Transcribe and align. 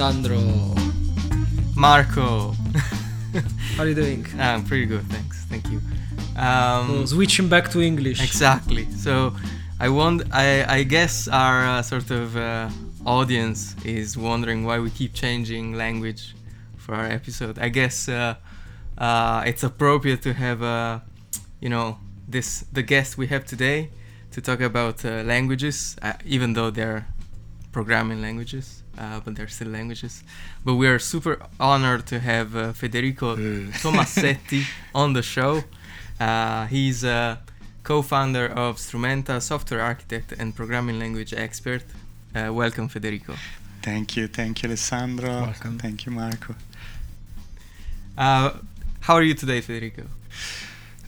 Alessandro. 0.00 0.40
Marco. 1.76 2.52
How 3.76 3.82
are 3.82 3.88
you 3.88 3.94
doing? 3.94 4.26
I'm 4.38 4.64
pretty 4.64 4.86
good, 4.86 5.04
thanks. 5.10 5.44
Thank 5.44 5.66
you. 5.70 5.80
Um, 6.36 7.06
So, 7.06 7.16
switching 7.16 7.48
back 7.48 7.70
to 7.72 7.82
English. 7.82 8.22
Exactly. 8.22 8.90
So 8.92 9.34
I 9.78 9.90
want. 9.90 10.22
I, 10.32 10.64
I 10.78 10.84
guess 10.84 11.28
our 11.28 11.66
uh, 11.66 11.82
sort 11.82 12.10
of 12.10 12.34
uh, 12.34 12.70
audience 13.04 13.76
is 13.84 14.16
wondering 14.16 14.64
why 14.64 14.78
we 14.78 14.88
keep 14.90 15.12
changing 15.12 15.74
language 15.74 16.34
for 16.78 16.94
our 16.94 17.06
episode. 17.06 17.58
I 17.58 17.68
guess 17.68 18.08
uh, 18.08 18.36
uh, 18.96 19.42
it's 19.44 19.62
appropriate 19.64 20.22
to 20.22 20.32
have, 20.32 20.62
uh, 20.62 21.00
you 21.60 21.68
know, 21.68 21.98
this 22.26 22.64
the 22.72 22.82
guest 22.82 23.18
we 23.18 23.26
have 23.26 23.44
today 23.44 23.90
to 24.30 24.40
talk 24.40 24.60
about 24.62 25.04
uh, 25.04 25.22
languages, 25.24 25.96
uh, 26.00 26.14
even 26.24 26.54
though 26.54 26.70
they're 26.70 27.06
programming 27.70 28.22
languages, 28.22 28.79
uh, 28.98 29.20
but 29.20 29.34
they're 29.36 29.48
still 29.48 29.68
languages. 29.68 30.22
But 30.64 30.74
we 30.74 30.86
are 30.88 30.98
super 30.98 31.38
honored 31.58 32.06
to 32.06 32.20
have 32.20 32.56
uh, 32.56 32.72
Federico 32.72 33.36
Tomassetti 33.82 34.64
on 34.94 35.12
the 35.12 35.22
show. 35.22 35.64
Uh, 36.18 36.66
he's 36.66 37.04
a 37.04 37.38
co-founder 37.82 38.46
of 38.46 38.76
Strumenta, 38.76 39.40
software 39.40 39.80
architect 39.80 40.32
and 40.38 40.54
programming 40.54 40.98
language 40.98 41.32
expert. 41.32 41.82
Uh, 42.34 42.52
welcome, 42.52 42.88
Federico. 42.88 43.34
Thank 43.82 44.16
you, 44.16 44.28
thank 44.28 44.62
you, 44.62 44.68
Alessandro. 44.68 45.42
Welcome. 45.42 45.78
Thank 45.78 46.06
you, 46.06 46.12
Marco. 46.12 46.54
Uh, 48.16 48.50
how 49.00 49.14
are 49.14 49.22
you 49.22 49.34
today, 49.34 49.60
Federico? 49.62 50.02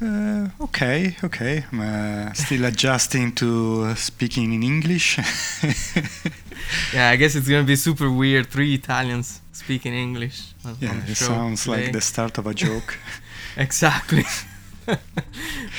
Uh, 0.00 0.48
okay, 0.61 1.17
okay. 1.22 1.64
I'm 1.70 1.80
uh, 1.80 2.33
still 2.33 2.64
adjusting 2.64 3.33
to 3.34 3.94
speaking 3.94 4.52
in 4.55 4.62
English. 4.62 5.19
Yeah, 6.94 7.10
I 7.10 7.16
guess 7.16 7.34
it's 7.34 7.48
gonna 7.48 7.64
be 7.64 7.77
super 7.77 8.10
weird. 8.10 8.46
Three 8.46 8.74
Italians 8.74 9.41
speaking 9.52 9.94
English. 9.94 10.52
On, 10.64 10.77
yeah, 10.80 10.91
on 10.91 10.96
it 11.08 11.16
sounds 11.16 11.64
today. 11.64 11.84
like 11.84 11.92
the 11.92 12.00
start 12.00 12.38
of 12.38 12.46
a 12.46 12.55
joke. 12.55 12.98
Exactly. 13.56 14.24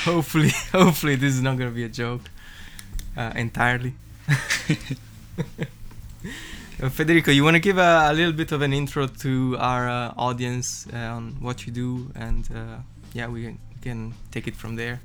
hopefully, 0.04 0.52
hopefully 0.70 1.16
this 1.16 1.34
is 1.34 1.42
not 1.42 1.58
gonna 1.58 1.70
be 1.70 1.84
a 1.84 1.88
joke 1.88 2.22
uh, 3.16 3.32
entirely. 3.34 3.94
Uh, 6.82 6.88
Federico, 6.88 7.30
you 7.30 7.44
want 7.44 7.54
to 7.54 7.60
give 7.60 7.78
a, 7.78 8.08
a 8.10 8.12
little 8.12 8.32
bit 8.32 8.50
of 8.50 8.60
an 8.60 8.72
intro 8.72 9.06
to 9.06 9.56
our 9.58 9.88
uh, 9.88 10.12
audience 10.18 10.86
uh, 10.92 10.96
on 10.96 11.36
what 11.40 11.66
you 11.66 11.72
do, 11.72 12.10
and 12.16 12.48
uh, 12.54 12.78
yeah, 13.12 13.28
we 13.28 13.56
can, 13.80 14.12
take 14.32 14.48
it 14.48 14.56
from 14.56 14.74
there. 14.74 15.00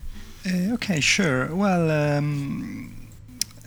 Uh, 0.46 0.74
okay, 0.74 1.00
sure. 1.00 1.54
Well, 1.54 2.18
um, 2.18 3.09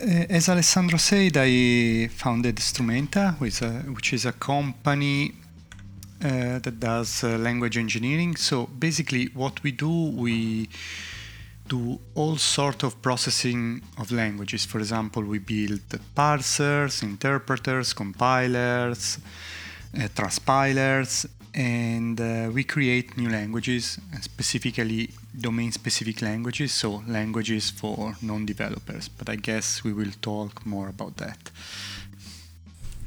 as 0.03 0.49
Alessandro 0.49 0.99
said, 0.99 1.37
I 1.37 2.09
founded 2.09 2.57
Strumenta, 2.57 3.39
which 3.39 3.55
is 3.55 3.63
a, 3.63 3.71
which 3.93 4.13
is 4.13 4.27
a 4.27 4.33
company 4.33 5.33
uh, 6.25 6.59
that 6.59 6.81
does 6.81 7.23
uh, 7.23 7.39
language 7.39 7.79
engineering. 7.79 8.35
So 8.37 8.67
basically, 8.67 9.27
what 9.35 9.63
we 9.63 9.71
do, 9.73 10.11
we 10.11 10.69
do 11.69 12.01
all 12.15 12.37
sort 12.37 12.83
of 12.83 13.01
processing 13.01 13.83
of 13.99 14.11
languages. 14.11 14.65
For 14.65 14.79
example, 14.79 15.23
we 15.23 15.39
build 15.39 15.81
parsers, 16.17 17.03
interpreters, 17.03 17.93
compilers, 17.93 19.19
uh, 19.97 20.09
transpilers, 20.09 21.27
and 21.55 22.21
uh, 22.21 22.51
we 22.53 22.65
create 22.65 23.17
new 23.17 23.29
languages, 23.29 23.99
uh, 24.13 24.21
specifically 24.21 25.11
domain-specific 25.39 26.23
languages, 26.23 26.73
so 26.73 27.03
languages 27.07 27.71
for 27.71 28.17
non-developers. 28.23 29.09
But 29.09 29.29
I 29.29 29.37
guess 29.37 29.85
we 29.85 29.93
will 29.93 30.13
talk 30.21 30.65
more 30.67 30.89
about 30.89 31.17
that. 31.17 31.51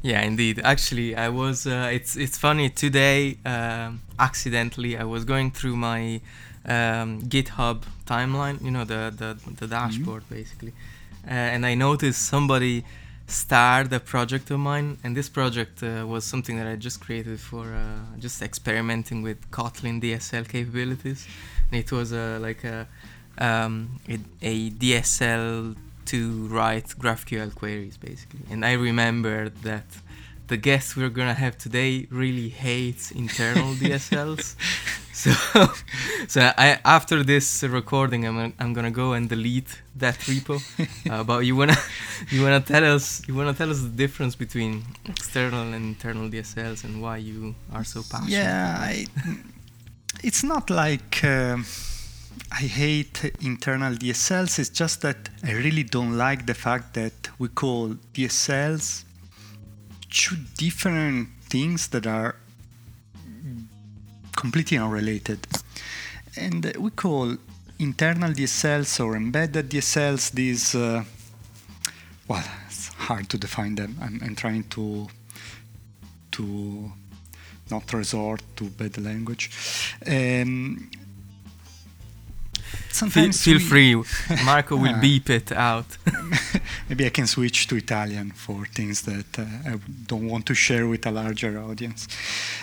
Yeah, 0.02 0.22
indeed. 0.22 0.60
Actually, 0.62 1.16
I 1.16 1.28
was. 1.28 1.66
Uh, 1.66 1.90
it's 1.92 2.16
it's 2.16 2.38
funny 2.38 2.70
today. 2.70 3.38
Um, 3.44 4.02
accidentally, 4.18 4.96
I 4.96 5.04
was 5.04 5.24
going 5.24 5.50
through 5.50 5.76
my 5.76 6.20
um, 6.64 7.22
GitHub 7.22 7.82
timeline. 8.06 8.62
You 8.62 8.70
know, 8.70 8.84
the 8.84 9.12
the, 9.16 9.36
the 9.60 9.66
dashboard 9.66 10.28
basically, 10.28 10.72
uh, 11.26 11.30
and 11.54 11.66
I 11.66 11.74
noticed 11.74 12.22
somebody 12.22 12.84
started 13.26 13.92
a 13.92 13.98
project 13.98 14.50
of 14.50 14.60
mine, 14.60 14.98
and 15.02 15.16
this 15.16 15.28
project 15.28 15.82
uh, 15.82 16.06
was 16.06 16.24
something 16.24 16.56
that 16.56 16.66
I 16.66 16.76
just 16.76 17.00
created 17.00 17.40
for 17.40 17.74
uh, 17.74 18.18
just 18.18 18.42
experimenting 18.42 19.22
with 19.22 19.50
Kotlin 19.50 20.00
DSL 20.00 20.48
capabilities. 20.48 21.26
It 21.72 21.90
was 21.92 22.12
uh, 22.12 22.38
like 22.40 22.64
a 22.64 22.86
um, 23.38 24.00
a, 24.08 24.18
a 24.42 24.70
DSL 24.70 25.76
to 26.06 26.46
write 26.46 26.88
GraphQL 26.98 27.54
queries 27.54 27.96
basically. 27.96 28.40
And 28.50 28.64
I 28.64 28.72
remember 28.72 29.48
that 29.48 29.84
the 30.48 30.56
guest 30.56 30.96
we're 30.96 31.08
gonna 31.10 31.34
have 31.34 31.58
today 31.58 32.06
really 32.10 32.48
hates 32.48 33.10
internal 33.10 33.74
DSLs. 33.82 34.54
So, 35.12 35.32
so 36.28 36.52
I 36.56 36.78
after 36.84 37.24
this 37.24 37.62
recording, 37.64 38.26
I'm 38.26 38.36
gonna, 38.36 38.52
I'm 38.60 38.72
gonna 38.72 38.90
go 38.90 39.14
and 39.14 39.28
delete 39.28 39.82
that 39.96 40.18
repo. 40.20 40.60
Uh, 41.10 41.22
but 41.22 41.46
you 41.46 41.54
wanna 41.54 41.76
you 42.30 42.42
wanna 42.42 42.60
tell 42.60 42.84
us 42.84 43.22
you 43.28 43.34
wanna 43.34 43.54
tell 43.54 43.70
us 43.70 43.80
the 43.80 43.88
difference 43.88 44.34
between 44.34 44.84
external 45.08 45.62
and 45.62 45.74
internal 45.74 46.28
DSLs 46.28 46.84
and 46.84 47.00
why 47.00 47.16
you 47.16 47.54
are 47.72 47.84
so 47.84 48.02
passionate. 48.02 48.32
Yeah. 48.32 48.76
I, 48.78 49.06
it's 50.22 50.42
not 50.42 50.70
like 50.70 51.24
um 51.24 51.64
I 52.52 52.62
hate 52.62 53.32
internal 53.40 53.94
DSLs. 53.94 54.58
It's 54.58 54.68
just 54.68 55.02
that 55.02 55.28
I 55.42 55.52
really 55.52 55.82
don't 55.82 56.16
like 56.16 56.46
the 56.46 56.54
fact 56.54 56.94
that 56.94 57.28
we 57.38 57.48
call 57.48 57.96
DSLs 58.14 59.04
two 60.10 60.36
different 60.56 61.28
things 61.48 61.88
that 61.88 62.06
are 62.06 62.36
completely 64.36 64.78
unrelated. 64.78 65.46
And 66.36 66.72
we 66.78 66.90
call 66.90 67.36
internal 67.78 68.30
DSLs 68.30 69.04
or 69.04 69.16
embedded 69.16 69.70
DSLs 69.70 70.32
these. 70.32 70.74
Uh, 70.74 71.04
well, 72.28 72.44
it's 72.66 72.88
hard 72.88 73.28
to 73.30 73.38
define 73.38 73.74
them. 73.74 73.96
I'm, 74.00 74.20
I'm 74.22 74.34
trying 74.34 74.64
to 74.70 75.08
to 76.32 76.92
not 77.70 77.92
resort 77.92 78.42
to 78.56 78.64
bad 78.64 78.98
language. 78.98 79.50
Um, 80.06 80.90
Feel, 82.58 83.10
sometimes 83.10 83.42
feel 83.42 83.58
we- 83.58 83.64
free, 83.64 83.94
Marco 84.44 84.76
will 84.82 84.98
beep 85.00 85.28
it 85.30 85.52
out. 85.52 85.86
Maybe 86.88 87.04
I 87.06 87.10
can 87.10 87.26
switch 87.26 87.66
to 87.68 87.76
Italian 87.76 88.30
for 88.30 88.64
things 88.66 89.02
that 89.02 89.38
uh, 89.38 89.44
I 89.72 89.78
don't 90.06 90.26
want 90.28 90.46
to 90.46 90.54
share 90.54 90.86
with 90.86 91.06
a 91.06 91.10
larger 91.10 91.58
audience. 91.60 92.08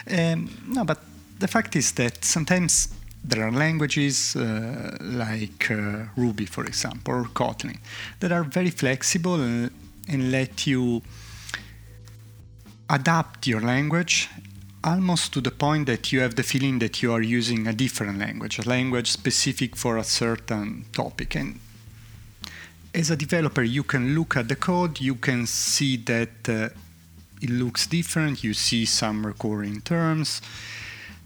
Um, 0.10 0.50
no, 0.68 0.84
but 0.84 1.00
the 1.40 1.48
fact 1.48 1.76
is 1.76 1.92
that 1.94 2.26
sometimes 2.26 2.90
there 3.24 3.44
are 3.48 3.52
languages 3.52 4.36
uh, 4.36 4.98
like 5.02 5.70
uh, 5.72 6.06
Ruby, 6.18 6.46
for 6.48 6.66
example, 6.66 7.14
or 7.14 7.24
Kotlin, 7.26 7.78
that 8.20 8.32
are 8.32 8.44
very 8.44 8.72
flexible 8.72 9.36
and, 9.36 9.70
and 10.10 10.32
let 10.32 10.66
you 10.68 11.02
adapt 12.90 13.48
your 13.48 13.62
language 13.62 14.30
almost 14.84 15.34
to 15.34 15.42
the 15.42 15.52
point 15.52 15.86
that 15.88 16.12
you 16.12 16.20
have 16.22 16.36
the 16.36 16.44
feeling 16.44 16.80
that 16.80 17.02
you 17.02 17.14
are 17.14 17.22
using 17.22 17.68
a 17.68 17.74
different 17.74 18.20
language, 18.20 18.60
a 18.60 18.68
language 18.68 19.12
specific 19.12 19.76
for 19.76 19.98
a 19.98 20.04
certain 20.04 20.86
topic. 20.94 21.36
And 21.36 21.60
as 22.94 23.10
a 23.10 23.16
developer, 23.16 23.64
you 23.64 23.84
can 23.84 24.16
look 24.16 24.36
at 24.36 24.48
the 24.48 24.56
code, 24.56 25.00
you 25.00 25.16
can 25.16 25.48
see 25.48 25.98
that 25.98 26.50
uh, 26.50 26.70
it 27.42 27.50
looks 27.50 27.88
different, 27.88 28.44
you 28.44 28.54
see 28.54 28.86
some 28.86 29.26
recurring 29.26 29.82
terms, 29.82 30.42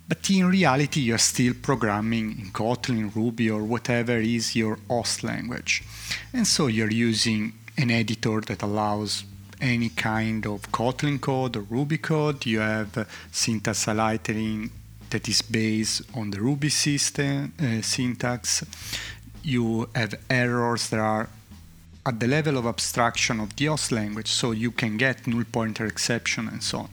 but 0.08 0.30
in 0.30 0.48
reality, 0.48 1.02
you're 1.02 1.18
still 1.18 1.54
programming 1.62 2.40
in 2.40 2.52
Kotlin, 2.52 3.14
Ruby, 3.14 3.50
or 3.50 3.64
whatever 3.64 4.18
is 4.18 4.56
your 4.56 4.80
host 4.88 5.22
language. 5.24 5.84
And 6.32 6.48
so 6.48 6.68
you're 6.68 6.92
using 6.92 7.54
an 7.78 7.92
editor 7.92 8.40
that 8.42 8.62
allows 8.62 9.26
any 9.62 9.90
kind 9.90 10.46
of 10.46 10.72
Kotlin 10.72 11.20
code 11.20 11.58
or 11.58 11.62
Ruby 11.62 11.98
code. 11.98 12.46
You 12.46 12.60
have 12.60 13.08
syntax 13.32 13.86
highlighting 13.86 14.70
that 15.10 15.28
is 15.28 15.42
based 15.42 16.02
on 16.14 16.32
the 16.32 16.42
Ruby 16.42 16.70
system 16.70 17.54
uh, 17.60 17.82
syntax. 17.82 18.64
You 19.44 19.90
have 19.96 20.16
errors 20.30 20.90
that 20.90 21.00
are 21.00 21.30
at 22.06 22.20
the 22.20 22.28
level 22.28 22.58
of 22.58 22.66
abstraction 22.66 23.40
of 23.40 23.56
the 23.58 23.66
host 23.66 23.92
language, 23.92 24.30
so 24.30 24.52
you 24.52 24.72
can 24.72 24.96
get 24.96 25.28
null 25.28 25.44
pointer 25.52 25.86
exception 25.86 26.48
and 26.48 26.64
so 26.64 26.80
on. 26.80 26.90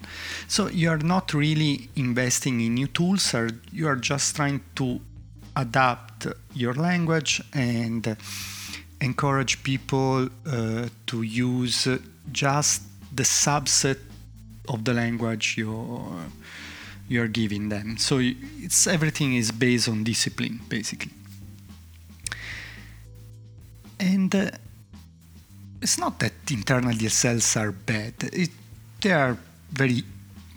So 0.48 0.68
you 0.68 0.90
are 0.90 0.98
not 0.98 1.32
really 1.32 1.88
investing 1.94 2.60
in 2.60 2.74
new 2.74 2.88
tools, 2.88 3.32
or 3.32 3.50
you 3.72 3.86
are 3.86 3.96
just 3.96 4.34
trying 4.34 4.60
to 4.74 5.00
adapt 5.54 6.26
your 6.52 6.74
language 6.74 7.40
and 7.52 8.16
encourage 9.00 9.62
people 9.62 10.28
uh, 10.46 10.88
to 11.06 11.22
use 11.22 11.86
just 12.32 12.82
the 13.14 13.22
subset 13.22 13.98
of 14.68 14.84
the 14.84 14.94
language 14.94 15.56
you're 15.56 16.26
you're 17.08 17.28
giving 17.28 17.68
them. 17.68 17.96
So 17.98 18.18
it's 18.20 18.86
everything 18.86 19.34
is 19.34 19.50
based 19.50 19.88
on 19.88 20.04
discipline, 20.04 20.60
basically. 20.68 21.12
And 24.00 24.34
uh, 24.34 24.50
it's 25.80 25.98
not 25.98 26.18
that 26.20 26.32
internal 26.50 26.92
DSLs 26.92 27.60
are 27.60 27.72
bad. 27.72 28.14
It, 28.32 28.50
they 29.00 29.12
are 29.12 29.36
very 29.70 30.02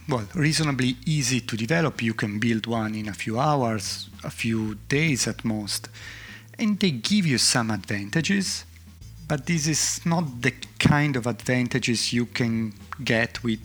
well, 0.08 0.26
reasonably 0.34 0.96
easy 1.06 1.42
to 1.42 1.58
develop. 1.58 2.02
You 2.02 2.14
can 2.14 2.40
build 2.40 2.66
one 2.66 2.96
in 2.96 3.10
a 3.10 3.14
few 3.14 3.40
hours, 3.40 4.10
a 4.24 4.30
few 4.30 4.76
days 4.88 5.28
at 5.28 5.44
most, 5.44 5.90
and 6.58 6.80
they 6.80 6.92
give 6.92 7.26
you 7.26 7.38
some 7.38 7.72
advantages. 7.72 8.64
But 9.28 9.46
this 9.46 9.68
is 9.68 10.06
not 10.06 10.42
the 10.42 10.54
kind 10.80 11.18
of 11.18 11.28
advantages 11.28 12.14
you 12.14 12.28
can 12.28 12.74
get 13.04 13.44
with 13.44 13.60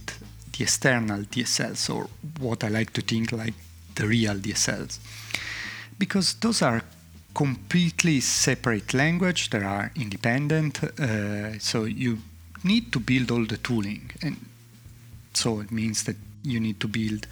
the 0.53 0.65
external 0.65 1.23
DSLs, 1.23 1.95
or 1.95 2.09
what 2.41 2.65
I 2.65 2.69
like 2.69 2.93
to 2.95 3.01
think 3.01 3.31
like 3.33 3.55
the 3.95 4.09
real 4.09 4.35
DSLs, 4.35 4.99
because 5.99 6.35
those 6.35 6.63
are 6.63 6.83
completely 7.35 8.21
separate 8.21 8.93
language. 8.93 9.51
They 9.51 9.63
are 9.63 9.93
independent, 9.95 10.83
uh, 10.83 11.59
so 11.59 11.85
you 11.85 12.19
need 12.65 12.93
to 12.93 12.99
build 12.99 13.31
all 13.31 13.45
the 13.45 13.57
tooling, 13.59 14.11
and 14.21 14.37
so 15.33 15.61
it 15.61 15.71
means 15.71 16.05
that 16.05 16.17
you 16.43 16.59
need 16.59 16.81
to 16.81 16.89
build 16.89 17.27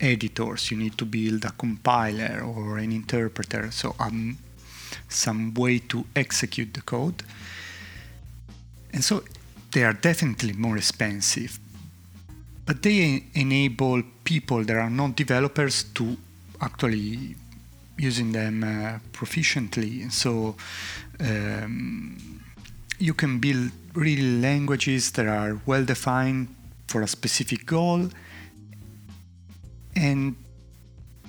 editors, 0.00 0.70
you 0.70 0.76
need 0.76 0.98
to 0.98 1.04
build 1.04 1.44
a 1.44 1.52
compiler 1.52 2.42
or 2.42 2.78
an 2.78 2.92
interpreter, 2.92 3.70
so 3.70 3.94
um, 4.00 4.36
some 5.08 5.54
way 5.54 5.78
to 5.78 6.04
execute 6.14 6.74
the 6.74 6.82
code. 6.82 7.22
And 8.96 9.04
so 9.04 9.22
they 9.72 9.84
are 9.84 9.92
definitely 9.92 10.54
more 10.54 10.78
expensive, 10.78 11.60
but 12.64 12.82
they 12.82 13.24
enable 13.34 14.02
people 14.24 14.64
that 14.64 14.74
are 14.74 14.88
not 14.88 15.16
developers 15.16 15.82
to 15.96 16.16
actually 16.62 17.36
using 17.98 18.32
them 18.32 18.64
uh, 18.64 18.98
proficiently. 19.12 20.10
So 20.10 20.56
um, 21.20 22.40
you 22.98 23.12
can 23.12 23.38
build 23.38 23.70
really 23.92 24.40
languages 24.40 25.10
that 25.12 25.26
are 25.26 25.60
well 25.66 25.84
defined 25.84 26.56
for 26.88 27.02
a 27.02 27.06
specific 27.06 27.66
goal 27.66 28.08
and 29.94 30.36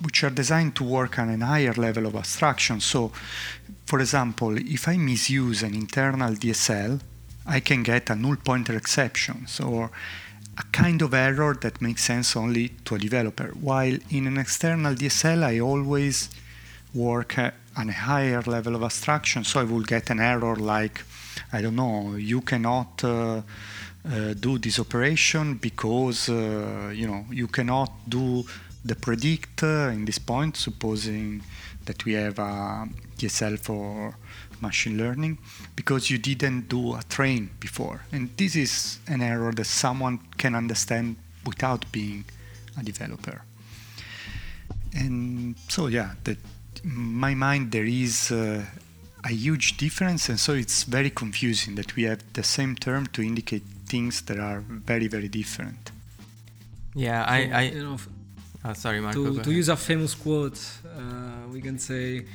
which 0.03 0.23
are 0.23 0.29
designed 0.29 0.73
to 0.77 0.85
work 0.85 1.19
on 1.19 1.41
a 1.41 1.45
higher 1.45 1.73
level 1.73 2.05
of 2.05 2.15
abstraction. 2.15 2.79
So, 2.79 3.11
for 3.85 3.99
example, 3.99 4.57
if 4.57 4.87
I 4.87 4.95
misuse 4.95 5.63
an 5.63 5.75
internal 5.75 6.31
DSL, 6.31 7.01
I 7.47 7.59
can 7.59 7.83
get 7.83 8.09
a 8.09 8.15
null 8.15 8.35
pointer 8.35 8.75
exception, 8.75 9.47
or 9.63 9.89
a 10.57 10.63
kind 10.71 11.01
of 11.01 11.13
error 11.13 11.55
that 11.61 11.81
makes 11.81 12.03
sense 12.03 12.35
only 12.35 12.69
to 12.85 12.95
a 12.95 12.99
developer. 12.99 13.49
While 13.59 13.97
in 14.09 14.27
an 14.27 14.37
external 14.37 14.95
DSL, 14.95 15.43
I 15.43 15.59
always 15.59 16.29
work 16.93 17.37
on 17.37 17.89
a 17.89 17.93
higher 17.93 18.41
level 18.41 18.75
of 18.75 18.83
abstraction, 18.83 19.43
so 19.43 19.59
I 19.61 19.63
will 19.63 19.83
get 19.83 20.09
an 20.09 20.19
error 20.19 20.55
like, 20.55 21.03
I 21.53 21.61
don't 21.61 21.75
know, 21.75 22.15
you 22.15 22.41
cannot. 22.41 23.03
Uh, 23.03 23.41
uh, 24.09 24.33
do 24.33 24.57
this 24.57 24.79
operation 24.79 25.55
because 25.55 26.29
uh, 26.29 26.93
you 26.95 27.05
know 27.05 27.25
you 27.29 27.45
cannot 27.45 27.91
do 28.07 28.45
the 28.85 28.95
predict 28.95 29.63
uh, 29.63 29.89
in 29.91 30.05
this 30.05 30.17
point 30.17 30.55
supposing 30.55 31.43
that 31.83 32.05
we 32.05 32.13
have 32.13 32.39
a 32.39 32.87
DSL 33.17 33.59
for 33.59 34.15
machine 34.61 34.97
learning 34.97 35.37
because 35.75 36.09
you 36.09 36.17
didn't 36.17 36.69
do 36.69 36.95
a 36.95 37.03
train 37.03 37.49
before. 37.59 38.01
And 38.11 38.29
this 38.37 38.55
is 38.55 38.99
an 39.07 39.21
error 39.21 39.51
that 39.53 39.65
someone 39.65 40.19
can 40.37 40.55
understand 40.55 41.15
without 41.45 41.91
being 41.91 42.25
a 42.77 42.83
developer. 42.83 43.41
And 44.93 45.55
so 45.67 45.87
yeah 45.87 46.11
that 46.23 46.37
in 46.83 46.95
my 46.95 47.33
mind 47.33 47.71
there 47.71 47.85
is 47.85 48.31
uh, 48.31 48.63
a 49.23 49.29
huge 49.29 49.77
difference 49.77 50.29
and 50.29 50.39
so 50.39 50.53
it's 50.53 50.83
very 50.83 51.09
confusing 51.09 51.75
that 51.75 51.95
we 51.95 52.03
have 52.03 52.21
the 52.33 52.43
same 52.43 52.75
term 52.75 53.07
to 53.07 53.21
indicate 53.21 53.63
things 53.87 54.21
that 54.21 54.39
are 54.39 54.61
very 54.67 55.07
very 55.07 55.27
different. 55.27 55.91
Yeah 56.95 57.25
So, 57.25 57.31
i 57.31 57.39
i 57.61 57.61
you 57.63 57.83
know, 57.83 57.97
oh, 58.65 58.73
sorry 58.73 59.01
marco 59.01 59.33
to, 59.33 59.43
to 59.43 59.51
use 59.51 59.69
a 59.69 59.75
famous 59.75 60.15
quote, 60.15 60.59
uh, 60.85 61.47
we 61.53 61.61
can 61.61 61.77
say 61.79 62.05
that 62.19 62.25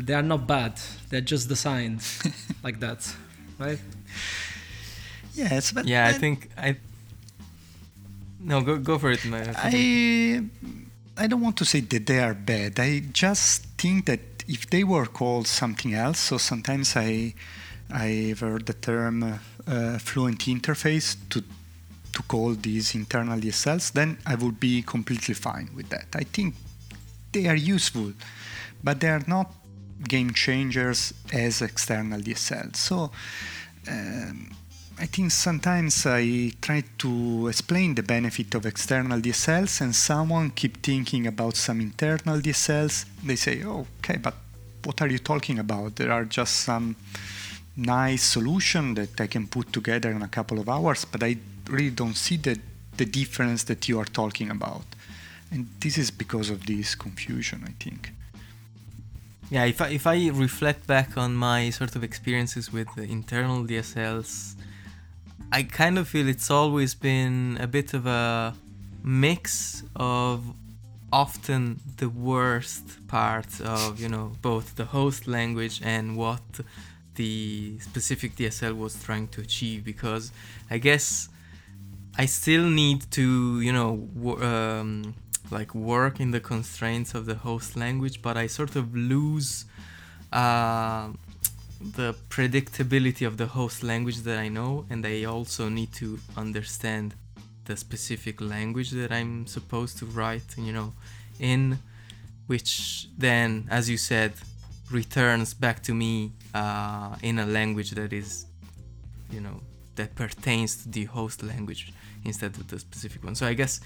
they 0.00 0.14
are 0.14 0.22
not 0.22 0.46
bad; 0.46 0.80
they're 1.10 1.20
just 1.20 1.48
designed 1.48 2.02
like 2.62 2.80
that, 2.80 3.14
right? 3.58 3.78
Yeah, 5.34 5.54
it's 5.54 5.70
but 5.70 5.86
yeah 5.86 6.06
i 6.08 6.12
then 6.12 6.20
think 6.20 6.50
i 6.58 6.76
no 8.40 8.60
go 8.60 8.76
go 8.76 8.98
for 8.98 9.10
it 9.12 9.24
man. 9.24 9.54
I 9.56 10.42
I 11.16 11.26
don't 11.26 11.40
want 11.40 11.56
to 11.58 11.64
say 11.64 11.80
that 11.80 12.06
they 12.06 12.20
are 12.20 12.34
bad. 12.34 12.78
I 12.78 13.00
just 13.12 13.64
think 13.76 14.06
that 14.06 14.20
if 14.46 14.70
they 14.70 14.84
were 14.84 15.06
called 15.06 15.48
something 15.48 15.92
else, 15.92 16.20
so 16.20 16.38
sometimes 16.38 16.96
I 16.96 17.34
I've 17.90 18.40
heard 18.40 18.66
the 18.66 18.74
term 18.74 19.22
uh, 19.22 19.38
uh, 19.66 19.98
fluent 19.98 20.40
interface 20.46 21.16
to 21.30 21.42
to 22.12 22.22
call 22.22 22.54
these 22.54 22.94
internal 22.94 23.38
DSLs, 23.38 23.92
then 23.92 24.18
I 24.26 24.34
would 24.34 24.58
be 24.58 24.82
completely 24.82 25.34
fine 25.34 25.70
with 25.74 25.88
that. 25.90 26.06
I 26.14 26.24
think 26.24 26.54
they 27.32 27.46
are 27.48 27.56
useful, 27.56 28.12
but 28.82 29.00
they 29.00 29.08
are 29.08 29.24
not 29.26 29.52
game 30.06 30.32
changers 30.32 31.14
as 31.32 31.62
external 31.62 32.20
DSLs. 32.20 32.76
So. 32.76 33.10
Um, 33.88 34.50
I 35.00 35.06
think 35.06 35.30
sometimes 35.30 36.04
I 36.06 36.50
try 36.60 36.82
to 36.98 37.46
explain 37.46 37.94
the 37.94 38.02
benefit 38.02 38.52
of 38.56 38.66
external 38.66 39.20
DSLs, 39.20 39.80
and 39.80 39.94
someone 39.94 40.50
keep 40.50 40.82
thinking 40.82 41.28
about 41.28 41.54
some 41.54 41.80
internal 41.80 42.40
DSLs. 42.40 43.04
They 43.24 43.36
say, 43.36 43.62
"Oh, 43.62 43.86
okay, 43.98 44.16
but 44.16 44.34
what 44.82 45.00
are 45.00 45.06
you 45.06 45.20
talking 45.20 45.60
about? 45.60 45.94
There 45.94 46.10
are 46.10 46.24
just 46.24 46.54
some 46.64 46.96
nice 47.76 48.24
solution 48.24 48.94
that 48.94 49.20
I 49.20 49.28
can 49.28 49.46
put 49.46 49.72
together 49.72 50.10
in 50.10 50.22
a 50.22 50.28
couple 50.28 50.58
of 50.58 50.68
hours, 50.68 51.04
but 51.04 51.22
I 51.22 51.36
really 51.68 51.90
don't 51.90 52.16
see 52.16 52.36
the 52.36 52.58
the 52.96 53.06
difference 53.06 53.62
that 53.64 53.88
you 53.88 54.00
are 54.00 54.10
talking 54.22 54.50
about." 54.50 54.86
And 55.52 55.68
this 55.78 55.96
is 55.96 56.10
because 56.10 56.50
of 56.50 56.66
this 56.66 56.96
confusion, 56.96 57.62
I 57.64 57.74
think. 57.84 58.12
Yeah, 59.50 59.64
if 59.64 59.80
I, 59.80 59.88
if 59.88 60.06
I 60.06 60.28
reflect 60.28 60.86
back 60.86 61.16
on 61.16 61.34
my 61.34 61.70
sort 61.70 61.96
of 61.96 62.04
experiences 62.04 62.70
with 62.70 62.88
the 62.96 63.04
internal 63.04 63.64
DSLs, 63.64 64.56
I 65.50 65.62
kind 65.62 65.98
of 65.98 66.06
feel 66.06 66.28
it's 66.28 66.50
always 66.50 66.94
been 66.94 67.56
a 67.58 67.66
bit 67.66 67.94
of 67.94 68.06
a 68.06 68.54
mix 69.02 69.82
of 69.96 70.44
often 71.10 71.80
the 71.96 72.10
worst 72.10 73.06
parts 73.08 73.62
of, 73.62 73.98
you 73.98 74.10
know, 74.10 74.32
both 74.42 74.76
the 74.76 74.84
host 74.84 75.26
language 75.26 75.80
and 75.82 76.14
what 76.14 76.42
the 77.14 77.78
specific 77.78 78.36
DSL 78.36 78.76
was 78.76 79.02
trying 79.02 79.28
to 79.28 79.40
achieve. 79.40 79.82
Because 79.82 80.30
I 80.70 80.76
guess 80.76 81.30
I 82.18 82.26
still 82.26 82.68
need 82.68 83.10
to, 83.12 83.62
you 83.62 83.72
know, 83.72 84.08
um, 84.42 85.14
like 85.50 85.74
work 85.74 86.20
in 86.20 86.30
the 86.30 86.40
constraints 86.40 87.14
of 87.14 87.26
the 87.26 87.34
host 87.34 87.76
language, 87.76 88.22
but 88.22 88.36
I 88.36 88.46
sort 88.46 88.76
of 88.76 88.94
lose 88.94 89.64
uh, 90.32 91.08
the 91.80 92.14
predictability 92.28 93.26
of 93.26 93.36
the 93.36 93.46
host 93.46 93.82
language 93.82 94.18
that 94.18 94.38
I 94.38 94.48
know, 94.48 94.84
and 94.90 95.06
I 95.06 95.24
also 95.24 95.68
need 95.68 95.92
to 95.94 96.18
understand 96.36 97.14
the 97.64 97.76
specific 97.76 98.40
language 98.40 98.90
that 98.90 99.12
I'm 99.12 99.46
supposed 99.46 99.98
to 99.98 100.06
write, 100.06 100.56
you 100.56 100.72
know, 100.72 100.92
in 101.38 101.78
which 102.46 103.08
then, 103.16 103.68
as 103.70 103.88
you 103.88 103.96
said, 103.96 104.32
returns 104.90 105.54
back 105.54 105.82
to 105.82 105.94
me 105.94 106.32
uh, 106.54 107.14
in 107.22 107.38
a 107.38 107.46
language 107.46 107.90
that 107.92 108.12
is, 108.12 108.46
you 109.30 109.40
know, 109.40 109.60
that 109.96 110.14
pertains 110.14 110.82
to 110.82 110.88
the 110.88 111.04
host 111.04 111.42
language 111.42 111.92
instead 112.24 112.56
of 112.56 112.66
the 112.68 112.78
specific 112.78 113.22
one. 113.22 113.34
So 113.34 113.46
I 113.46 113.54
guess 113.54 113.80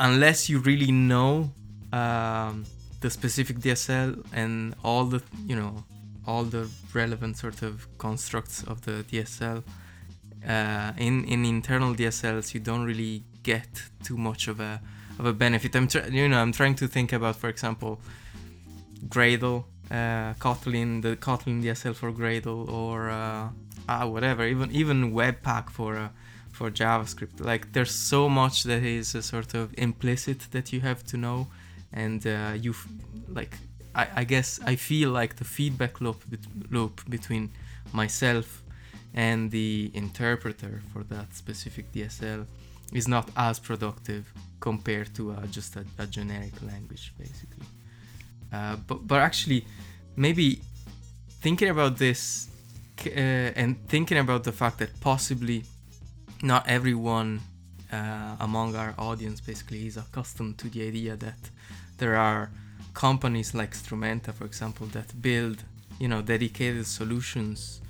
unless 0.00 0.48
you 0.48 0.58
really 0.58 0.92
know 0.92 1.50
um, 1.92 2.64
the 3.00 3.10
specific 3.10 3.58
DSL 3.58 4.24
and 4.32 4.74
all 4.84 5.04
the 5.04 5.22
you 5.46 5.56
know 5.56 5.84
all 6.26 6.44
the 6.44 6.68
relevant 6.92 7.36
sort 7.36 7.62
of 7.62 7.86
constructs 7.98 8.62
of 8.64 8.82
the 8.82 9.04
DSL 9.10 9.62
uh, 10.46 10.92
in 10.98 11.24
in 11.24 11.44
internal 11.44 11.94
DSLs 11.94 12.54
you 12.54 12.60
don't 12.60 12.84
really 12.84 13.24
get 13.42 13.68
too 14.02 14.16
much 14.16 14.48
of 14.48 14.60
a 14.60 14.80
of 15.18 15.26
a 15.26 15.32
benefit. 15.32 15.74
I'm 15.74 15.88
you 16.12 16.28
know 16.28 16.38
I'm 16.38 16.52
trying 16.52 16.74
to 16.76 16.86
think 16.86 17.12
about 17.12 17.36
for 17.36 17.48
example 17.48 18.00
Gradle, 19.08 19.64
uh, 19.90 20.34
Kotlin, 20.34 21.02
the 21.02 21.16
Kotlin 21.16 21.62
DSL 21.62 21.94
for 21.94 22.12
Gradle 22.12 22.70
or 22.70 23.10
uh, 23.10 23.48
ah 23.88 24.06
whatever 24.06 24.46
even 24.46 24.70
even 24.72 25.12
Webpack 25.12 25.70
for 25.70 25.96
uh, 25.96 26.08
for 26.58 26.70
JavaScript. 26.70 27.36
Like 27.52 27.62
there's 27.74 27.96
so 28.14 28.28
much 28.28 28.56
that 28.70 28.82
is 28.98 29.14
a 29.14 29.22
sort 29.22 29.54
of 29.60 29.66
implicit 29.78 30.40
that 30.54 30.66
you 30.72 30.80
have 30.80 31.00
to 31.10 31.16
know, 31.16 31.38
and 31.92 32.20
uh, 32.26 32.52
you 32.64 32.72
like 33.38 33.52
I, 33.94 34.04
I 34.20 34.24
guess 34.32 34.48
I 34.72 34.74
feel 34.90 35.10
like 35.20 35.32
the 35.42 35.48
feedback 35.56 36.00
loop 36.04 36.20
loop 36.76 36.94
between 37.16 37.44
myself 37.92 38.48
and 39.14 39.50
the 39.50 39.90
interpreter 39.94 40.82
for 40.92 41.02
that 41.14 41.28
specific 41.42 41.84
DSL 41.94 42.40
is 42.92 43.06
not 43.06 43.26
as 43.36 43.58
productive 43.58 44.24
compared 44.60 45.14
to 45.18 45.22
uh, 45.32 45.46
just 45.56 45.76
a, 45.76 45.84
a 46.04 46.06
generic 46.06 46.56
language 46.72 47.14
basically. 47.24 47.68
Uh, 48.52 48.76
but 48.88 48.98
but 49.10 49.20
actually 49.28 49.60
maybe 50.16 50.60
thinking 51.44 51.70
about 51.76 51.98
this 52.04 52.48
uh, 53.06 53.60
and 53.60 53.70
thinking 53.88 54.18
about 54.18 54.42
the 54.42 54.52
fact 54.60 54.76
that 54.78 54.90
possibly 55.00 55.62
not 56.42 56.68
everyone 56.68 57.40
uh, 57.92 58.36
among 58.40 58.76
our 58.76 58.94
audience 58.98 59.40
basically 59.40 59.86
is 59.86 59.96
accustomed 59.96 60.58
to 60.58 60.68
the 60.68 60.86
idea 60.86 61.16
that 61.16 61.50
there 61.98 62.16
are 62.16 62.50
companies 62.94 63.54
like 63.54 63.72
Strumenta, 63.74 64.32
for 64.32 64.44
example, 64.44 64.86
that 64.88 65.20
build 65.20 65.64
you 65.98 66.08
know 66.08 66.22
dedicated 66.22 66.86
solutions 66.86 67.80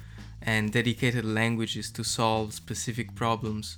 and 0.43 0.73
dedicated 0.73 1.25
languages 1.25 1.91
to 1.91 2.05
solve 2.05 2.55
specific 2.55 3.15
problems. 3.15 3.77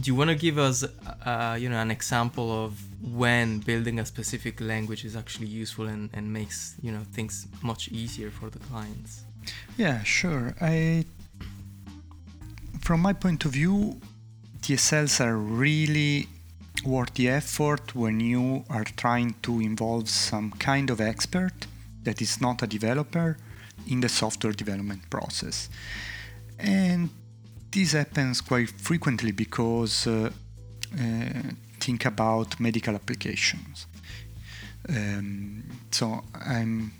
Do 0.00 0.08
you 0.08 0.14
want 0.14 0.30
to 0.30 0.36
give 0.36 0.56
us, 0.56 0.84
uh, 0.84 1.56
you 1.58 1.68
know, 1.68 1.78
an 1.78 1.90
example 1.90 2.64
of 2.64 2.80
when 3.02 3.58
building 3.58 3.98
a 3.98 4.06
specific 4.06 4.60
language 4.60 5.04
is 5.04 5.16
actually 5.16 5.48
useful 5.48 5.86
and, 5.86 6.10
and 6.12 6.32
makes 6.32 6.76
you 6.82 6.92
know 6.92 7.04
things 7.12 7.48
much 7.62 7.88
easier 7.88 8.30
for 8.30 8.50
the 8.50 8.60
clients? 8.60 9.22
Yeah, 9.76 10.02
sure. 10.02 10.54
I, 10.60 11.06
from 12.80 13.00
my 13.00 13.12
point 13.12 13.44
of 13.44 13.52
view, 13.52 14.00
DSLs 14.62 15.24
are 15.24 15.36
really 15.36 16.28
worth 16.84 17.14
the 17.14 17.28
effort 17.28 17.94
when 17.94 18.20
you 18.20 18.64
are 18.68 18.84
trying 18.84 19.34
to 19.42 19.60
involve 19.60 20.08
some 20.08 20.50
kind 20.52 20.90
of 20.90 21.00
expert 21.00 21.66
that 22.02 22.22
is 22.22 22.40
not 22.40 22.62
a 22.62 22.66
developer 22.66 23.36
in 23.86 24.00
the 24.00 24.08
software 24.08 24.52
development 24.52 25.08
process. 25.10 25.68
And 26.58 27.10
this 27.70 27.92
happens 27.92 28.40
quite 28.40 28.70
frequently 28.70 29.32
because 29.32 30.06
uh, 30.06 30.30
uh, 30.94 31.42
think 31.78 32.04
about 32.04 32.58
medical 32.58 32.94
applications. 32.94 33.86
Um, 34.88 35.64
so 35.90 36.24
I'm 36.34 36.92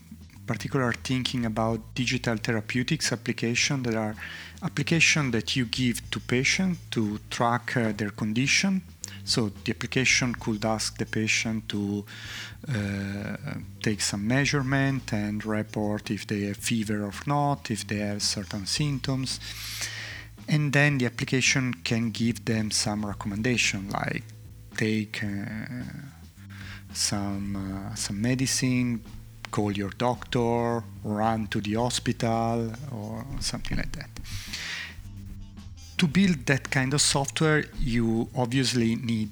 particular 0.47 0.93
thinking 0.93 1.47
about 1.47 1.95
digital 1.95 2.37
therapeutics 2.37 3.13
application 3.13 3.83
that 3.85 3.95
are 3.95 4.17
application 4.63 5.31
that 5.31 5.57
you 5.57 5.65
give 5.65 6.11
to 6.11 6.21
patient 6.21 6.79
to 6.91 7.19
track 7.31 7.77
uh, 7.77 7.93
their 7.97 8.11
condition 8.11 8.83
so 9.25 9.51
the 9.65 9.71
application 9.73 10.35
could 10.35 10.65
ask 10.65 10.99
the 10.99 11.07
patient 11.07 11.69
to 11.69 12.05
uh, 12.69 13.37
take 13.83 14.01
some 14.01 14.27
measurement 14.27 15.13
and 15.13 15.45
report 15.45 16.11
if 16.11 16.27
they 16.27 16.43
have 16.43 16.57
fever 16.57 17.05
or 17.05 17.13
not, 17.27 17.71
if 17.71 17.87
they 17.87 17.99
have 17.99 18.23
certain 18.23 18.67
symptoms. 18.67 19.39
And 20.49 20.73
then 20.73 20.99
the 20.99 21.07
application 21.07 21.75
can 21.85 22.11
give 22.11 22.45
them 22.45 22.71
some 22.71 23.07
recommendation 23.07 23.91
like 23.91 24.25
take 24.77 25.23
uh, 25.23 25.29
some 26.93 27.57
uh, 27.57 27.95
some 27.95 28.21
medicine, 28.21 29.01
call 29.51 29.71
your 29.73 29.91
doctor, 29.91 30.83
run 31.05 31.47
to 31.49 31.61
the 31.61 31.75
hospital, 31.75 32.73
or 32.91 33.25
something 33.41 33.77
like 33.77 33.93
that 33.93 34.10
to 36.01 36.07
build 36.07 36.47
that 36.47 36.71
kind 36.71 36.95
of 36.95 37.03
software, 37.03 37.67
you 37.79 38.27
obviously 38.35 38.97
need 38.97 39.31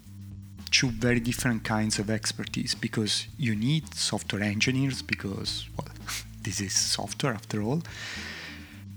two 0.71 0.91
very 0.91 1.19
different 1.19 1.65
kinds 1.65 1.99
of 1.99 2.11
expertise 2.11 2.75
because 2.75 3.27
you 3.39 3.57
need 3.57 3.95
software 3.95 4.43
engineers 4.43 5.01
because 5.01 5.65
well, 5.79 5.89
this 6.43 6.61
is 6.61 6.75
software 6.75 7.33
after 7.33 7.63
all. 7.63 7.83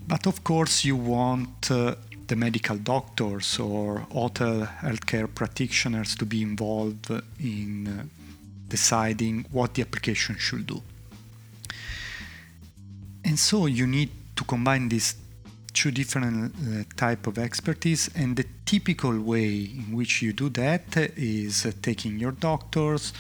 But 0.06 0.28
of 0.28 0.44
course, 0.44 0.84
you 0.84 0.98
want 0.98 1.72
uh, 1.72 1.96
the 2.28 2.36
medical 2.36 2.76
doctors 2.76 3.58
or 3.58 4.00
hotel 4.12 4.68
healthcare 4.82 5.34
practitioners 5.34 6.14
to 6.18 6.26
be 6.26 6.42
involved 6.42 7.10
in 7.40 7.88
uh, 7.88 8.04
deciding 8.68 9.46
what 9.50 9.76
the 9.76 9.82
application 9.82 10.36
should 10.38 10.68
do. 10.68 10.82
And 13.24 13.40
so 13.40 13.66
you 13.66 13.88
need 13.88 14.10
to 14.36 14.44
combine 14.44 14.90
these 14.90 15.16
two 15.74 15.92
different 15.92 16.54
uh, 16.56 16.84
type 16.96 17.28
of 17.28 17.38
expertise 17.38 18.10
and 18.16 18.36
the 18.36 18.46
typical 18.66 19.20
way 19.20 19.54
in 19.64 19.96
which 19.96 20.22
you 20.22 20.34
do 20.34 20.50
that 20.50 20.98
is 21.18 21.66
uh, 21.66 21.72
taking 21.82 22.20
your 22.20 22.32
doctors 22.32 23.14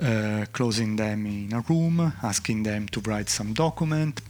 uh, 0.00 0.44
closing 0.52 0.96
them 0.96 1.26
in 1.26 1.52
a 1.52 1.60
room 1.68 2.12
asking 2.22 2.62
them 2.62 2.86
to 2.88 3.00
write 3.00 3.28
some 3.28 3.52
document 3.52 4.20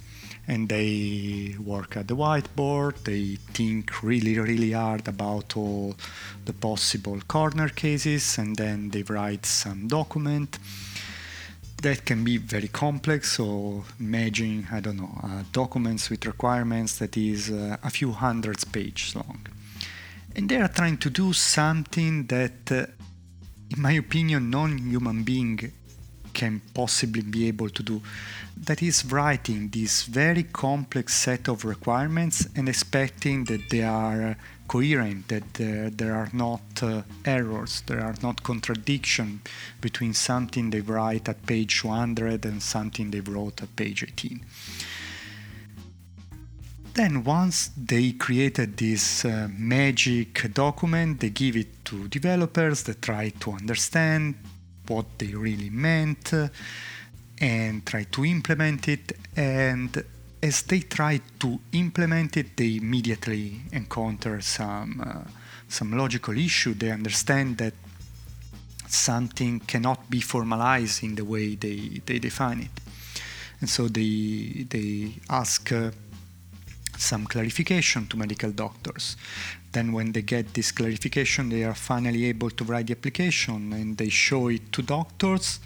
and 0.46 0.68
they 0.70 1.54
work 1.58 1.96
at 1.96 2.08
the 2.08 2.16
whiteboard 2.16 2.94
they 3.04 3.36
think 3.52 4.02
really 4.02 4.38
really 4.38 4.72
hard 4.72 5.06
about 5.06 5.56
all 5.56 5.94
the 6.46 6.52
possible 6.52 7.20
corner 7.28 7.68
cases 7.68 8.38
and 8.38 8.56
then 8.56 8.88
they 8.90 9.02
write 9.02 9.44
some 9.44 9.86
document 9.86 10.58
that 11.82 12.04
can 12.04 12.24
be 12.24 12.36
very 12.38 12.68
complex. 12.68 13.32
So 13.32 13.84
imagine, 14.00 14.66
I 14.70 14.80
don't 14.80 14.96
know, 14.96 15.18
uh, 15.22 15.42
documents 15.52 16.10
with 16.10 16.26
requirements 16.26 16.98
that 16.98 17.16
is 17.16 17.50
uh, 17.50 17.76
a 17.82 17.90
few 17.90 18.12
hundreds 18.12 18.64
pages 18.64 19.14
long. 19.14 19.46
And 20.34 20.48
they 20.48 20.56
are 20.56 20.68
trying 20.68 20.98
to 20.98 21.10
do 21.10 21.32
something 21.32 22.26
that, 22.26 22.70
uh, 22.70 22.86
in 23.70 23.82
my 23.82 23.92
opinion, 23.92 24.50
non-human 24.50 25.22
being 25.22 25.72
can 26.34 26.60
possibly 26.74 27.22
be 27.22 27.48
able 27.48 27.68
to 27.70 27.82
do. 27.82 28.00
That 28.56 28.82
is 28.82 29.04
writing 29.04 29.68
this 29.68 30.04
very 30.04 30.44
complex 30.44 31.14
set 31.14 31.48
of 31.48 31.64
requirements 31.64 32.46
and 32.54 32.68
expecting 32.68 33.44
that 33.44 33.70
they 33.70 33.82
are 33.82 34.36
coherent, 34.68 35.28
that 35.28 35.60
uh, 35.60 35.90
there 35.92 36.14
are 36.14 36.30
not 36.32 36.60
uh, 36.82 37.02
errors, 37.24 37.82
there 37.86 38.00
are 38.00 38.14
not 38.22 38.42
contradiction 38.42 39.40
between 39.80 40.14
something 40.14 40.70
they 40.70 40.80
write 40.80 41.28
at 41.28 41.44
page 41.46 41.80
200 41.80 42.44
and 42.44 42.62
something 42.62 43.10
they 43.10 43.20
wrote 43.20 43.62
at 43.62 43.74
page 43.74 44.04
18. 44.04 44.44
Then 46.94 47.24
once 47.24 47.70
they 47.76 48.12
created 48.12 48.76
this 48.76 49.24
uh, 49.24 49.48
magic 49.56 50.52
document, 50.52 51.20
they 51.20 51.30
give 51.30 51.56
it 51.56 51.84
to 51.86 52.08
developers 52.08 52.82
that 52.84 53.00
try 53.02 53.30
to 53.40 53.52
understand 53.52 54.34
what 54.86 55.06
they 55.18 55.28
really 55.28 55.70
meant 55.70 56.32
and 57.40 57.86
try 57.86 58.04
to 58.04 58.24
implement 58.24 58.88
it 58.88 59.12
and 59.36 60.04
as 60.42 60.62
they 60.62 60.80
try 60.80 61.20
to 61.40 61.58
implement 61.72 62.36
it, 62.36 62.56
they 62.56 62.76
immediately 62.76 63.60
encounter 63.72 64.40
some 64.40 65.02
uh, 65.04 65.30
some 65.68 65.96
logical 65.96 66.36
issue. 66.36 66.74
They 66.74 66.90
understand 66.90 67.58
that 67.58 67.74
something 68.86 69.60
cannot 69.60 70.08
be 70.08 70.20
formalized 70.20 71.02
in 71.02 71.14
the 71.14 71.24
way 71.24 71.54
they, 71.54 72.00
they 72.06 72.18
define 72.18 72.60
it, 72.60 72.70
and 73.60 73.68
so 73.68 73.88
they 73.88 74.66
they 74.68 75.14
ask 75.28 75.72
uh, 75.72 75.90
some 76.96 77.26
clarification 77.26 78.06
to 78.06 78.16
medical 78.16 78.50
doctors. 78.50 79.16
Then, 79.72 79.92
when 79.92 80.12
they 80.12 80.22
get 80.22 80.54
this 80.54 80.72
clarification, 80.72 81.50
they 81.50 81.64
are 81.64 81.74
finally 81.74 82.24
able 82.26 82.50
to 82.50 82.64
write 82.64 82.86
the 82.86 82.94
application 82.94 83.72
and 83.72 83.96
they 83.96 84.08
show 84.08 84.48
it 84.48 84.72
to 84.72 84.82
doctors 84.82 85.60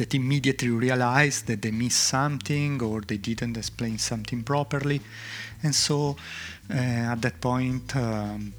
that 0.00 0.14
immediately 0.14 0.70
realize 0.70 1.42
that 1.42 1.60
they 1.60 1.70
missed 1.70 2.04
something 2.04 2.82
or 2.82 3.02
they 3.02 3.18
didn't 3.18 3.54
explain 3.58 3.98
something 3.98 4.42
properly. 4.42 4.98
And 5.62 5.74
so 5.74 6.16
uh, 6.70 7.12
at 7.12 7.20
that 7.20 7.38
point, 7.38 7.94
um, 7.94 8.54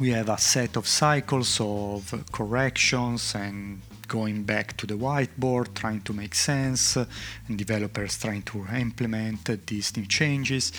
we 0.00 0.10
have 0.10 0.28
a 0.28 0.36
set 0.36 0.76
of 0.76 0.88
cycles 0.88 1.60
of 1.60 2.24
corrections 2.32 3.36
and 3.36 3.80
going 4.08 4.42
back 4.42 4.76
to 4.78 4.86
the 4.88 4.94
whiteboard, 4.94 5.72
trying 5.74 6.00
to 6.00 6.12
make 6.12 6.34
sense, 6.34 6.96
uh, 6.96 7.04
and 7.46 7.56
developers 7.56 8.18
trying 8.18 8.42
to 8.42 8.66
implement 8.74 9.48
uh, 9.48 9.56
these 9.64 9.96
new 9.96 10.06
changes. 10.06 10.72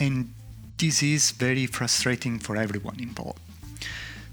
And 0.00 0.34
this 0.76 1.04
is 1.04 1.30
very 1.30 1.66
frustrating 1.66 2.40
for 2.40 2.56
everyone 2.56 2.98
involved. 2.98 3.47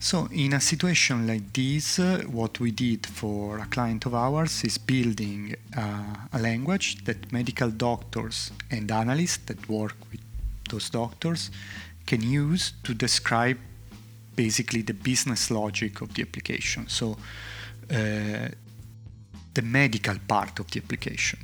So, 0.05 0.27
in 0.31 0.53
a 0.53 0.62
situation 0.62 1.25
like 1.25 1.51
this, 1.51 1.97
uh, 1.97 2.21
what 2.27 2.59
we 2.59 2.69
did 2.69 3.07
for 3.07 3.57
a 3.57 3.65
client 3.65 4.05
of 4.05 4.13
ours 4.13 4.63
is 4.63 4.77
building 4.77 5.55
uh, 5.75 6.27
a 6.31 6.38
language 6.38 7.03
that 7.05 7.33
medical 7.33 7.71
doctors 7.71 8.51
and 8.69 8.91
analysts 8.91 9.45
that 9.47 9.67
work 9.67 9.95
with 10.12 10.21
those 10.69 10.91
doctors 10.91 11.50
can 12.05 12.21
use 12.21 12.74
to 12.83 12.93
describe 12.93 13.57
basically 14.35 14.83
the 14.83 14.93
business 14.93 15.50
logic 15.50 16.01
of 16.01 16.13
the 16.13 16.21
application. 16.21 16.88
So, 16.88 17.17
uh, 17.89 18.50
the 19.55 19.63
medical 19.63 20.19
part 20.27 20.59
of 20.59 20.69
the 20.69 20.81
application. 20.81 21.39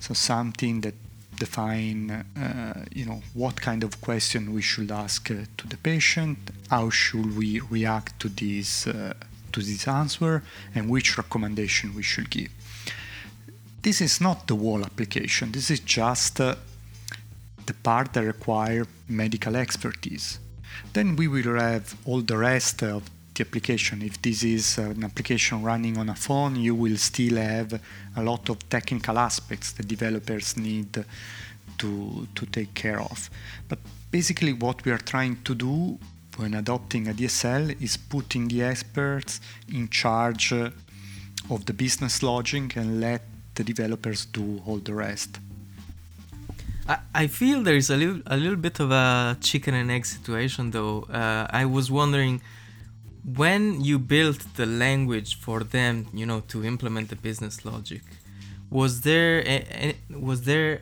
So, 0.00 0.12
something 0.12 0.80
that 0.80 0.94
define 1.38 2.10
uh, 2.10 2.84
you 2.92 3.06
know 3.06 3.22
what 3.32 3.60
kind 3.60 3.84
of 3.84 4.00
question 4.00 4.52
we 4.52 4.60
should 4.60 4.90
ask 4.90 5.30
uh, 5.30 5.36
to 5.56 5.68
the 5.68 5.76
patient 5.76 6.38
how 6.70 6.88
should 6.90 7.36
we 7.36 7.60
react 7.60 8.18
to 8.20 8.28
this 8.28 8.86
uh, 8.86 9.12
to 9.52 9.60
this 9.60 9.86
answer 9.88 10.42
and 10.74 10.88
which 10.88 11.18
recommendation 11.18 11.94
we 11.94 12.02
should 12.02 12.30
give 12.30 12.50
this 13.82 14.00
is 14.00 14.20
not 14.20 14.46
the 14.46 14.56
whole 14.56 14.82
application 14.84 15.52
this 15.52 15.70
is 15.70 15.80
just 15.80 16.40
uh, 16.40 16.54
the 17.66 17.74
part 17.74 18.12
that 18.12 18.24
require 18.24 18.86
medical 19.08 19.56
expertise 19.56 20.38
then 20.92 21.16
we 21.16 21.28
will 21.28 21.58
have 21.58 21.96
all 22.04 22.20
the 22.20 22.36
rest 22.36 22.82
of 22.82 23.02
the 23.34 23.46
application. 23.46 24.02
If 24.02 24.20
this 24.22 24.42
is 24.42 24.78
an 24.78 25.04
application 25.04 25.62
running 25.62 25.98
on 25.98 26.08
a 26.08 26.14
phone, 26.14 26.56
you 26.56 26.74
will 26.74 26.96
still 26.96 27.36
have 27.36 27.80
a 28.16 28.22
lot 28.22 28.48
of 28.48 28.68
technical 28.68 29.18
aspects 29.18 29.72
that 29.72 29.88
developers 29.88 30.56
need 30.56 31.04
to, 31.78 32.28
to 32.34 32.46
take 32.46 32.74
care 32.74 33.00
of. 33.00 33.30
But 33.68 33.78
basically, 34.10 34.52
what 34.52 34.84
we 34.84 34.92
are 34.92 34.98
trying 34.98 35.42
to 35.44 35.54
do 35.54 35.98
when 36.40 36.54
adopting 36.54 37.06
a 37.06 37.12
DSL 37.12 37.80
is 37.82 37.96
putting 37.98 38.48
the 38.48 38.62
experts 38.62 39.40
in 39.68 39.88
charge 39.90 40.52
of 40.52 41.66
the 41.66 41.74
business 41.74 42.22
logic 42.22 42.76
and 42.76 43.00
let 43.00 43.22
the 43.56 43.64
developers 43.64 44.24
do 44.24 44.62
all 44.66 44.78
the 44.78 44.94
rest. 44.94 45.38
I, 46.88 46.98
I 47.14 47.26
feel 47.26 47.62
there 47.62 47.76
is 47.76 47.90
a 47.90 47.96
little 47.96 48.22
a 48.26 48.36
little 48.36 48.62
bit 48.68 48.80
of 48.80 48.90
a 48.90 49.36
chicken 49.48 49.74
and 49.74 49.90
egg 49.90 50.06
situation 50.06 50.70
though. 50.70 51.02
Uh, 51.02 51.46
I 51.62 51.64
was 51.66 51.90
wondering 51.90 52.40
when 53.42 53.62
you 53.88 53.98
built 53.98 54.40
the 54.56 54.66
language 54.66 55.38
for 55.44 55.58
them, 55.76 55.94
you 56.14 56.24
know, 56.24 56.40
to 56.52 56.64
implement 56.64 57.10
the 57.10 57.16
business 57.16 57.64
logic. 57.64 58.02
Was 58.70 59.02
there 59.02 59.36
a, 59.40 59.56
a, 59.86 60.18
was 60.28 60.42
there 60.50 60.72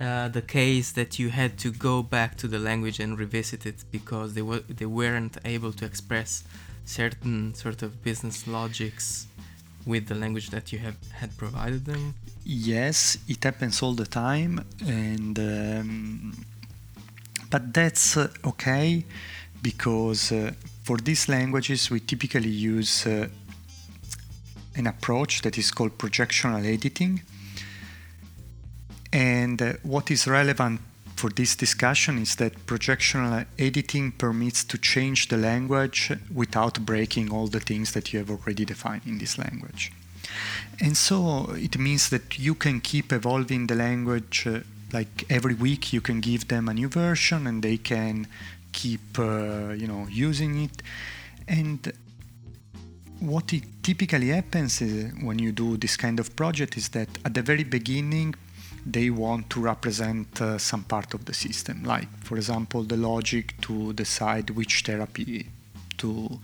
uh, 0.00 0.28
the 0.28 0.42
case 0.42 0.92
that 0.92 1.18
you 1.18 1.30
had 1.30 1.58
to 1.58 1.70
go 1.72 2.02
back 2.02 2.36
to 2.36 2.46
the 2.46 2.58
language 2.58 3.00
and 3.00 3.18
revisit 3.18 3.66
it 3.66 3.84
because 3.90 4.34
they 4.34 4.42
were 4.42 4.60
they 4.68 4.86
weren't 4.86 5.36
able 5.44 5.72
to 5.72 5.84
express 5.84 6.44
certain 6.84 7.54
sort 7.54 7.82
of 7.82 8.02
business 8.02 8.46
logics 8.46 9.26
with 9.84 10.06
the 10.06 10.14
language 10.14 10.50
that 10.50 10.72
you 10.72 10.78
have 10.78 10.96
had 11.12 11.36
provided 11.36 11.84
them? 11.84 12.14
Yes, 12.44 13.18
it 13.26 13.42
happens 13.42 13.82
all 13.82 13.94
the 13.94 14.06
time, 14.06 14.64
and 14.86 15.38
um, 15.38 16.46
but 17.50 17.72
that's 17.72 18.16
uh, 18.16 18.28
okay 18.44 19.04
because 19.62 20.30
uh, 20.30 20.52
for 20.84 20.96
these 20.98 21.28
languages 21.28 21.90
we 21.90 22.00
typically 22.00 22.48
use 22.48 23.06
uh, 23.06 23.26
an 24.76 24.86
approach 24.86 25.42
that 25.42 25.58
is 25.58 25.70
called 25.70 25.98
projectional 25.98 26.64
editing. 26.64 27.22
And 29.12 29.60
uh, 29.60 29.72
what 29.82 30.10
is 30.10 30.26
relevant 30.26 30.80
for 31.16 31.30
this 31.30 31.56
discussion 31.56 32.18
is 32.18 32.36
that 32.36 32.66
projectional 32.66 33.44
editing 33.58 34.12
permits 34.12 34.64
to 34.64 34.78
change 34.78 35.28
the 35.28 35.36
language 35.36 36.12
without 36.32 36.86
breaking 36.86 37.32
all 37.32 37.48
the 37.48 37.60
things 37.60 37.92
that 37.92 38.12
you 38.12 38.20
have 38.20 38.30
already 38.30 38.64
defined 38.64 39.02
in 39.06 39.18
this 39.18 39.36
language. 39.36 39.92
And 40.80 40.96
so 40.96 41.50
it 41.56 41.76
means 41.78 42.10
that 42.10 42.38
you 42.38 42.54
can 42.54 42.80
keep 42.80 43.12
evolving 43.12 43.66
the 43.66 43.74
language 43.74 44.46
uh, 44.46 44.60
like 44.92 45.24
every 45.28 45.54
week 45.54 45.92
you 45.92 46.00
can 46.00 46.20
give 46.20 46.48
them 46.48 46.68
a 46.68 46.74
new 46.74 46.88
version 46.88 47.46
and 47.46 47.62
they 47.62 47.76
can 47.76 48.26
keep 48.72 49.18
uh, 49.18 49.70
you 49.70 49.86
know 49.86 50.06
using 50.10 50.64
it 50.64 50.82
and 51.46 51.92
what 53.20 53.52
typically 53.82 54.28
happens 54.28 54.80
is 54.80 55.12
when 55.22 55.38
you 55.38 55.50
do 55.52 55.76
this 55.76 55.96
kind 55.96 56.20
of 56.20 56.34
project 56.36 56.76
is 56.76 56.88
that 56.90 57.08
at 57.24 57.34
the 57.34 57.42
very 57.42 57.64
beginning 57.64 58.34
they 58.86 59.10
want 59.10 59.48
to 59.50 59.60
represent 59.60 60.40
uh, 60.40 60.58
some 60.58 60.84
part 60.84 61.14
of 61.14 61.24
the 61.24 61.34
system 61.34 61.82
like 61.84 62.08
for 62.22 62.36
example 62.36 62.82
the 62.82 62.96
logic 62.96 63.54
to 63.60 63.92
decide 63.92 64.50
which 64.50 64.82
therapy 64.82 65.46
to 65.96 66.40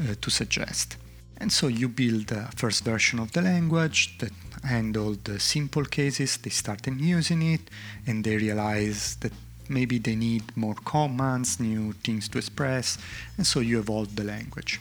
uh, 0.00 0.14
to 0.20 0.30
suggest 0.30 0.96
and 1.40 1.50
so 1.50 1.68
you 1.68 1.88
build 1.88 2.30
a 2.32 2.50
first 2.54 2.84
version 2.84 3.18
of 3.18 3.32
the 3.32 3.40
language 3.40 4.18
that 4.18 4.32
handle 4.62 5.16
the 5.24 5.40
simple 5.40 5.84
cases, 5.84 6.36
they 6.36 6.50
start 6.50 6.86
using 6.86 7.42
it, 7.42 7.62
and 8.06 8.22
they 8.22 8.36
realize 8.36 9.16
that 9.16 9.32
maybe 9.68 9.98
they 9.98 10.16
need 10.16 10.54
more 10.56 10.74
commands, 10.84 11.58
new 11.58 11.92
things 12.04 12.28
to 12.28 12.38
express, 12.38 12.98
and 13.38 13.46
so 13.46 13.60
you 13.60 13.78
evolve 13.78 14.14
the 14.16 14.24
language. 14.24 14.80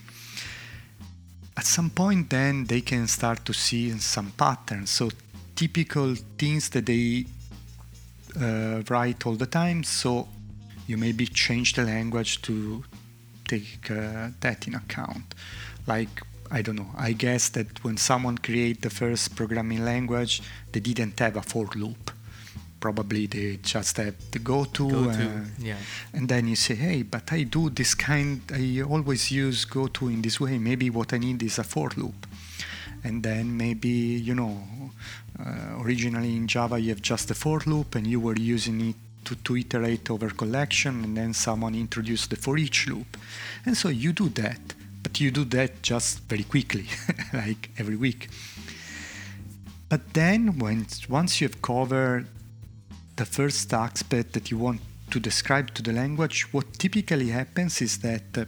At 1.55 1.65
some 1.65 1.89
point, 1.89 2.29
then 2.29 2.65
they 2.65 2.81
can 2.81 3.07
start 3.07 3.45
to 3.45 3.53
see 3.53 3.97
some 3.99 4.31
patterns, 4.31 4.89
so 4.89 5.09
typical 5.59 6.15
things 6.37 6.69
that 6.69 6.85
they 6.85 7.25
uh, 8.39 8.81
write 8.89 9.25
all 9.25 9.35
the 9.35 9.45
time. 9.45 9.83
So 9.83 10.27
you 10.87 10.95
maybe 10.97 11.25
change 11.27 11.73
the 11.73 11.83
language 11.83 12.41
to 12.43 12.83
take 13.45 13.91
uh, 13.91 14.29
that 14.39 14.67
in 14.67 14.75
account. 14.75 15.25
Like 15.85 16.21
I 16.49 16.61
don't 16.61 16.77
know. 16.77 16.91
I 16.97 17.11
guess 17.11 17.49
that 17.49 17.83
when 17.83 17.97
someone 17.97 18.37
created 18.37 18.81
the 18.81 18.89
first 18.89 19.35
programming 19.35 19.83
language, 19.83 20.41
they 20.71 20.79
didn't 20.79 21.19
have 21.19 21.35
a 21.35 21.41
for 21.41 21.67
loop. 21.75 22.11
Probably 22.79 23.27
they 23.27 23.59
just 23.61 23.97
have 23.97 24.15
the 24.31 24.39
go 24.39 24.63
to. 24.63 24.89
Go 24.89 25.09
uh, 25.09 25.43
yeah. 25.59 25.75
and 26.13 26.29
then 26.29 26.47
you 26.47 26.55
say, 26.55 26.75
hey, 26.75 27.03
but 27.03 27.33
I 27.33 27.43
do 27.43 27.69
this 27.69 27.93
kind, 27.93 28.41
I 28.53 28.81
always 28.81 29.29
use 29.29 29.65
go 29.65 29.87
to 29.87 30.07
in 30.07 30.21
this 30.21 30.39
way. 30.39 30.57
Maybe 30.57 30.89
what 30.89 31.13
I 31.13 31.17
need 31.17 31.43
is 31.43 31.59
a 31.59 31.63
for 31.63 31.89
loop. 31.97 32.25
And 33.03 33.21
then 33.21 33.55
maybe, 33.55 33.89
you 33.89 34.33
know, 34.33 34.63
uh, 35.45 35.81
originally 35.81 36.35
in 36.35 36.47
Java 36.47 36.79
you 36.79 36.89
have 36.89 37.01
just 37.01 37.31
a 37.31 37.35
for 37.35 37.61
loop 37.65 37.95
and 37.95 38.05
you 38.05 38.19
were 38.19 38.35
using 38.35 38.89
it 38.89 38.95
to, 39.25 39.35
to 39.35 39.57
iterate 39.57 40.09
over 40.09 40.29
collection 40.29 41.03
and 41.03 41.17
then 41.17 41.33
someone 41.33 41.75
introduced 41.75 42.29
the 42.29 42.35
for 42.35 42.57
each 42.57 42.87
loop. 42.87 43.17
And 43.65 43.75
so 43.77 43.89
you 43.89 44.13
do 44.13 44.29
that 44.29 44.73
but 45.03 45.19
you 45.19 45.31
do 45.31 45.45
that 45.45 45.81
just 45.81 46.19
very 46.29 46.43
quickly, 46.43 46.85
like 47.33 47.69
every 47.77 47.95
week. 47.95 48.29
But 49.87 50.13
then, 50.13 50.59
when 50.59 50.85
once 51.09 51.41
you 51.41 51.47
have 51.47 51.61
covered 51.61 52.27
the 53.15 53.25
first 53.25 53.73
aspect 53.73 54.33
that 54.33 54.51
you 54.51 54.57
want 54.57 54.81
to 55.09 55.19
describe 55.19 55.73
to 55.73 55.81
the 55.81 55.91
language, 55.91 56.53
what 56.53 56.73
typically 56.73 57.29
happens 57.29 57.81
is 57.81 57.97
that 57.99 58.37
uh, 58.37 58.45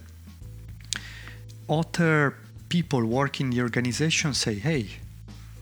other 1.68 2.36
people 2.68 3.04
working 3.04 3.46
in 3.46 3.50
the 3.50 3.62
organization 3.62 4.34
say, 4.34 4.54
"Hey, 4.54 4.86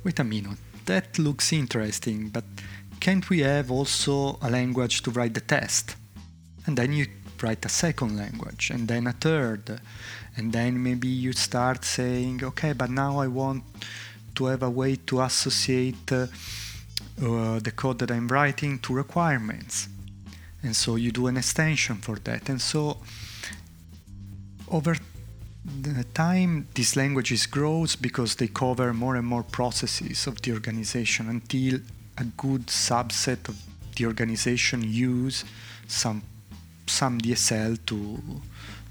wait 0.05 0.19
a 0.19 0.25
minute, 0.25 0.59
that 0.87 1.19
looks 1.19 1.53
interesting, 1.53 2.29
but 2.29 2.45
can't 3.01 3.29
we 3.31 3.40
have 3.40 3.71
also 3.71 4.38
a 4.43 4.51
language 4.51 5.03
to 5.03 5.11
write 5.11 5.35
the 5.35 5.40
test?" 5.40 5.97
And 6.66 6.77
then 6.77 6.93
you 6.93 7.07
write 7.43 7.64
a 7.64 7.71
second 7.71 8.16
language, 8.16 8.71
and 8.71 8.87
then 8.88 9.07
a 9.07 9.12
third 9.12 9.81
and 10.37 10.53
then 10.53 10.83
maybe 10.83 11.09
you 11.09 11.33
start 11.33 11.85
saying 11.85 12.43
okay 12.45 12.73
but 12.73 12.90
now 12.90 13.19
i 13.19 13.27
want 13.27 13.62
to 14.35 14.47
have 14.47 14.62
a 14.62 14.71
way 14.71 14.97
to 14.97 15.21
associate 15.21 16.12
uh, 16.12 16.27
uh, 17.23 17.59
the 17.59 17.73
code 17.75 17.99
that 17.99 18.11
i'm 18.11 18.29
writing 18.29 18.79
to 18.79 18.95
requirements 18.95 19.88
and 20.62 20.75
so 20.77 20.97
you 20.97 21.11
do 21.11 21.27
an 21.27 21.37
extension 21.37 21.97
for 21.97 22.16
that 22.16 22.49
and 22.49 22.61
so 22.61 22.99
over 24.69 24.97
the 25.64 26.05
time 26.14 26.68
these 26.75 26.96
languages 26.96 27.46
grows 27.46 27.96
because 27.96 28.37
they 28.37 28.49
cover 28.49 28.94
more 28.94 29.16
and 29.16 29.27
more 29.27 29.42
processes 29.42 30.27
of 30.27 30.40
the 30.42 30.53
organization 30.53 31.29
until 31.29 31.81
a 32.16 32.25
good 32.37 32.66
subset 32.66 33.49
of 33.49 33.57
the 33.96 34.07
organization 34.07 34.83
use 34.83 35.44
some 35.87 36.23
some 36.87 37.20
DSL 37.20 37.79
to 37.87 38.18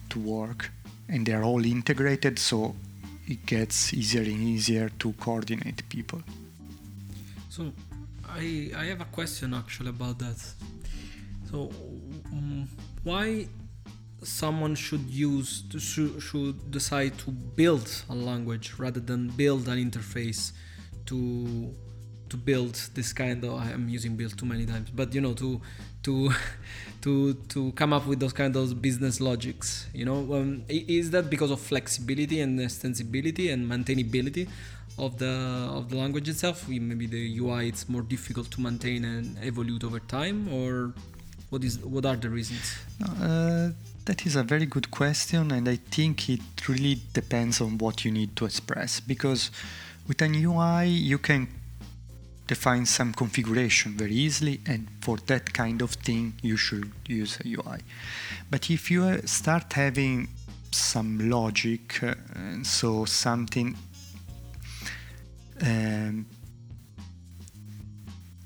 to 0.10 0.20
work. 0.20 0.72
And 1.08 1.26
they're 1.26 1.44
all 1.44 1.66
integrated 1.66 2.38
so 2.38 2.76
it 3.28 3.46
gets 3.46 3.94
easier 3.94 4.22
and 4.22 4.42
easier 4.42 4.90
to 5.00 5.14
coordinate 5.14 5.88
people. 5.90 6.22
So 7.50 7.74
i 8.28 8.70
i 8.78 8.86
have 8.86 9.02
a 9.02 9.10
question 9.12 9.54
actually 9.54 9.90
about 9.90 10.20
that. 10.20 10.40
So 11.50 11.72
um, 12.32 12.70
why 13.04 13.48
someone 14.24 14.76
should 14.76 15.10
use 15.10 15.64
to, 15.70 15.80
should, 15.80 16.72
decide 16.72 17.18
to 17.20 17.32
build 17.32 18.04
a 18.10 18.16
language 18.16 18.74
rather 18.78 19.00
than 19.00 19.30
build 19.30 19.68
an 19.68 19.78
interface 19.78 20.52
to 21.06 21.74
to 22.30 22.38
build 22.38 22.76
this 22.94 23.12
kind 23.12 23.44
of 23.44 23.54
i'm 23.54 23.90
using 23.90 24.16
build 24.16 24.38
too 24.38 24.46
many 24.46 24.64
times 24.64 24.92
but 24.92 25.16
you 25.16 25.22
know 25.22 25.34
to 25.34 25.60
to 26.04 26.32
to 27.02 27.34
to 27.48 27.72
come 27.74 27.94
up 27.94 28.06
with 28.06 28.20
those 28.20 28.34
kind 28.34 28.56
of 28.56 28.82
business 28.82 29.20
logics 29.20 29.88
you 29.94 30.06
know? 30.06 30.34
Um, 30.34 30.64
is 30.68 31.12
that 31.12 31.30
because 31.30 31.52
of 31.52 31.60
flexibility 31.60 32.42
and 32.42 32.60
extensibility 32.60 33.52
and 33.52 33.70
maintainability 33.70 34.48
of 34.98 35.18
the 35.18 35.30
of 35.72 35.90
the 35.90 35.98
language 35.98 36.28
itself? 36.30 36.68
Maybe 36.68 37.08
the 37.08 37.40
ui 37.40 37.68
it's 37.68 37.88
more 37.90 38.02
difficult 38.02 38.52
to 38.52 38.62
maintain 38.62 39.06
and 39.06 39.38
evolve 39.42 39.84
over 39.84 40.00
time 40.00 40.52
or 40.54 40.94
what 41.50 41.64
is 41.64 41.80
what 41.80 42.06
are 42.06 42.16
the 42.16 42.30
reasons? 42.30 42.78
Uh, 43.04 43.70
that 44.10 44.26
is 44.26 44.36
a 44.36 44.42
very 44.44 44.66
good 44.66 44.90
question 44.90 45.52
and 45.52 45.70
i 45.70 45.76
think 45.76 46.30
it 46.30 46.68
really 46.68 47.00
depends 47.14 47.62
on 47.62 47.78
what 47.78 48.04
you 48.04 48.12
need 48.12 48.36
to 48.36 48.46
express 48.46 49.00
because 49.00 49.52
with 50.08 50.20
an 50.24 50.34
ui 50.34 50.88
you 50.88 51.20
can 51.20 51.48
define 52.50 52.84
some 52.84 53.14
configuration 53.14 53.96
very 53.96 54.16
easily 54.16 54.60
and 54.66 54.88
for 55.02 55.18
that 55.28 55.54
kind 55.54 55.84
of 55.84 55.92
thing 55.92 56.34
you 56.42 56.58
should 56.58 56.92
use 57.08 57.38
a 57.46 57.48
UI. 57.48 57.78
But 58.50 58.72
if 58.72 58.90
you 58.90 59.04
uh, 59.04 59.18
start 59.26 59.72
having 59.74 60.28
some 60.72 61.30
logic 61.30 62.02
uh, 62.02 62.16
so 62.64 63.06
something 63.06 63.78
um, 65.62 66.26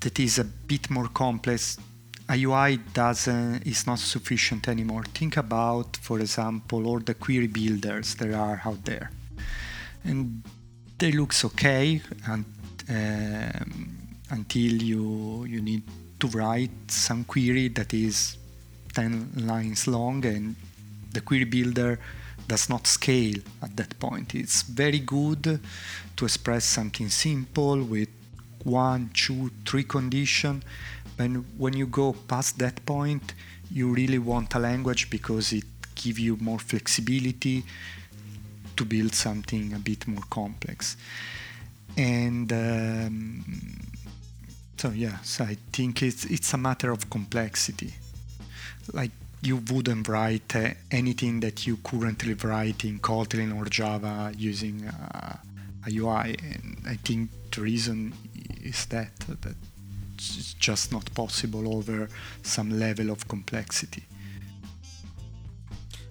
that 0.00 0.20
is 0.20 0.38
a 0.38 0.44
bit 0.44 0.90
more 0.90 1.08
complex 1.08 1.78
a 2.28 2.42
UI 2.42 2.78
doesn't 2.92 3.66
is 3.66 3.86
not 3.86 3.98
sufficient 3.98 4.68
anymore. 4.68 5.04
Think 5.04 5.36
about, 5.36 5.96
for 5.98 6.20
example, 6.20 6.86
all 6.86 7.00
the 7.00 7.14
query 7.14 7.48
builders 7.48 8.14
there 8.14 8.36
are 8.36 8.62
out 8.64 8.84
there, 8.84 9.10
and 10.04 10.42
they 10.98 11.12
looks 11.12 11.44
okay 11.44 12.00
and 12.26 12.44
um, 12.88 13.98
until 14.30 14.82
you 14.82 15.44
you 15.44 15.60
need 15.60 15.82
to 16.20 16.26
write 16.28 16.90
some 16.90 17.24
query 17.24 17.68
that 17.68 17.92
is 17.92 18.38
10 18.94 19.46
lines 19.46 19.86
long 19.86 20.24
and 20.24 20.54
the 21.12 21.20
query 21.20 21.44
builder 21.44 21.98
does 22.46 22.68
not 22.68 22.86
scale 22.86 23.36
at 23.62 23.76
that 23.76 23.98
point. 23.98 24.34
It's 24.34 24.62
very 24.62 25.00
good 25.00 25.60
to 26.16 26.24
express 26.24 26.64
something 26.64 27.08
simple 27.08 27.82
with 27.82 28.08
one, 28.64 29.10
two, 29.14 29.50
three 29.66 29.84
condition. 29.84 30.62
When 31.16 31.72
you 31.72 31.86
go 31.86 32.12
past 32.12 32.58
that 32.58 32.84
point, 32.84 33.34
you 33.70 33.92
really 33.92 34.18
want 34.18 34.54
a 34.54 34.58
language 34.58 35.10
because 35.10 35.52
it 35.52 35.64
gives 35.94 36.20
you 36.20 36.36
more 36.40 36.58
flexibility 36.58 37.64
to 38.76 38.84
build 38.84 39.14
something 39.14 39.72
a 39.72 39.78
bit 39.78 40.06
more 40.08 40.24
complex. 40.30 40.96
And 41.96 42.52
um, 42.52 43.44
so 44.76 44.90
yes, 44.90 45.40
I 45.40 45.56
think 45.72 46.02
it's 46.02 46.24
it's 46.24 46.52
a 46.52 46.58
matter 46.58 46.90
of 46.90 47.08
complexity. 47.08 47.94
Like 48.92 49.12
you 49.40 49.62
wouldn't 49.70 50.08
write 50.08 50.56
uh, 50.56 50.70
anything 50.90 51.40
that 51.40 51.66
you 51.66 51.76
currently 51.78 52.34
write 52.34 52.84
in 52.84 52.98
Kotlin 52.98 53.56
or 53.56 53.66
Java 53.66 54.32
using 54.36 54.86
uh, 54.86 55.36
a 55.86 55.90
UI, 55.90 56.36
and 56.42 56.82
I 56.86 56.96
think 56.96 57.30
the 57.52 57.60
reason 57.60 58.14
is 58.62 58.86
that 58.86 59.14
that 59.20 59.54
it's 60.14 60.54
just 60.54 60.92
not 60.92 61.12
possible 61.14 61.76
over 61.76 62.08
some 62.42 62.78
level 62.78 63.10
of 63.10 63.26
complexity. 63.28 64.04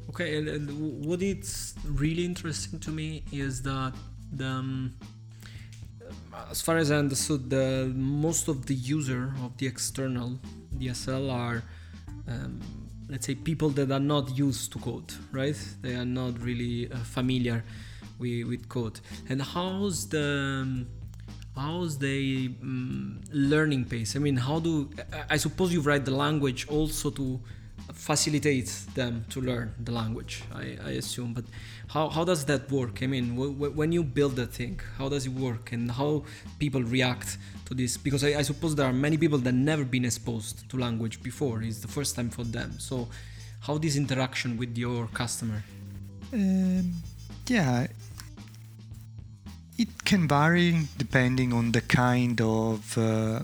Okay, 0.10 0.38
and, 0.38 0.48
and 0.48 1.06
what 1.06 1.22
is 1.22 1.74
really 1.86 2.24
interesting 2.24 2.80
to 2.82 2.92
me 2.92 3.24
is 3.32 3.62
that 3.64 3.94
the, 4.32 4.46
um, 4.46 4.94
as 6.52 6.62
far 6.62 6.78
as 6.78 6.92
I 6.92 6.98
understood, 6.98 7.50
the 7.50 7.92
most 7.96 8.48
of 8.48 8.66
the 8.66 8.76
user 8.76 9.34
of 9.44 9.58
the 9.58 9.66
external 9.66 10.38
DSL 10.78 11.32
are, 11.32 11.64
um, 12.28 12.60
let's 13.10 13.26
say, 13.26 13.36
people 13.36 13.70
that 13.70 13.92
are 13.92 14.00
not 14.00 14.38
used 14.38 14.72
to 14.74 14.80
code, 14.80 15.12
right? 15.32 15.58
They 15.82 15.96
are 15.96 16.06
not 16.06 16.40
really 16.42 16.92
uh, 16.92 16.98
familiar 16.98 17.64
with, 18.20 18.48
with 18.48 18.70
code. 18.70 19.00
And 19.30 19.42
how's 19.42 20.08
the 20.10 20.62
um, 20.62 20.88
how's 21.56 21.98
the 21.98 22.52
um, 22.62 23.22
learning 23.32 23.86
pace? 23.86 24.16
I 24.16 24.20
mean, 24.20 24.38
how 24.38 24.60
do 24.60 24.90
I 25.30 25.38
suppose 25.38 25.74
you 25.74 25.82
write 25.82 26.06
the 26.06 26.16
language 26.26 26.68
also 26.68 27.10
to 27.12 27.40
facilitate 27.92 28.70
them 28.96 29.26
to 29.30 29.42
learn 29.42 29.74
the 29.84 29.92
language 29.92 30.44
I, 30.54 30.78
I 30.84 30.92
assume. 30.92 31.34
But 31.34 31.46
how, 31.88 32.10
how 32.10 32.24
does 32.24 32.46
that 32.46 32.72
work? 32.72 33.04
I 33.04 33.08
mean 33.08 33.36
when 33.36 33.92
you 33.92 34.04
build 34.04 34.36
that 34.38 34.54
thing 34.54 34.80
how 34.98 35.10
does 35.10 35.26
it 35.26 35.34
work 35.34 35.72
and 35.72 35.92
how 35.92 36.24
people 36.60 36.82
react 36.84 37.38
to 37.66 37.74
this? 37.74 37.98
Because 37.98 38.24
I, 38.24 38.40
I, 38.40 38.42
suppose 38.42 38.76
there 38.76 38.86
are 38.86 38.94
many 38.94 39.18
people 39.18 39.38
that 39.40 39.52
never 39.54 39.84
been 39.84 40.06
exposed 40.06 40.70
to 40.70 40.78
language 40.78 41.22
before. 41.22 41.62
It's 41.62 41.80
the 41.80 41.88
first 41.88 42.16
time 42.16 42.30
for 42.30 42.44
them. 42.44 42.80
So 42.80 43.08
how 43.62 43.78
this 43.78 43.96
interaction 43.96 44.58
with 44.58 44.78
your 44.78 45.08
customer? 45.08 45.64
Um, 46.34 46.94
yeah 47.48 47.88
it 49.78 50.06
can 50.06 50.28
vary 50.28 50.88
depending 50.98 51.54
on 51.54 51.72
the 51.72 51.82
kind 51.82 52.40
of 52.42 52.98
uh, 52.98 53.40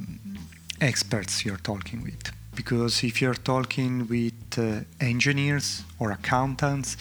experts 0.81 1.43
you're 1.45 1.57
talking 1.57 2.03
with 2.03 2.31
because 2.59 3.05
if 3.05 3.21
you're 3.21 3.41
talking 3.53 4.05
with 4.07 4.59
uh, 4.59 4.81
engineers 4.99 5.83
or 5.97 6.11
accountants, 6.11 6.97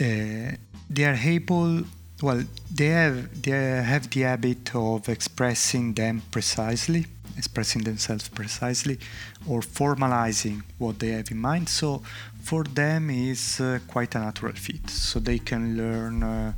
uh, 0.00 0.52
they 0.88 1.04
are 1.04 1.18
able, 1.36 1.82
well, 2.22 2.40
they 2.72 2.90
have, 3.00 3.42
they 3.42 3.50
have 3.50 4.08
the 4.08 4.20
habit 4.20 4.72
of 4.72 5.08
expressing 5.08 5.94
them 5.94 6.22
precisely, 6.30 7.06
expressing 7.36 7.82
themselves 7.82 8.28
precisely, 8.28 9.00
or 9.48 9.62
formalizing 9.62 10.62
what 10.78 11.00
they 11.00 11.08
have 11.08 11.28
in 11.32 11.38
mind. 11.38 11.68
So 11.68 12.02
for 12.40 12.62
them 12.62 13.10
is 13.10 13.60
uh, 13.60 13.80
quite 13.88 14.14
a 14.14 14.20
natural 14.20 14.52
fit. 14.52 14.88
So 14.90 15.18
they 15.18 15.40
can 15.40 15.76
learn 15.76 16.22
uh, 16.22 16.52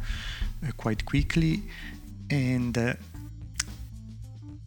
quite 0.76 1.04
quickly 1.04 1.62
and 2.30 2.76
uh, 2.78 2.94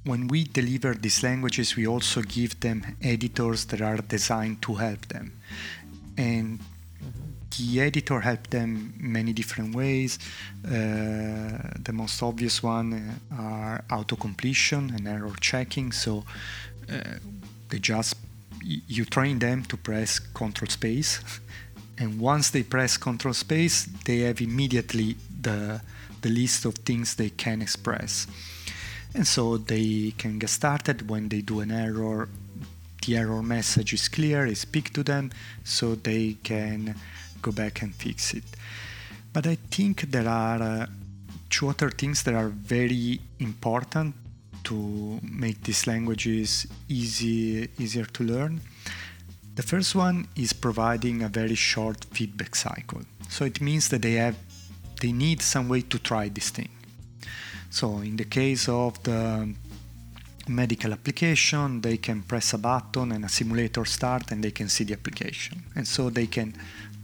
when 0.05 0.27
we 0.27 0.43
deliver 0.43 0.93
these 0.93 1.23
languages, 1.23 1.75
we 1.75 1.88
also 1.88 2.21
give 2.21 2.60
them 2.60 2.95
editors 3.01 3.65
that 3.65 3.81
are 3.81 3.97
designed 3.97 4.62
to 4.62 4.75
help 4.75 5.08
them. 5.08 5.34
And 6.15 6.60
the 7.58 7.81
editor 7.81 8.19
help 8.19 8.47
them 8.47 8.93
many 8.99 9.34
different 9.34 9.75
ways. 9.75 10.19
Uh, 10.63 10.69
the 11.79 11.91
most 11.91 12.21
obvious 12.21 12.62
one 12.62 13.19
uh, 13.31 13.36
are 13.36 13.84
auto 13.91 14.15
completion 14.15 14.91
and 14.91 15.08
error 15.08 15.34
checking. 15.41 15.91
So 15.91 16.23
uh, 16.91 16.99
they 17.69 17.79
just 17.79 18.15
you 18.62 19.05
train 19.05 19.39
them 19.39 19.63
to 19.65 19.77
press 19.77 20.19
control 20.19 20.69
space, 20.69 21.19
and 21.97 22.19
once 22.19 22.49
they 22.49 22.63
press 22.63 22.97
control 22.97 23.34
space, 23.34 23.88
they 24.05 24.19
have 24.19 24.41
immediately 24.41 25.17
the 25.47 25.81
the 26.21 26.29
list 26.29 26.65
of 26.65 26.73
things 26.89 27.15
they 27.15 27.31
can 27.43 27.62
express. 27.62 28.27
And 29.13 29.25
so 29.25 29.58
they 29.58 30.13
can 30.17 30.39
get 30.39 30.49
started. 30.49 31.10
When 31.10 31.29
they 31.29 31.41
do 31.41 31.62
an 31.62 31.71
error 31.71 32.27
the 33.05 33.17
error 33.17 33.43
message 33.43 33.93
is 33.93 34.08
clear 34.08 34.45
is 34.45 34.65
picked 34.65 34.93
to 34.95 35.03
them 35.03 35.31
so 35.63 35.95
they 35.95 36.38
can 36.43 36.95
go 37.41 37.51
back 37.51 37.81
and 37.81 37.93
fix 37.93 38.34
it. 38.34 38.43
But 39.34 39.45
i 39.47 39.58
think 39.69 39.95
there 40.12 40.27
are 40.27 40.62
uh, 40.62 40.86
two 41.49 41.69
other 41.69 41.91
things 41.91 42.23
that 42.23 42.34
are 42.34 42.49
very 42.49 43.19
important 43.39 44.15
to 44.63 45.19
make 45.21 45.63
these 45.63 45.86
languages 45.86 46.67
easy 46.89 47.69
easier 47.77 48.05
to 48.05 48.23
learn. 48.23 48.62
The 49.55 49.63
first 49.63 49.95
one 49.95 50.27
is 50.36 50.51
providing 50.53 51.21
a 51.21 51.29
very 51.29 51.55
short 51.55 52.05
feedback 52.15 52.55
cycle. 52.55 53.01
So 53.29 53.45
it 53.45 53.62
means 53.62 53.89
that 53.89 54.01
they 54.01 54.13
have 54.13 54.36
they 55.01 55.12
need 55.12 55.41
some 55.41 55.67
way 55.69 55.81
to 55.81 55.99
try 55.99 56.29
this 56.29 56.49
thing 56.49 56.69
so 57.69 57.99
in 57.99 58.15
the 58.15 58.23
case 58.23 58.69
of 58.69 59.03
the 59.03 59.53
medical 60.47 60.93
application, 60.93 61.81
they 61.81 61.97
can 61.97 62.21
press 62.21 62.53
a 62.53 62.58
button 62.58 63.12
and 63.12 63.25
a 63.25 63.29
simulator 63.29 63.86
start 63.86 64.31
and 64.31 64.43
they 64.43 64.51
can 64.51 64.69
see 64.69 64.84
the 64.84 64.93
application. 64.93 65.63
And 65.75 65.88
so 65.88 66.10
they 66.10 66.27
can 66.27 66.53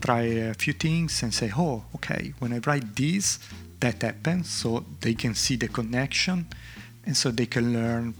try 0.00 0.22
a 0.22 0.54
few 0.54 0.72
things 0.72 1.22
and 1.22 1.34
say, 1.34 1.52
oh, 1.56 1.84
okay, 1.96 2.34
when 2.38 2.52
I 2.52 2.58
write 2.66 2.96
this, 2.96 3.38
that 3.80 4.02
happens. 4.02 4.48
So 4.48 4.84
they 5.00 5.14
can 5.14 5.34
see 5.34 5.56
the 5.56 5.68
connection 5.68 6.46
and 7.04 7.16
so 7.16 7.30
they 7.30 7.46
can 7.46 7.72
learn 7.72 8.14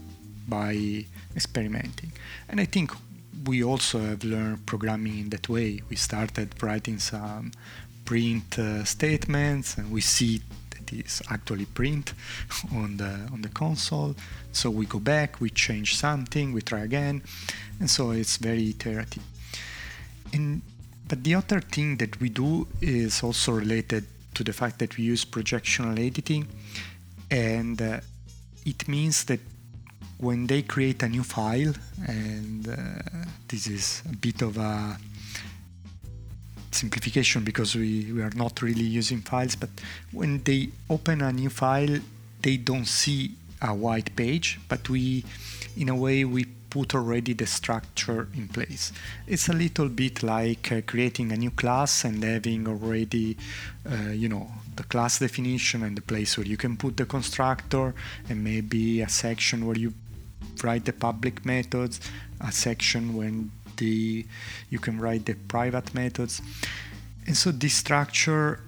by 0.47 1.05
experimenting. 1.35 2.11
And 2.49 2.59
I 2.59 2.65
think 2.65 2.91
we 3.45 3.63
also 3.63 3.99
have 3.99 4.23
learned 4.23 4.65
programming 4.65 5.19
in 5.19 5.29
that 5.29 5.49
way. 5.49 5.81
We 5.89 5.95
started 5.95 6.61
writing 6.61 6.99
some 6.99 7.51
print 8.13 8.59
uh, 8.59 8.83
statements 8.83 9.75
and 9.79 9.91
we 9.91 9.99
see 9.99 10.39
that 10.69 10.93
it's 10.93 11.19
actually 11.31 11.65
print 11.65 12.13
on 12.71 12.97
the 12.97 13.11
on 13.33 13.41
the 13.41 13.49
console. 13.49 14.13
So 14.51 14.69
we 14.69 14.85
go 14.85 14.99
back, 14.99 15.41
we 15.41 15.49
change 15.49 15.97
something, 15.97 16.53
we 16.53 16.61
try 16.61 16.81
again, 16.81 17.23
and 17.79 17.89
so 17.89 18.11
it's 18.11 18.37
very 18.37 18.69
iterative. 18.69 19.23
And 20.31 20.61
but 21.09 21.23
the 21.23 21.33
other 21.33 21.59
thing 21.59 21.97
that 21.97 22.13
we 22.21 22.29
do 22.29 22.67
is 22.81 23.23
also 23.23 23.51
related 23.51 24.03
to 24.35 24.43
the 24.43 24.53
fact 24.53 24.77
that 24.77 24.95
we 24.97 25.05
use 25.13 25.25
projectional 25.25 25.97
editing, 25.97 26.45
and 27.31 27.81
uh, 27.81 27.99
it 28.63 28.87
means 28.87 29.23
that 29.25 29.39
when 30.19 30.45
they 30.45 30.61
create 30.61 31.01
a 31.01 31.09
new 31.09 31.23
file, 31.23 31.73
and 32.07 32.67
uh, 32.67 32.75
this 33.47 33.65
is 33.65 34.03
a 34.05 34.15
bit 34.15 34.43
of 34.43 34.57
a 34.57 34.99
simplification 36.73 37.43
because 37.43 37.75
we, 37.75 38.11
we 38.11 38.21
are 38.21 38.31
not 38.35 38.61
really 38.61 38.83
using 38.83 39.21
files, 39.21 39.55
but 39.55 39.69
when 40.11 40.43
they 40.43 40.69
open 40.89 41.21
a 41.21 41.31
new 41.31 41.49
file, 41.49 41.99
they 42.41 42.57
don't 42.57 42.85
see 42.85 43.31
a 43.61 43.73
white 43.73 44.15
page, 44.15 44.59
but 44.67 44.89
we, 44.89 45.23
in 45.77 45.89
a 45.89 45.95
way, 45.95 46.25
we 46.25 46.45
put 46.73 46.95
already 46.95 47.33
the 47.33 47.45
structure 47.45 48.27
in 48.35 48.47
place. 48.47 48.91
It's 49.27 49.47
a 49.47 49.53
little 49.53 49.89
bit 49.89 50.23
like 50.23 50.71
uh, 50.71 50.81
creating 50.87 51.31
a 51.31 51.37
new 51.37 51.51
class 51.51 52.03
and 52.03 52.23
having 52.23 52.67
already, 52.67 53.37
uh, 53.89 54.09
you 54.09 54.27
know, 54.27 54.49
the 54.75 54.83
class 54.83 55.19
definition 55.19 55.83
and 55.83 55.95
the 55.95 56.01
place 56.01 56.35
where 56.35 56.47
you 56.47 56.57
can 56.57 56.75
put 56.75 56.97
the 56.97 57.05
constructor 57.05 57.93
and 58.27 58.43
maybe 58.43 59.01
a 59.01 59.09
section 59.09 59.67
where 59.67 59.77
you 59.77 59.93
write 60.63 60.85
the 60.85 60.93
public 60.93 61.45
methods, 61.45 62.01
a 62.41 62.51
section 62.51 63.15
when 63.15 63.51
the 63.77 64.25
you 64.69 64.79
can 64.79 64.99
write 64.99 65.25
the 65.25 65.35
private 65.47 65.93
methods. 65.93 66.41
And 67.25 67.37
so 67.37 67.51
this 67.51 67.75
structure 67.75 68.59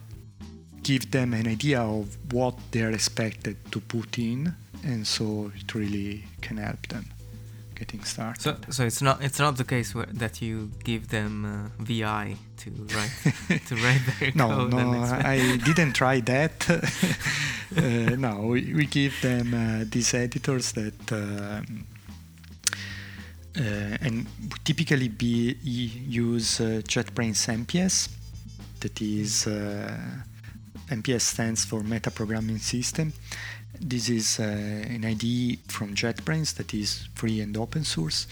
give 0.83 1.11
them 1.11 1.33
an 1.33 1.47
idea 1.47 1.81
of 1.81 2.15
what 2.31 2.55
they're 2.71 2.91
expected 2.91 3.57
to 3.71 3.79
put 3.81 4.19
in 4.19 4.55
and 4.83 5.05
so 5.05 5.51
it 5.55 5.73
really 5.73 6.23
can 6.41 6.57
help 6.57 6.87
them 6.87 7.05
getting 7.75 8.03
started. 8.03 8.41
So, 8.41 8.55
so 8.69 8.85
it's 8.85 9.01
not 9.01 9.21
it's 9.21 9.39
not 9.39 9.57
the 9.57 9.63
case 9.63 9.93
where, 9.93 10.05
that 10.13 10.41
you 10.41 10.71
give 10.83 11.09
them 11.09 11.45
uh, 11.45 11.83
vi 11.83 12.35
to 12.57 12.69
write 12.93 13.61
to 13.67 13.75
write 13.83 14.01
their 14.19 14.31
no 14.35 14.47
code 14.47 14.71
no 14.71 14.91
i 15.35 15.57
didn't 15.65 15.93
try 15.93 16.19
that. 16.21 16.55
Uh, 17.75 18.15
no 18.15 18.33
we, 18.51 18.73
we, 18.73 18.85
give 18.85 19.19
them 19.21 19.53
uh, 19.53 19.83
these 19.89 20.13
editors 20.13 20.71
that 20.73 21.11
um, 21.11 21.85
and 23.57 24.25
typically 24.63 25.07
be 25.07 25.57
use 25.63 26.59
uh, 26.59 26.81
JetBrains 26.85 27.47
MPS. 27.65 28.09
That 28.81 29.01
is 29.01 29.47
uh, 29.47 29.97
MPS 30.89 31.21
stands 31.21 31.65
for 31.65 31.81
Meta 31.81 32.11
Programming 32.11 32.59
System. 32.59 33.13
This 33.79 34.09
is 34.09 34.39
uh, 34.39 34.43
an 34.43 35.03
IDE 35.03 35.59
from 35.67 35.95
JetBrains 35.95 36.55
that 36.55 36.73
is 36.73 37.07
free 37.15 37.41
and 37.41 37.55
open 37.57 37.83
source. 37.83 38.27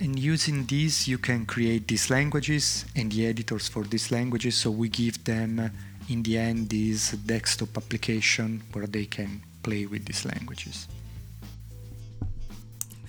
And 0.00 0.18
using 0.18 0.64
this, 0.64 1.06
you 1.06 1.18
can 1.18 1.44
create 1.44 1.86
these 1.86 2.08
languages 2.10 2.86
and 2.96 3.12
the 3.12 3.26
editors 3.26 3.68
for 3.68 3.84
these 3.84 4.10
languages. 4.10 4.56
So 4.56 4.70
we 4.70 4.88
give 4.88 5.22
them, 5.24 5.70
in 6.08 6.22
the 6.22 6.38
end, 6.38 6.70
this 6.70 7.12
desktop 7.12 7.76
application 7.76 8.62
where 8.72 8.86
they 8.86 9.04
can 9.04 9.42
play 9.62 9.84
with 9.86 10.06
these 10.06 10.24
languages. 10.24 10.88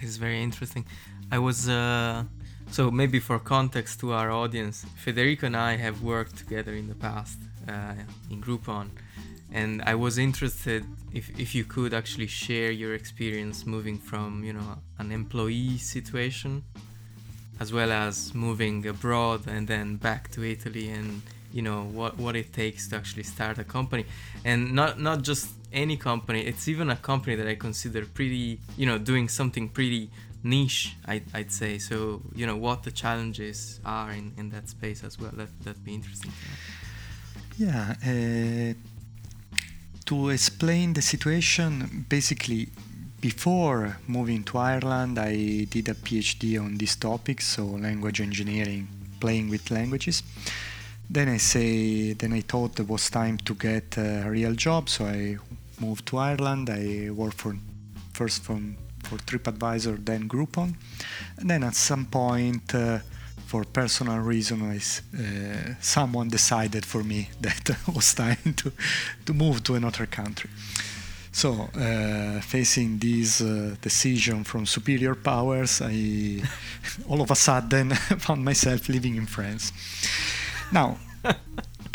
This 0.02 0.10
is 0.10 0.17
very 0.17 0.43
interesting. 0.43 0.86
I 1.32 1.39
was 1.39 1.70
uh, 1.70 2.26
so 2.72 2.91
maybe 2.91 3.20
for 3.22 3.39
context 3.39 4.02
to 4.02 4.12
our 4.12 4.32
audience, 4.32 4.86
Federico 4.98 5.46
and 5.46 5.56
I 5.56 5.78
have 5.78 6.02
worked 6.02 6.38
together 6.38 6.74
in 6.74 6.89
the 6.89 6.96
past 6.96 7.39
uh, 7.70 7.94
in 8.30 8.41
Groupon, 8.41 8.89
and 9.50 9.82
I 9.84 9.96
was 9.96 10.17
interested 10.17 10.84
if 11.13 11.30
if 11.39 11.56
you 11.56 11.63
could 11.63 11.94
actually 11.94 12.28
share 12.28 12.72
your 12.72 12.94
experience 12.96 13.65
moving 13.65 13.98
from 13.98 14.44
you 14.44 14.52
know 14.52 14.80
an 15.00 15.13
employee 15.13 15.78
situation, 15.78 16.63
as 17.62 17.72
well 17.72 17.94
as 17.94 18.34
moving 18.34 18.86
abroad 18.86 19.48
and 19.48 19.70
then 19.70 19.96
back 19.96 20.32
to 20.32 20.44
Italy 20.44 20.89
and 20.89 21.22
you 21.54 21.62
know 21.62 21.84
what 21.84 22.17
what 22.17 22.36
it 22.36 22.52
takes 22.52 22.89
to 22.89 22.98
actually 22.98 23.24
start 23.24 23.58
a 23.58 23.63
company. 23.63 24.06
And 24.44 24.74
not 24.74 25.00
not 25.00 25.22
just 25.22 25.48
any 25.74 25.96
company 25.96 26.41
it's 26.41 26.67
even 26.67 26.89
a 26.89 26.98
company 26.98 27.34
that 27.34 27.48
i 27.48 27.56
consider 27.56 28.06
pretty 28.06 28.60
you 28.76 28.86
know 28.86 28.98
doing 28.98 29.30
something 29.30 29.70
pretty 29.70 30.10
niche 30.43 30.95
I'd, 31.06 31.23
I'd 31.34 31.51
say. 31.51 31.77
So 31.77 32.21
you 32.36 32.45
know 32.45 32.58
what 32.58 32.84
the 32.84 32.91
challenges 32.91 33.80
are 33.86 34.12
in, 34.12 34.34
in 34.38 34.49
that 34.49 34.69
space 34.69 35.04
as 35.04 35.19
well. 35.19 35.32
That 35.34 35.49
that'd 35.63 35.84
be 35.84 35.93
interesting 35.93 36.32
yeah 37.58 37.95
uh, 38.08 38.73
to 40.06 40.30
explain 40.30 40.93
the 40.93 41.01
situation 41.01 42.06
basically 42.10 42.69
before 43.19 43.97
moving 44.08 44.43
to 44.43 44.58
ireland 44.58 45.19
i 45.19 45.65
did 45.69 45.88
a 45.89 45.93
phd 45.93 46.60
on 46.60 46.77
this 46.77 46.95
topic 46.95 47.41
so 47.41 47.63
language 47.65 48.19
engineering 48.21 48.88
playing 49.19 49.49
with 49.49 49.69
languages. 49.69 50.23
Then 51.10 51.27
i 51.30 51.38
say 51.38 52.13
then 52.13 52.34
i 52.34 52.41
thought 52.41 52.80
it 52.80 52.88
was 52.88 53.10
time 53.10 53.38
to 53.47 53.54
get 53.54 53.97
a 53.97 54.27
real 54.27 54.56
job 54.56 54.89
so 54.89 55.06
i 55.06 55.38
moved 55.80 56.06
to 56.08 56.17
ireland. 56.17 56.69
I 56.69 57.10
worked 57.12 57.38
for 57.38 57.56
first 58.13 58.43
from 58.43 58.77
for 59.12 59.17
TripAdvisor, 59.17 60.06
then 60.06 60.30
Groupon. 60.30 60.74
And 61.38 61.50
then 61.50 61.63
at 61.63 61.76
some 61.76 62.06
point, 62.06 62.74
uh, 62.74 63.00
for 63.45 63.65
personal 63.65 64.19
reasons, 64.19 65.02
uh, 65.13 65.74
someone 65.82 66.30
decided 66.30 66.86
for 66.86 67.04
me 67.04 67.30
that 67.41 67.69
it 67.69 67.93
was 67.93 68.13
time 68.13 68.54
to, 68.56 68.71
to 69.26 69.34
move 69.34 69.63
to 69.63 69.76
another 69.76 70.06
country. 70.06 70.50
So, 71.34 71.69
uh, 71.76 72.41
facing 72.41 73.00
this 73.00 73.41
uh, 73.41 73.76
decision 73.82 74.43
from 74.43 74.65
superior 74.65 75.15
powers, 75.15 75.82
I 75.82 76.43
all 77.10 77.21
of 77.21 77.32
a 77.32 77.36
sudden 77.36 77.89
found 78.26 78.43
myself 78.43 78.89
living 78.89 79.15
in 79.15 79.26
France. 79.26 79.71
Now, 80.71 80.97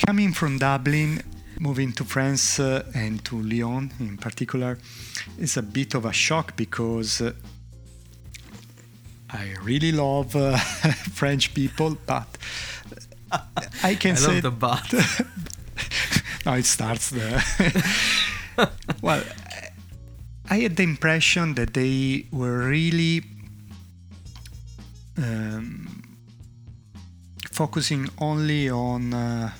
coming 0.06 0.32
from 0.32 0.58
Dublin, 0.58 1.22
moving 1.58 1.92
to 1.92 2.04
France 2.04 2.60
uh, 2.60 2.84
and 2.94 3.24
to 3.24 3.40
Lyon 3.40 3.92
in 4.00 4.16
particular 4.16 4.78
is 5.38 5.56
a 5.56 5.62
bit 5.62 5.94
of 5.94 6.04
a 6.04 6.12
shock 6.12 6.56
because 6.56 7.20
uh, 7.20 7.32
I 9.30 9.54
really 9.62 9.92
love 9.92 10.36
uh, 10.36 10.56
French 11.12 11.54
people, 11.54 11.96
but 12.06 12.38
I 13.82 13.94
can 13.94 14.12
I 14.12 14.14
say 14.14 14.40
love 14.40 14.42
the 14.42 14.50
but. 14.50 14.94
now 16.46 16.54
it 16.54 16.64
starts 16.64 17.10
there. 17.10 17.42
well, 19.02 19.22
I 20.48 20.58
had 20.58 20.76
the 20.76 20.84
impression 20.84 21.54
that 21.54 21.74
they 21.74 22.26
were 22.30 22.68
really 22.68 23.24
um, 25.18 26.02
focusing 27.50 28.08
only 28.18 28.70
on 28.70 29.12
uh, 29.12 29.50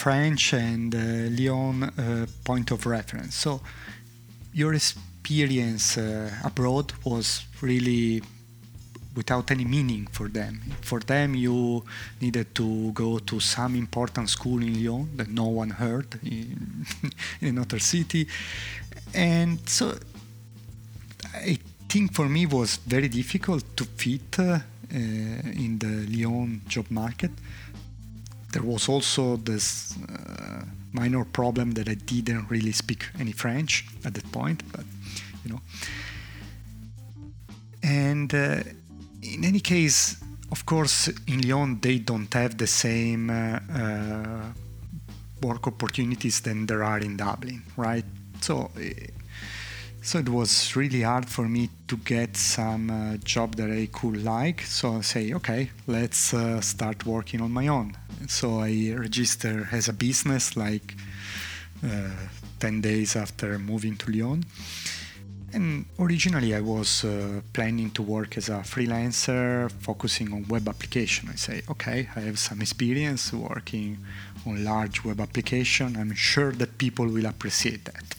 French 0.00 0.54
and 0.54 0.94
uh, 0.94 0.98
Lyon 1.36 1.82
uh, 1.82 2.26
point 2.42 2.70
of 2.70 2.86
reference. 2.86 3.34
So 3.34 3.60
your 4.54 4.72
experience 4.72 5.98
uh, 5.98 6.30
abroad 6.42 6.94
was 7.04 7.44
really 7.60 8.22
without 9.14 9.50
any 9.50 9.66
meaning 9.66 10.06
for 10.10 10.28
them. 10.28 10.62
For 10.80 11.00
them, 11.00 11.34
you 11.34 11.84
needed 12.18 12.54
to 12.54 12.92
go 12.92 13.18
to 13.18 13.40
some 13.40 13.76
important 13.76 14.30
school 14.30 14.62
in 14.62 14.72
Lyon 14.72 15.16
that 15.16 15.28
no 15.28 15.48
one 15.48 15.70
heard 15.70 16.18
in, 16.22 16.86
in 17.42 17.48
another 17.48 17.78
city, 17.78 18.26
and 19.12 19.58
so 19.68 19.98
I 21.34 21.58
think 21.88 22.14
for 22.14 22.26
me 22.26 22.46
was 22.46 22.76
very 22.86 23.08
difficult 23.08 23.64
to 23.76 23.84
fit 23.84 24.38
uh, 24.38 24.60
in 24.90 25.78
the 25.78 26.06
Lyon 26.08 26.62
job 26.68 26.86
market 26.90 27.32
there 28.52 28.62
was 28.62 28.88
also 28.88 29.36
this 29.36 29.96
uh, 30.08 30.64
minor 30.92 31.24
problem 31.24 31.72
that 31.72 31.88
I 31.88 31.94
didn't 31.94 32.50
really 32.50 32.72
speak 32.72 33.06
any 33.18 33.32
French 33.32 33.86
at 34.04 34.14
that 34.14 34.30
point, 34.32 34.62
but 34.72 34.84
you 35.44 35.52
know. 35.52 35.60
And 37.82 38.34
uh, 38.34 38.62
in 39.22 39.44
any 39.44 39.60
case, 39.60 40.16
of 40.50 40.66
course, 40.66 41.08
in 41.26 41.42
Lyon 41.42 41.80
they 41.80 41.98
don't 41.98 42.32
have 42.34 42.58
the 42.58 42.66
same 42.66 43.30
uh, 43.30 43.60
uh 43.72 44.52
work 45.42 45.66
opportunities 45.66 46.40
than 46.40 46.66
there 46.66 46.84
are 46.84 46.98
in 46.98 47.16
Dublin, 47.16 47.62
right? 47.76 48.04
So. 48.40 48.70
Eh, 48.78 49.06
so 50.02 50.18
it 50.18 50.30
was 50.30 50.74
really 50.76 51.02
hard 51.02 51.28
for 51.28 51.46
me 51.46 51.68
to 51.86 51.96
get 51.98 52.34
some 52.34 52.88
uh, 52.90 53.16
job 53.18 53.56
that 53.56 53.70
I 53.70 53.86
could 53.92 54.24
like. 54.24 54.62
So 54.62 54.96
I 54.96 55.00
say, 55.02 55.34
okay, 55.34 55.70
let's 55.86 56.32
uh, 56.32 56.62
start 56.62 57.04
working 57.04 57.42
on 57.42 57.52
my 57.52 57.68
own 57.68 57.94
so 58.28 58.60
I 58.60 58.94
registered 58.96 59.68
as 59.72 59.88
a 59.88 59.92
business 59.92 60.56
like 60.56 60.94
uh, 61.84 62.10
10 62.58 62.80
days 62.80 63.16
after 63.16 63.58
moving 63.58 63.96
to 63.96 64.10
Lyon. 64.10 64.44
And 65.52 65.86
originally, 65.98 66.54
I 66.54 66.60
was 66.60 67.04
uh, 67.04 67.40
planning 67.52 67.90
to 67.92 68.02
work 68.02 68.36
as 68.36 68.48
a 68.48 68.58
freelancer, 68.58 69.70
focusing 69.80 70.32
on 70.32 70.46
web 70.46 70.68
application. 70.68 71.28
I 71.28 71.34
say, 71.34 71.62
okay, 71.68 72.08
I 72.14 72.20
have 72.20 72.38
some 72.38 72.60
experience 72.60 73.32
working 73.32 73.98
on 74.46 74.64
large 74.64 75.04
web 75.04 75.20
application. 75.20 75.96
I'm 75.96 76.14
sure 76.14 76.52
that 76.52 76.78
people 76.78 77.06
will 77.06 77.26
appreciate 77.26 77.84
that. 77.86 78.14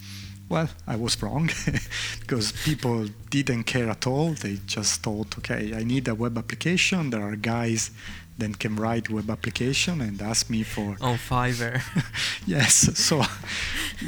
Well, 0.49 0.67
I 0.85 0.97
was 0.97 1.21
wrong 1.23 1.49
because 2.19 2.51
people 2.51 3.07
didn't 3.29 3.63
care 3.63 3.89
at 3.89 4.05
all. 4.05 4.33
They 4.33 4.57
just 4.65 5.01
thought, 5.01 5.37
okay, 5.37 5.73
I 5.73 5.83
need 5.85 6.09
a 6.09 6.15
web 6.15 6.37
application. 6.37 7.11
There 7.11 7.23
are 7.23 7.37
guys 7.37 7.91
then 8.41 8.55
can 8.55 8.75
write 8.75 9.09
web 9.09 9.29
application 9.29 10.01
and 10.01 10.21
ask 10.21 10.49
me 10.49 10.63
for 10.63 10.97
on 11.01 11.17
Fiverr. 11.17 11.81
yes. 12.45 12.73
So 12.97 13.23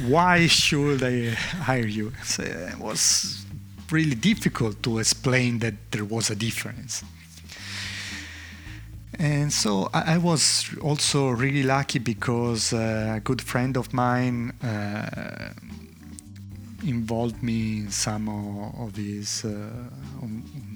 why 0.06 0.46
should 0.46 1.02
I 1.02 1.30
hire 1.68 1.86
you? 1.86 2.12
So 2.24 2.42
it 2.42 2.78
was 2.78 3.44
really 3.90 4.16
difficult 4.16 4.82
to 4.82 4.98
explain 4.98 5.60
that 5.60 5.74
there 5.92 6.04
was 6.04 6.30
a 6.30 6.34
difference. 6.34 7.04
And 9.18 9.52
so 9.52 9.88
I, 9.94 10.14
I 10.14 10.18
was 10.18 10.68
also 10.82 11.30
really 11.30 11.62
lucky 11.62 12.00
because 12.00 12.72
uh, 12.72 13.14
a 13.16 13.20
good 13.20 13.40
friend 13.40 13.76
of 13.76 13.92
mine 13.92 14.52
uh, 14.62 15.52
involved 16.84 17.42
me 17.42 17.78
in 17.78 17.90
some 17.90 18.28
of, 18.28 18.96
his 18.96 19.44
uh, 19.44 19.70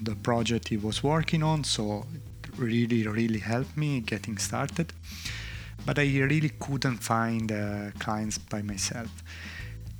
the 0.03 0.15
project 0.15 0.69
he 0.69 0.77
was 0.77 1.03
working 1.03 1.43
on. 1.43 1.63
So 1.63 2.05
really, 2.59 3.07
really 3.07 3.39
helped 3.39 3.75
me 3.77 4.01
getting 4.01 4.37
started. 4.37 4.93
But 5.85 5.97
I 5.97 6.03
really 6.03 6.51
couldn't 6.59 6.97
find 6.97 7.51
uh, 7.51 7.91
clients 7.99 8.37
by 8.37 8.61
myself 8.61 9.23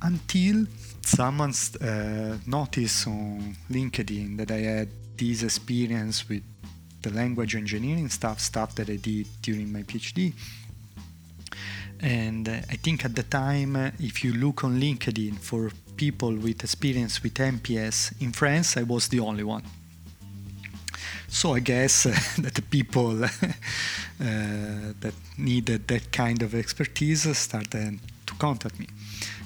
until 0.02 0.66
someone 1.02 1.52
uh, 1.80 2.36
noticed 2.46 3.06
on 3.06 3.56
LinkedIn 3.70 4.36
that 4.38 4.50
I 4.50 4.58
had 4.58 4.88
this 5.16 5.42
experience 5.42 6.28
with 6.28 6.42
the 7.02 7.10
language 7.10 7.54
engineering 7.56 8.08
stuff, 8.08 8.40
stuff 8.40 8.74
that 8.74 8.88
I 8.90 8.96
did 8.96 9.26
during 9.42 9.72
my 9.72 9.82
PhD. 9.82 10.32
And 12.00 12.48
uh, 12.48 12.52
I 12.70 12.76
think 12.76 13.04
at 13.04 13.14
the 13.14 13.22
time, 13.22 13.76
uh, 13.76 13.90
if 13.98 14.24
you 14.24 14.32
look 14.32 14.64
on 14.64 14.80
LinkedIn 14.80 15.38
for 15.38 15.70
people 15.96 16.34
with 16.34 16.62
experience 16.64 17.22
with 17.22 17.34
MPS 17.34 18.20
in 18.22 18.32
France, 18.32 18.76
I 18.76 18.82
was 18.82 19.08
the 19.08 19.20
only 19.20 19.44
one. 19.44 19.64
So 21.30 21.54
I 21.54 21.60
guess 21.60 22.06
uh, 22.06 22.10
that 22.38 22.54
the 22.54 22.62
people 22.62 23.24
uh, 23.24 23.28
that 24.18 25.14
needed 25.38 25.88
that 25.88 26.12
kind 26.12 26.42
of 26.42 26.54
expertise 26.54 27.36
started 27.38 27.98
to 28.26 28.34
contact 28.34 28.78
me. 28.78 28.88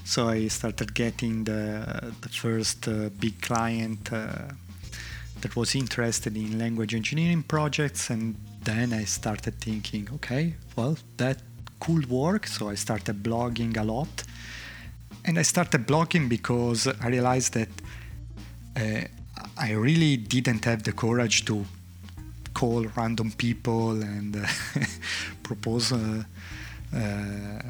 So 0.04 0.28
I 0.28 0.48
started 0.48 0.94
getting 0.94 1.44
the, 1.44 2.12
the 2.20 2.28
first 2.28 2.88
uh, 2.88 3.10
big 3.20 3.40
client 3.40 4.10
that 5.40 5.56
was 5.56 5.74
interested 5.74 6.36
in 6.36 6.58
language 6.58 6.94
engineering 6.94 7.42
projects 7.42 8.10
and 8.10 8.34
then 8.64 8.92
I 8.92 9.04
started 9.04 9.60
thinking, 9.60 10.08
okay, 10.14 10.54
well, 10.74 10.96
that 11.18 11.38
could 11.80 12.08
work. 12.08 12.46
So 12.46 12.70
I 12.70 12.76
started 12.76 13.22
blogging 13.22 13.76
a 13.76 13.84
lot. 13.84 14.24
And 15.24 15.38
I 15.38 15.42
started 15.42 15.86
blogging 15.86 16.28
because 16.28 16.86
I 16.86 17.08
realized 17.08 17.54
that 17.54 17.68
uh, 18.76 19.06
I 19.56 19.72
really 19.72 20.16
didn't 20.16 20.64
have 20.64 20.82
the 20.82 20.92
courage 20.92 21.44
to 21.46 21.64
call 22.54 22.86
random 22.96 23.32
people 23.32 24.02
and 24.02 24.36
uh, 24.36 24.46
propose 25.42 25.92
uh, 25.92 26.22
uh, 26.94 27.62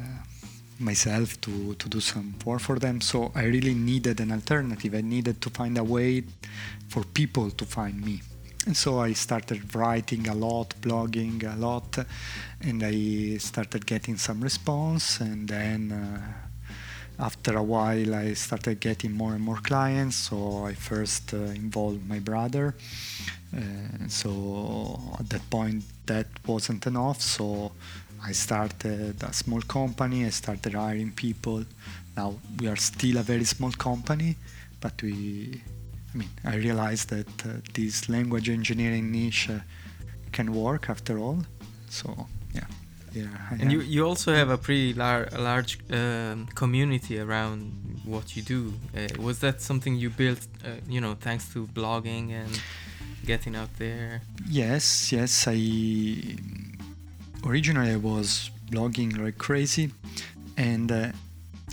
myself 0.79 1.39
to, 1.41 1.73
to 1.75 1.89
do 1.89 1.99
some 1.99 2.35
work 2.45 2.61
for 2.61 2.79
them. 2.79 3.01
So 3.01 3.31
I 3.35 3.43
really 3.43 3.73
needed 3.73 4.19
an 4.19 4.31
alternative. 4.31 4.93
I 4.93 5.01
needed 5.01 5.41
to 5.41 5.49
find 5.49 5.77
a 5.77 5.83
way 5.83 6.23
for 6.87 7.03
people 7.03 7.49
to 7.51 7.65
find 7.65 8.05
me. 8.05 8.21
And 8.65 8.75
so 8.75 8.99
I 8.99 9.13
started 9.13 9.75
writing 9.75 10.27
a 10.27 10.33
lot, 10.33 10.73
blogging 10.81 11.43
a 11.43 11.55
lot, 11.55 11.99
and 12.61 12.83
I 12.83 13.37
started 13.37 13.85
getting 13.85 14.17
some 14.17 14.41
response. 14.41 15.19
And 15.19 15.47
then 15.47 15.91
uh, 15.91 16.44
after 17.19 17.57
a 17.57 17.63
while, 17.63 18.15
I 18.15 18.33
started 18.33 18.79
getting 18.79 19.11
more 19.11 19.33
and 19.33 19.43
more 19.43 19.57
clients. 19.57 20.15
So 20.15 20.65
I 20.65 20.73
first 20.73 21.33
uh, 21.33 21.37
involved 21.37 22.07
my 22.07 22.19
brother. 22.19 22.75
Uh, 23.55 24.07
so 24.07 24.99
at 25.19 25.29
that 25.29 25.49
point, 25.49 25.83
that 26.05 26.27
wasn't 26.45 26.85
enough. 26.87 27.21
So 27.21 27.71
I 28.23 28.31
started 28.31 29.21
a 29.23 29.33
small 29.33 29.61
company. 29.61 30.25
I 30.25 30.29
started 30.29 30.73
hiring 30.73 31.11
people. 31.11 31.63
Now 32.17 32.35
we 32.59 32.67
are 32.67 32.75
still 32.75 33.17
a 33.17 33.23
very 33.23 33.45
small 33.45 33.71
company, 33.71 34.35
but 34.81 35.01
we 35.01 35.61
I 36.13 36.17
mean, 36.17 36.29
I 36.45 36.55
realized 36.55 37.09
that 37.09 37.45
uh, 37.45 37.59
this 37.73 38.07
language 38.07 38.49
engineering 38.49 39.11
niche 39.11 39.49
uh, 39.49 39.59
can 40.31 40.53
work 40.53 40.89
after 40.89 41.19
all. 41.19 41.39
So 41.89 42.27
yeah, 42.53 42.67
yeah. 43.15 43.27
I 43.51 43.55
and 43.55 43.71
you 43.71 43.81
you 43.81 44.05
also 44.05 44.33
have 44.33 44.49
a 44.49 44.57
pretty 44.57 44.93
lar- 44.93 45.29
large 45.37 45.79
um, 45.91 46.47
community 46.55 47.19
around 47.19 47.71
what 48.03 48.35
you 48.35 48.41
do. 48.43 48.73
Uh, 48.95 49.07
was 49.21 49.39
that 49.39 49.61
something 49.61 49.95
you 49.95 50.09
built, 50.09 50.47
uh, 50.63 50.69
you 50.87 51.01
know, 51.01 51.15
thanks 51.15 51.51
to 51.53 51.67
blogging 51.67 52.31
and 52.31 52.61
getting 53.25 53.55
out 53.55 53.73
there? 53.77 54.21
Yes, 54.47 55.11
yes. 55.11 55.47
I 55.47 55.57
originally 57.45 57.91
I 57.91 57.97
was 57.97 58.51
blogging 58.71 59.17
like 59.17 59.37
crazy, 59.37 59.91
and 60.57 60.91
uh, 60.91 61.11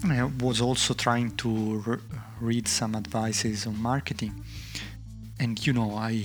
I 0.05 0.25
was 0.41 0.61
also 0.61 0.95
trying 0.95 1.37
to 1.37 1.83
re- 1.87 1.99
read 2.41 2.69
some 2.69 2.95
advices 2.95 3.67
on 3.67 3.81
marketing. 3.83 4.45
And 5.41 5.65
you 5.67 5.73
know, 5.73 5.97
I 5.97 6.25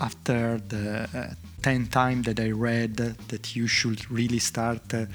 after 0.00 0.58
the 0.68 1.08
uh, 1.14 1.34
10 1.62 1.86
times 1.88 2.26
that 2.26 2.40
I 2.40 2.50
read 2.50 2.96
that 2.96 3.56
you 3.56 3.66
should 3.66 4.10
really 4.10 4.38
start 4.38 4.94
uh, 4.94 5.06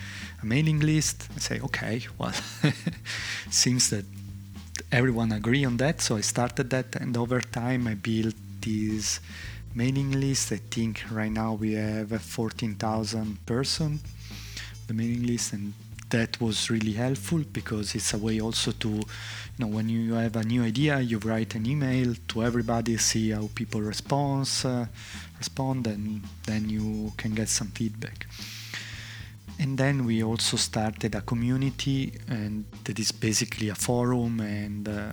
a 0.42 0.46
mailing 0.46 0.80
list, 0.80 1.28
I 1.36 1.40
say, 1.40 1.60
okay, 1.62 2.02
well, 2.18 2.34
seems 3.50 3.90
that 3.90 4.06
everyone 4.92 5.32
agree 5.32 5.66
on 5.66 5.78
that. 5.78 6.02
So 6.02 6.18
I 6.18 6.22
started 6.22 6.70
that, 6.72 6.96
and 6.96 7.16
over 7.18 7.42
time 7.42 7.88
I 7.88 7.96
built 7.96 8.36
this 8.62 9.20
mailing 9.74 10.12
list. 10.12 10.52
I 10.52 10.58
think 10.58 11.04
right 11.12 11.32
now 11.32 11.54
we 11.54 11.74
have 11.74 12.22
14,000 12.22 13.46
person 13.46 14.00
the 14.88 14.94
mailing 14.94 15.26
list, 15.26 15.54
and 15.54 15.74
that 16.16 16.40
was 16.40 16.70
really 16.70 16.94
helpful 16.94 17.42
because 17.52 17.96
it's 17.96 18.14
a 18.14 18.18
way 18.18 18.40
also 18.40 18.72
to 18.72 18.90
you 18.90 19.60
know 19.60 19.68
when 19.68 19.90
you 19.90 20.14
have 20.14 20.36
a 20.36 20.44
new 20.44 20.64
idea 20.64 21.00
you 21.00 21.18
write 21.20 21.56
an 21.56 21.66
email 21.66 22.10
to 22.28 22.44
everybody 22.44 22.98
see 22.98 23.32
how 23.32 23.50
people 23.56 23.82
respond 23.82 24.48
uh, 24.64 24.86
respond 25.44 25.88
and 25.88 26.22
then 26.46 26.70
you 26.70 27.12
can 27.18 27.32
get 27.34 27.50
some 27.50 27.68
feedback. 27.80 28.28
And 29.60 29.78
then 29.78 30.06
we 30.06 30.24
also 30.24 30.58
started 30.58 31.16
a 31.16 31.22
community 31.22 32.14
and 32.30 32.66
that 32.86 32.98
is 32.98 33.12
basically 33.12 33.68
a 33.70 33.76
forum 33.76 34.40
and 34.40 34.88
uh, 34.88 35.12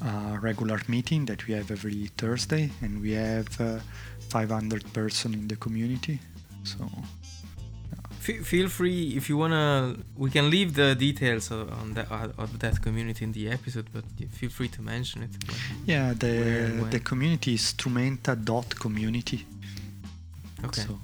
a 0.00 0.38
regular 0.40 0.80
meeting 0.88 1.26
that 1.26 1.46
we 1.46 1.54
have 1.54 1.70
every 1.70 2.10
thursday 2.16 2.70
and 2.82 2.92
we 3.02 3.12
have 3.12 3.48
uh, 3.60 3.78
500 4.30 4.92
person 4.92 5.34
in 5.34 5.48
the 5.48 5.56
community. 5.56 6.18
So 6.64 6.88
F- 8.28 8.46
feel 8.46 8.68
free 8.68 9.16
if 9.16 9.28
you 9.28 9.36
wanna. 9.36 9.96
We 10.16 10.30
can 10.30 10.50
leave 10.50 10.74
the 10.74 10.94
details 10.94 11.50
of, 11.50 11.70
on 11.80 11.94
that 11.94 12.10
uh, 12.10 12.42
of 12.42 12.58
that 12.58 12.82
community 12.82 13.24
in 13.24 13.32
the 13.32 13.50
episode, 13.50 13.86
but 13.92 14.04
feel 14.30 14.50
free 14.50 14.68
to 14.68 14.82
mention 14.82 15.22
it. 15.22 15.30
Yeah, 15.86 16.12
the 16.14 16.36
the 16.90 17.00
community 17.00 17.54
is 17.54 17.72
Strumenta 17.72 18.32
dot 18.44 18.78
community. 18.78 19.46
Okay. 20.64 20.82
So, 20.82 20.98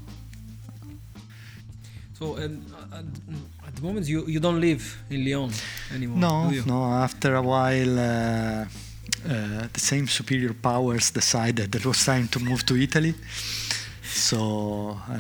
so 2.19 2.37
at, 2.37 2.51
at, 2.93 3.77
the 3.77 3.83
moment 3.83 4.09
you 4.09 4.27
you 4.27 4.41
don't 4.41 4.61
live 4.61 4.83
in 5.11 5.25
Lyon 5.25 5.51
anymore. 5.95 6.19
No, 6.19 6.51
no. 6.67 6.85
After 6.85 7.35
a 7.35 7.43
while. 7.43 7.99
Uh, 7.99 8.65
uh, 9.27 9.67
the 9.73 9.81
same 9.81 10.07
superior 10.07 10.53
powers 10.53 11.11
decided 11.11 11.73
that 11.73 11.81
it 11.81 11.87
was 11.87 12.05
time 12.05 12.29
to 12.29 12.39
move 12.41 12.65
to 12.67 12.77
Italy. 12.77 13.15
So 14.14 14.96
uh, 15.11 15.18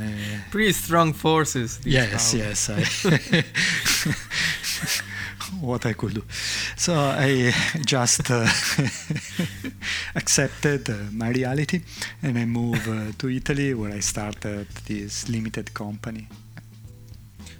pretty 0.50 0.72
strong 0.72 1.12
forces. 1.12 1.80
Yes, 1.84 2.32
yes. 2.32 2.70
I 2.70 3.44
what 5.60 5.84
I 5.84 5.94
could 5.94 6.14
do. 6.14 6.22
So 6.76 6.94
I 6.94 7.52
just 7.84 8.30
uh, 8.30 8.46
accepted 10.14 10.88
uh, 10.90 10.94
my 11.12 11.30
reality, 11.30 11.82
and 12.22 12.38
I 12.38 12.44
moved 12.44 12.88
uh, 12.88 13.12
to 13.18 13.28
Italy, 13.28 13.74
where 13.74 13.92
I 13.92 14.00
started 14.00 14.68
this 14.86 15.28
limited 15.28 15.74
company. 15.74 16.28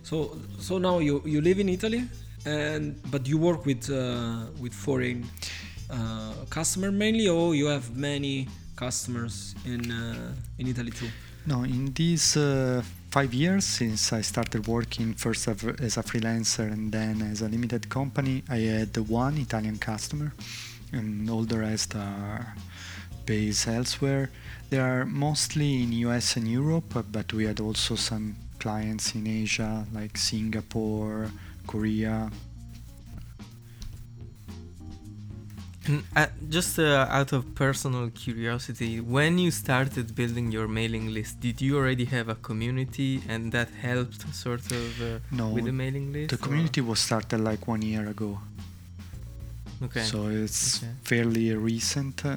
So, 0.03 0.39
so 0.59 0.79
now 0.79 0.99
you 1.01 1.23
you 1.25 1.41
live 1.41 1.59
in 1.59 1.69
Italy, 1.69 2.05
and 2.47 2.95
but 3.11 3.27
you 3.27 3.39
work 3.39 3.67
with 3.67 3.91
uh, 3.91 4.47
with 4.61 4.73
foreign 4.73 5.27
uh, 5.91 6.35
customer 6.49 6.93
mainly, 6.93 7.29
or 7.29 7.55
you 7.55 7.67
have 7.67 7.97
many 7.97 8.49
customers 8.77 9.55
in 9.65 9.91
uh, 9.91 10.33
in 10.59 10.69
Italy 10.69 10.91
too? 10.91 11.11
No, 11.47 11.63
in 11.63 11.93
these 11.93 12.39
uh, 12.39 12.83
five 13.11 13.35
years 13.35 13.67
since 13.67 14.15
I 14.15 14.23
started 14.23 14.67
working 14.67 15.13
first 15.13 15.47
as 15.47 15.99
a 15.99 16.03
freelancer 16.03 16.73
and 16.73 16.91
then 16.91 17.21
as 17.21 17.43
a 17.43 17.49
limited 17.49 17.91
company, 17.91 18.43
I 18.49 18.61
had 18.61 18.97
one 18.97 19.37
Italian 19.37 19.77
customer, 19.77 20.33
and 20.91 21.29
all 21.29 21.43
the 21.43 21.59
rest 21.59 21.95
are 21.97 22.55
based 23.27 23.69
elsewhere. 23.69 24.31
They 24.71 24.79
are 24.79 25.05
mostly 25.05 25.83
in 25.83 25.93
US 26.09 26.37
and 26.37 26.49
Europe, 26.49 27.05
but 27.13 27.31
we 27.35 27.45
had 27.45 27.61
also 27.61 27.95
some 27.95 28.37
clients 28.59 29.15
in 29.15 29.27
Asia 29.27 29.87
like 29.93 30.17
Singapore, 30.17 31.31
Korea, 31.67 32.31
uh, 36.17 36.27
just 36.49 36.79
uh, 36.79 37.07
out 37.11 37.33
of 37.33 37.55
personal 37.55 38.11
curiosity, 38.11 39.01
when 39.01 39.39
you 39.39 39.51
started 39.51 40.15
building 40.15 40.51
your 40.51 40.69
mailing 40.69 41.13
list, 41.13 41.41
did 41.41 41.61
you 41.61 41.77
already 41.77 42.07
have 42.07 42.29
a 42.29 42.35
community 42.37 43.23
and 43.29 43.53
that 43.53 43.69
helped 43.71 44.23
sort 44.35 44.71
of 44.73 45.03
uh, 45.03 45.19
no, 45.31 45.49
with 45.49 45.65
the 45.65 45.73
mailing 45.73 46.13
list? 46.13 46.31
The 46.31 46.39
community 46.39 46.81
or? 46.81 46.85
was 46.85 47.01
started 47.01 47.41
like 47.41 47.67
one 47.67 47.83
year 47.83 48.09
ago. 48.09 48.39
Okay. 49.83 50.03
So 50.03 50.29
it's 50.29 50.83
okay. 50.83 50.93
fairly 51.03 51.55
recent. 51.55 52.25
Uh, 52.25 52.37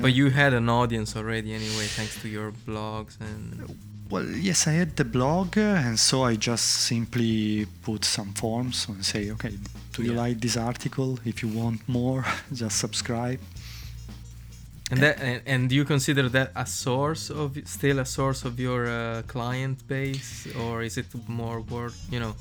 but 0.00 0.12
you 0.12 0.30
had 0.30 0.52
an 0.52 0.68
audience 0.68 1.16
already 1.16 1.54
anyway, 1.54 1.86
thanks 1.86 2.20
to 2.22 2.28
your 2.28 2.52
blogs 2.66 3.20
and. 3.20 3.76
Well, 4.10 4.26
yes, 4.26 4.66
I 4.66 4.72
had 4.72 4.94
the 4.96 5.06
blog, 5.06 5.56
uh, 5.56 5.86
and 5.86 5.98
so 5.98 6.24
I 6.24 6.36
just 6.36 6.66
simply 6.66 7.66
put 7.80 8.04
some 8.04 8.34
forms 8.34 8.86
and 8.86 9.02
say, 9.02 9.30
okay, 9.30 9.54
do 9.92 10.02
you 10.02 10.12
yeah. 10.12 10.20
like 10.20 10.40
this 10.40 10.56
article? 10.56 11.18
If 11.24 11.42
you 11.42 11.48
want 11.48 11.86
more, 11.88 12.24
just 12.52 12.78
subscribe. 12.78 13.40
And 14.90 15.00
that, 15.00 15.42
and, 15.46 15.72
you 15.72 15.86
consider 15.86 16.28
that 16.28 16.52
a 16.54 16.66
source 16.66 17.30
of 17.30 17.56
still 17.64 17.98
a 17.98 18.04
source 18.04 18.44
of 18.44 18.60
your 18.60 18.88
uh, 18.88 19.22
client 19.26 19.88
base, 19.88 20.46
or 20.54 20.82
is 20.82 20.98
it 20.98 21.06
more 21.26 21.60
word? 21.60 21.94
You 22.10 22.20
know. 22.20 22.34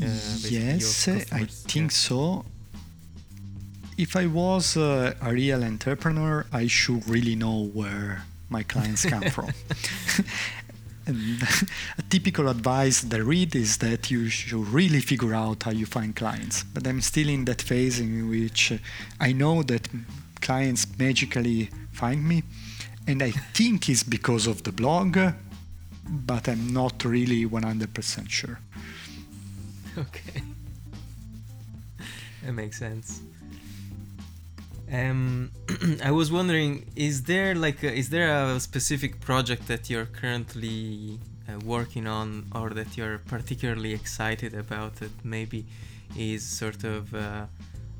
Uh, 0.00 0.06
yes, 0.48 1.08
I 1.32 1.44
think 1.44 1.90
yeah. 1.90 1.96
so. 1.96 2.44
If 3.98 4.14
I 4.14 4.26
was 4.26 4.76
uh, 4.76 5.14
a 5.20 5.32
real 5.32 5.64
entrepreneur, 5.64 6.46
I 6.52 6.68
should 6.68 7.08
really 7.08 7.34
know 7.34 7.64
where 7.72 8.24
my 8.48 8.62
clients 8.62 9.04
come 9.04 9.22
from. 9.30 9.50
A 11.98 12.02
typical 12.10 12.48
advice 12.48 13.02
that 13.02 13.16
I 13.16 13.20
read 13.20 13.54
is 13.54 13.78
that 13.78 14.10
you 14.10 14.28
should 14.28 14.66
really 14.68 15.00
figure 15.00 15.34
out 15.34 15.62
how 15.62 15.70
you 15.70 15.86
find 15.86 16.16
clients. 16.16 16.64
But 16.64 16.86
I'm 16.86 17.00
still 17.00 17.28
in 17.28 17.44
that 17.44 17.62
phase 17.62 18.00
in 18.00 18.28
which 18.28 18.72
uh, 18.72 18.78
I 19.20 19.32
know 19.32 19.62
that 19.62 19.88
clients 20.40 20.86
magically 20.98 21.70
find 21.92 22.26
me, 22.26 22.42
and 23.06 23.22
I 23.22 23.30
think 23.30 23.88
it's 23.88 24.02
because 24.02 24.48
of 24.48 24.64
the 24.64 24.72
blog, 24.72 25.16
but 26.08 26.48
I'm 26.48 26.72
not 26.72 27.04
really 27.04 27.46
100% 27.46 28.28
sure. 28.28 28.58
Okay. 29.98 30.42
That 32.44 32.52
makes 32.52 32.78
sense. 32.78 33.22
Um, 34.92 35.50
I 36.04 36.10
was 36.10 36.30
wondering, 36.30 36.86
is 36.94 37.24
there 37.24 37.54
like 37.54 37.82
a, 37.82 37.92
is 37.92 38.10
there 38.10 38.28
a 38.28 38.60
specific 38.60 39.20
project 39.20 39.66
that 39.68 39.90
you're 39.90 40.06
currently 40.06 41.18
uh, 41.48 41.58
working 41.64 42.06
on, 42.06 42.46
or 42.54 42.70
that 42.70 42.96
you're 42.96 43.18
particularly 43.18 43.92
excited 43.92 44.54
about 44.54 44.96
that 44.96 45.24
maybe 45.24 45.66
is 46.16 46.44
sort 46.44 46.84
of, 46.84 47.14
uh, 47.14 47.46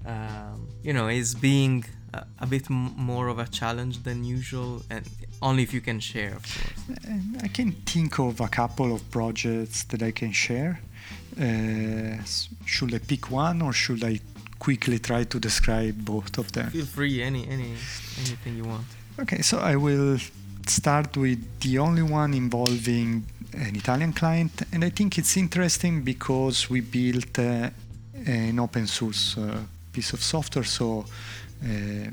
um, 0.07 0.69
you 0.83 0.93
know, 0.93 1.09
is 1.09 1.35
being 1.35 1.85
a, 2.15 2.25
a 2.41 2.47
bit 2.47 2.71
m- 2.71 2.95
more 2.97 3.29
of 3.29 3.39
a 3.39 3.47
challenge 3.47 4.05
than 4.05 4.25
usual, 4.25 4.83
and 4.89 5.09
only 5.43 5.63
if 5.65 5.75
you 5.75 5.81
can 5.81 5.99
share, 5.99 6.35
of 6.37 6.43
course. 6.43 6.99
I 7.43 7.49
can 7.49 7.73
think 7.73 8.19
of 8.19 8.41
a 8.41 8.49
couple 8.49 8.95
of 8.95 9.11
projects 9.11 9.83
that 9.85 10.03
I 10.03 10.13
can 10.13 10.33
share. 10.33 10.81
Uh, 11.39 12.23
should 12.65 12.95
I 12.95 12.99
pick 12.99 13.31
one 13.31 13.61
or 13.61 13.73
should 13.73 14.03
I 14.03 14.21
quickly 14.67 14.99
try 14.99 15.23
to 15.25 15.39
describe 15.39 15.95
both 16.05 16.39
of 16.39 16.47
them? 16.53 16.71
Feel 16.71 16.91
free, 16.99 17.23
any 17.23 17.43
any 17.55 17.71
anything 18.23 18.53
you 18.61 18.67
want. 18.73 18.87
Okay, 19.23 19.43
so 19.43 19.57
I 19.73 19.77
will 19.77 20.19
start 20.67 21.17
with 21.17 21.41
the 21.61 21.79
only 21.79 22.03
one 22.03 22.35
involving 22.35 23.09
an 23.67 23.77
Italian 23.77 24.13
client, 24.13 24.53
and 24.73 24.85
I 24.85 24.91
think 24.91 25.19
it's 25.19 25.37
interesting 25.37 26.05
because 26.05 26.59
we 26.73 26.81
built 26.81 27.39
uh, 27.39 27.71
an 28.27 28.59
open 28.59 28.87
source 28.87 29.39
uh, 29.39 29.59
piece 29.93 30.13
of 30.17 30.21
software, 30.23 30.67
so 30.79 31.05
um, 31.63 32.13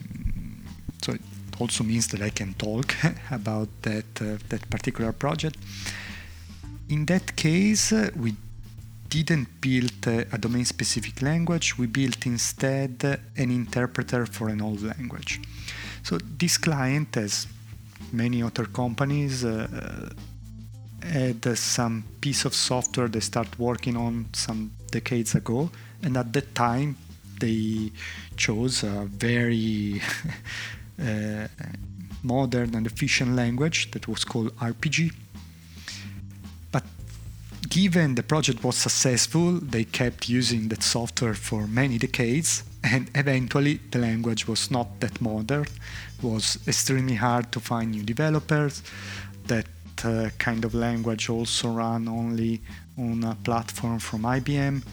so 1.04 1.12
it 1.14 1.22
also 1.60 1.84
means 1.84 2.08
that 2.08 2.22
I 2.22 2.32
can 2.40 2.54
talk 2.54 2.88
about 3.40 3.70
that 3.82 4.22
uh, 4.22 4.38
that 4.50 4.70
particular 4.70 5.12
project. 5.14 5.58
In 6.88 7.06
that 7.06 7.36
case, 7.36 7.96
uh, 7.96 8.10
we 8.24 8.36
didn't 9.22 9.62
build 9.62 10.08
uh, 10.08 10.24
a 10.32 10.38
domain 10.40 10.66
specific 10.66 11.22
language, 11.22 11.78
we 11.78 11.86
built 11.86 12.26
instead 12.26 13.04
an 13.38 13.52
interpreter 13.52 14.26
for 14.26 14.50
an 14.50 14.62
old 14.62 14.82
language. 14.82 15.40
So 16.02 16.18
this 16.18 16.58
client, 16.58 17.16
as 17.18 17.46
many 18.12 18.42
other 18.42 18.66
companies, 18.66 19.46
uh, 19.46 19.68
uh, 19.72 21.08
had 21.08 21.58
some 21.58 22.04
piece 22.22 22.46
of 22.46 22.56
software 22.56 23.08
they 23.08 23.20
started 23.20 23.60
working 23.60 23.98
on 23.98 24.28
some 24.34 24.72
decades 24.90 25.36
ago, 25.36 25.70
and 26.02 26.18
at 26.18 26.34
that 26.34 26.56
time 26.56 26.96
they 27.40 27.92
chose 28.38 28.84
a 28.84 29.06
very 29.06 30.02
uh, 31.02 31.48
modern 32.24 32.74
and 32.76 32.88
efficient 32.88 33.36
language 33.36 33.92
that 33.92 34.08
was 34.08 34.24
called 34.24 34.56
RPG. 34.56 35.12
Given 37.70 38.16
the 38.16 38.24
project 38.24 38.64
was 38.64 38.76
successful, 38.76 39.54
they 39.54 39.86
kept 39.86 40.28
using 40.28 40.68
that 40.70 40.84
software 40.84 41.34
for 41.34 41.66
many 41.66 41.98
decades, 41.98 42.64
and 42.84 43.10
eventually 43.16 43.80
the 43.92 44.00
language 44.00 44.48
was 44.48 44.70
not 44.70 45.00
that 45.00 45.22
modern. 45.22 45.64
It 45.64 46.24
was 46.24 46.60
extremely 46.68 47.16
hard 47.16 47.52
to 47.54 47.60
find 47.60 47.92
new 47.92 48.04
developers. 48.04 48.84
That 49.48 49.68
uh, 50.04 50.30
kind 50.38 50.66
of 50.66 50.74
language 50.74 51.30
also 51.30 51.72
ran 51.72 52.08
only 52.08 52.62
on 52.98 53.24
a 53.24 53.36
platform 53.36 54.00
from 54.00 54.24
IBM, 54.24 54.84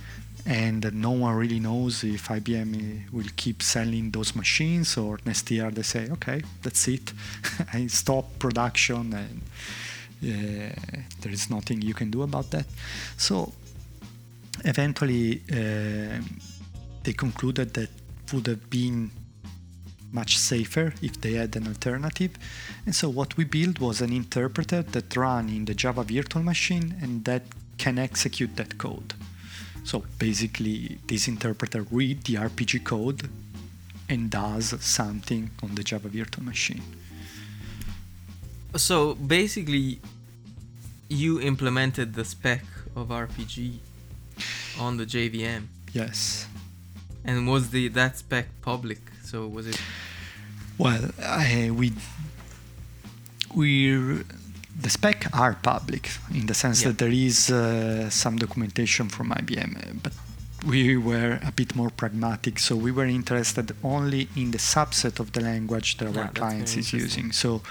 and 0.47 0.95
no 0.95 1.11
one 1.11 1.35
really 1.35 1.61
knows 1.61 2.05
if 2.05 2.29
IBM 2.29 3.13
will 3.13 3.29
keep 3.37 3.63
selling 3.63 4.11
those 4.11 4.35
machines 4.35 4.97
or 4.97 5.19
next 5.25 5.51
year 5.51 5.71
they 5.71 5.83
say, 5.83 6.09
okay, 6.11 6.43
that's 6.63 6.87
it, 6.89 7.13
I 7.73 7.87
stop 7.89 8.39
production 8.39 9.13
and 9.13 9.43
there 10.21 11.33
is 11.33 11.51
nothing 11.51 11.83
you 11.83 11.95
can 11.95 12.11
do 12.11 12.23
about 12.23 12.51
that. 12.51 12.67
So 13.17 13.53
eventually 14.65 15.43
uh, 15.51 16.21
they 17.03 17.13
concluded 17.13 17.75
that 17.75 17.91
would 18.33 18.47
have 18.47 18.71
been 18.71 19.11
much 20.13 20.39
safer 20.39 20.93
if 21.03 21.21
they 21.21 21.35
had 21.35 21.55
an 21.57 21.69
alternative. 21.69 22.33
And 22.85 22.95
so 22.95 23.09
what 23.09 23.37
we 23.37 23.45
built 23.45 23.81
was 23.81 24.01
an 24.01 24.13
interpreter 24.13 24.83
that 24.83 25.17
ran 25.17 25.49
in 25.49 25.65
the 25.65 25.75
Java 25.75 26.03
virtual 26.03 26.43
machine 26.43 26.97
and 27.01 27.25
that 27.25 27.43
can 27.79 27.99
execute 27.99 28.57
that 28.57 28.77
code. 28.79 29.15
So 29.85 30.05
basically 30.19 30.99
this 31.07 31.29
interpreter 31.29 31.87
read 31.91 32.25
the 32.25 32.35
RPG 32.35 32.85
code 32.85 33.29
and 34.09 34.31
does 34.31 34.75
something 34.83 35.51
on 35.63 35.75
the 35.75 35.83
Java 35.83 36.09
virtual 36.09 36.45
machine. 36.45 36.83
So 38.77 39.15
basically, 39.15 40.01
you 41.09 41.41
implemented 41.41 42.15
the 42.15 42.25
spec 42.25 42.63
of 42.95 43.09
RPG 43.09 43.79
on 44.79 44.97
the 44.97 45.05
JVM, 45.07 45.63
Yes. 45.93 46.47
and 47.25 47.47
was 47.49 47.71
the 47.71 47.89
that 47.89 48.19
spec 48.19 48.47
public? 48.63 48.99
So 49.25 49.47
was 49.47 49.67
it? 49.67 49.81
Well, 50.79 51.11
I, 51.23 51.71
we 51.73 51.93
we 53.55 54.23
the 54.81 54.89
spec 54.91 55.27
are 55.35 55.55
public 55.55 56.11
in 56.33 56.47
the 56.47 56.55
sense 56.55 56.81
Yeah. 56.83 56.89
that 56.89 56.99
there 56.99 57.13
is 57.13 57.51
uh, 57.51 58.09
some 58.11 58.37
documentation 58.39 59.09
from 59.09 59.31
IBM, 59.31 60.03
but 60.03 60.13
we 60.65 60.97
were 60.97 61.39
a 61.43 61.53
bit 61.53 61.75
more 61.75 61.91
pragmatic, 61.91 62.59
so 62.59 62.77
we 62.77 62.93
were 62.93 63.07
interested 63.07 63.75
only 63.83 64.29
in 64.37 64.51
the 64.53 64.59
subset 64.59 65.19
of 65.19 65.33
the 65.33 65.41
language 65.41 65.97
that 65.99 66.17
Ah, 66.17 66.21
our 66.23 66.29
clients 66.29 66.77
is 66.77 66.93
using. 66.93 67.33
So 67.33 67.63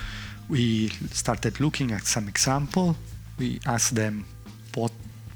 we 0.49 0.89
started 1.11 1.59
looking 1.59 1.91
at 1.91 2.05
some 2.05 2.27
example. 2.27 2.95
We 3.37 3.59
asked 3.65 3.95
them 3.95 4.25
what 4.75 4.91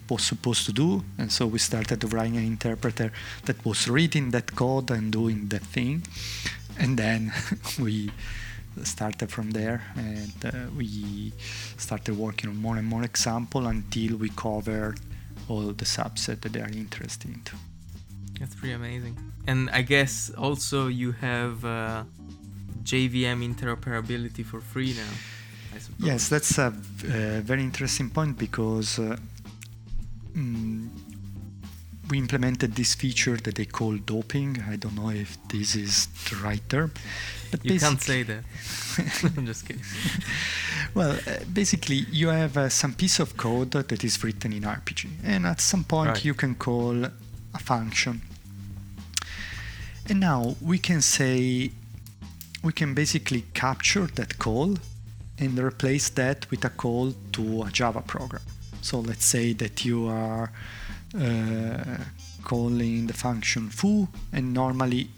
was 0.10 0.24
supposed 0.24 0.66
to 0.66 0.74
do, 0.74 1.04
and 1.18 1.32
so 1.32 1.48
we 1.48 1.60
started 1.60 2.12
writing 2.12 2.38
an 2.38 2.46
interpreter 2.46 3.12
that 3.46 3.64
was 3.66 3.88
reading 3.88 4.32
that 4.32 4.56
code 4.56 4.92
and 4.92 5.12
doing 5.12 5.48
that 5.50 5.62
thing, 5.62 6.04
and 6.80 6.98
then 6.98 7.32
we 7.80 8.12
started 8.84 9.32
from 9.32 9.52
there 9.52 9.84
and 9.96 10.34
uh, 10.46 10.52
we 10.76 11.32
started 11.78 12.18
working 12.18 12.50
on 12.50 12.58
more 12.58 12.78
and 12.78 12.88
more 12.88 13.04
example 13.04 13.68
until 13.68 14.18
we 14.18 14.30
covered 14.30 15.00
all 15.48 15.62
the 15.62 15.86
subset 15.86 16.42
that 16.42 16.54
they 16.54 16.62
are 16.62 16.70
interested 16.70 17.30
in. 17.30 17.42
That's 18.40 18.56
pretty 18.56 18.74
amazing. 18.74 19.18
And 19.48 19.70
I 19.70 19.82
guess 19.84 20.32
also 20.38 20.88
you 20.88 21.12
have 21.12 21.64
uh, 21.64 22.04
JVM 22.84 23.56
interoperability 23.56 24.46
for 24.46 24.62
free 24.62 24.94
now. 24.94 25.14
Yes, 26.00 26.30
that's 26.30 26.58
a 26.58 26.68
uh, 26.68 27.42
very 27.42 27.62
interesting 27.64 28.10
point 28.10 28.38
because 28.38 29.00
uh, 29.00 29.18
mm, 30.36 30.88
we 32.10 32.18
implemented 32.20 32.76
this 32.76 32.94
feature 32.94 33.38
that 33.38 33.56
they 33.56 33.66
call 33.66 33.98
doping. 33.98 34.62
I 34.70 34.76
don't 34.76 34.96
know 34.96 35.10
if 35.10 35.38
this 35.48 35.76
is 35.76 36.08
the 36.30 36.36
right 36.38 36.62
term. 36.70 36.92
But 37.50 37.66
You 37.66 37.80
can't 37.80 38.02
say 38.02 38.24
that. 38.24 38.44
I'm 39.38 39.46
just 39.46 39.66
kidding. 39.68 39.84
Well, 40.96 41.18
uh, 41.26 41.40
basically, 41.52 42.06
you 42.12 42.28
have 42.28 42.56
uh, 42.56 42.70
some 42.70 42.94
piece 42.94 43.20
of 43.20 43.36
code 43.36 43.72
that 43.72 44.04
is 44.04 44.24
written 44.24 44.54
in 44.54 44.62
RPG, 44.62 45.10
and 45.24 45.48
at 45.48 45.60
some 45.60 45.84
point 45.84 46.10
Right. 46.10 46.26
you 46.26 46.36
can 46.36 46.54
call 46.54 47.06
a 47.06 47.60
function. 47.60 48.22
And 50.08 50.20
now 50.20 50.56
we 50.62 50.78
can 50.78 51.02
say, 51.02 51.72
we 52.64 52.72
can 52.72 52.94
basically 52.94 53.44
capture 53.54 54.08
that 54.16 54.40
call 54.40 54.78
and 55.38 55.60
replace 55.60 56.10
that 56.10 56.50
with 56.50 56.64
a 56.64 56.70
call 56.70 57.14
to 57.34 57.64
a 57.64 57.70
Java 57.70 58.02
program. 58.02 58.42
So 58.82 59.00
let's 59.00 59.26
say 59.26 59.54
that 59.54 59.84
you 59.84 60.08
are 60.08 60.52
uh, 61.20 61.98
calling 62.44 63.08
the 63.08 63.14
function 63.14 63.70
foo, 63.70 64.08
and 64.32 64.54
normally 64.54 65.10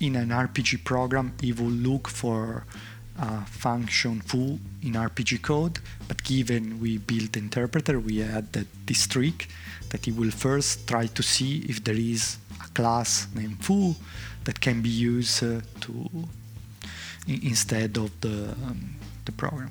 in 0.00 0.16
an 0.16 0.30
RPG 0.30 0.84
program, 0.84 1.32
it 1.42 1.58
will 1.60 1.70
look 1.70 2.08
for 2.08 2.64
a 3.18 3.44
function 3.44 4.20
foo 4.20 4.58
in 4.82 4.94
RPG 4.94 5.42
code, 5.42 5.78
but 6.08 6.22
given 6.24 6.80
we 6.80 6.98
built 6.98 7.36
interpreter, 7.36 8.00
we 8.00 8.22
add 8.22 8.52
that 8.52 8.66
this 8.86 9.06
trick 9.06 9.48
that 9.90 10.08
it 10.08 10.16
will 10.16 10.30
first 10.30 10.88
try 10.88 11.06
to 11.06 11.22
see 11.22 11.58
if 11.68 11.84
there 11.84 11.94
is 11.94 12.38
a 12.64 12.68
class 12.68 13.28
named 13.34 13.62
foo 13.62 13.94
that 14.44 14.60
can 14.60 14.80
be 14.80 14.88
used 14.88 15.44
uh, 15.44 15.60
to 15.80 16.08
instead 17.26 17.96
of 17.96 18.10
the 18.20 18.54
um, 18.64 18.96
the 19.24 19.32
program 19.32 19.70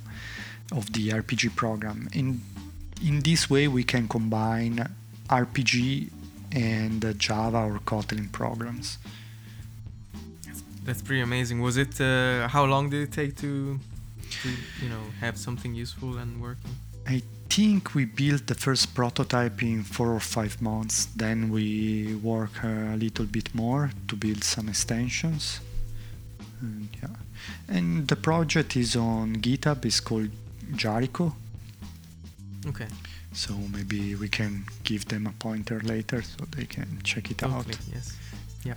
of 0.71 0.91
the 0.93 1.09
RPG 1.09 1.55
program. 1.55 2.07
In 2.13 2.41
in 3.01 3.21
this 3.21 3.49
way, 3.49 3.67
we 3.67 3.83
can 3.83 4.07
combine 4.07 4.87
RPG 5.29 6.09
and 6.51 7.05
uh, 7.05 7.13
Java 7.13 7.59
or 7.59 7.79
Kotlin 7.79 8.31
programs. 8.31 8.97
That's 10.83 11.01
pretty 11.01 11.21
amazing. 11.21 11.61
Was 11.61 11.77
it? 11.77 12.01
Uh, 12.01 12.47
how 12.47 12.65
long 12.65 12.89
did 12.89 13.01
it 13.07 13.11
take 13.11 13.35
to, 13.37 13.79
to, 14.41 14.49
you 14.81 14.89
know, 14.89 15.03
have 15.19 15.37
something 15.37 15.75
useful 15.75 16.17
and 16.17 16.41
working? 16.41 16.71
I 17.07 17.21
think 17.49 17.93
we 17.95 18.05
built 18.05 18.47
the 18.47 18.55
first 18.55 18.95
prototype 18.95 19.61
in 19.61 19.83
four 19.83 20.09
or 20.13 20.19
five 20.19 20.61
months. 20.61 21.05
Then 21.15 21.49
we 21.49 22.15
work 22.15 22.63
a 22.63 22.95
little 22.97 23.25
bit 23.25 23.53
more 23.53 23.91
to 24.07 24.15
build 24.15 24.43
some 24.43 24.69
extensions. 24.69 25.59
And, 26.61 26.89
yeah, 27.01 27.15
and 27.67 28.07
the 28.07 28.15
project 28.15 28.75
is 28.75 28.95
on 28.95 29.37
GitHub. 29.37 29.85
It's 29.85 29.99
called 29.99 30.29
Jariko. 30.71 31.33
Okay. 32.67 32.87
So 33.33 33.53
maybe 33.71 34.15
we 34.15 34.27
can 34.27 34.65
give 34.83 35.07
them 35.07 35.27
a 35.27 35.31
pointer 35.31 35.79
later 35.81 36.21
so 36.21 36.45
they 36.55 36.65
can 36.65 36.99
check 37.03 37.31
it 37.31 37.43
out. 37.43 37.65
Totally. 37.65 37.77
Yes. 37.93 38.17
Yeah. 38.63 38.73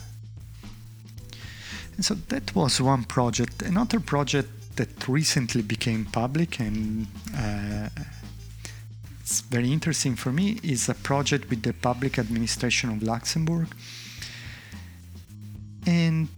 And 1.97 2.05
so 2.05 2.15
that 2.29 2.55
was 2.55 2.81
one 2.81 3.05
project. 3.05 3.63
Another 3.63 4.01
project 4.01 4.49
that 4.77 5.09
recently 5.09 5.63
became 5.63 6.05
public 6.07 6.61
and 6.61 7.07
uh, 7.37 7.89
it's 9.21 9.41
very 9.41 9.73
interesting 9.73 10.17
for 10.17 10.33
me 10.33 10.59
is 10.63 10.89
a 10.89 10.95
project 10.95 11.49
with 11.49 11.63
the 11.63 11.73
public 11.73 12.19
administration 12.19 12.91
of 12.91 13.03
Luxembourg. 13.03 13.69
And 15.87 16.29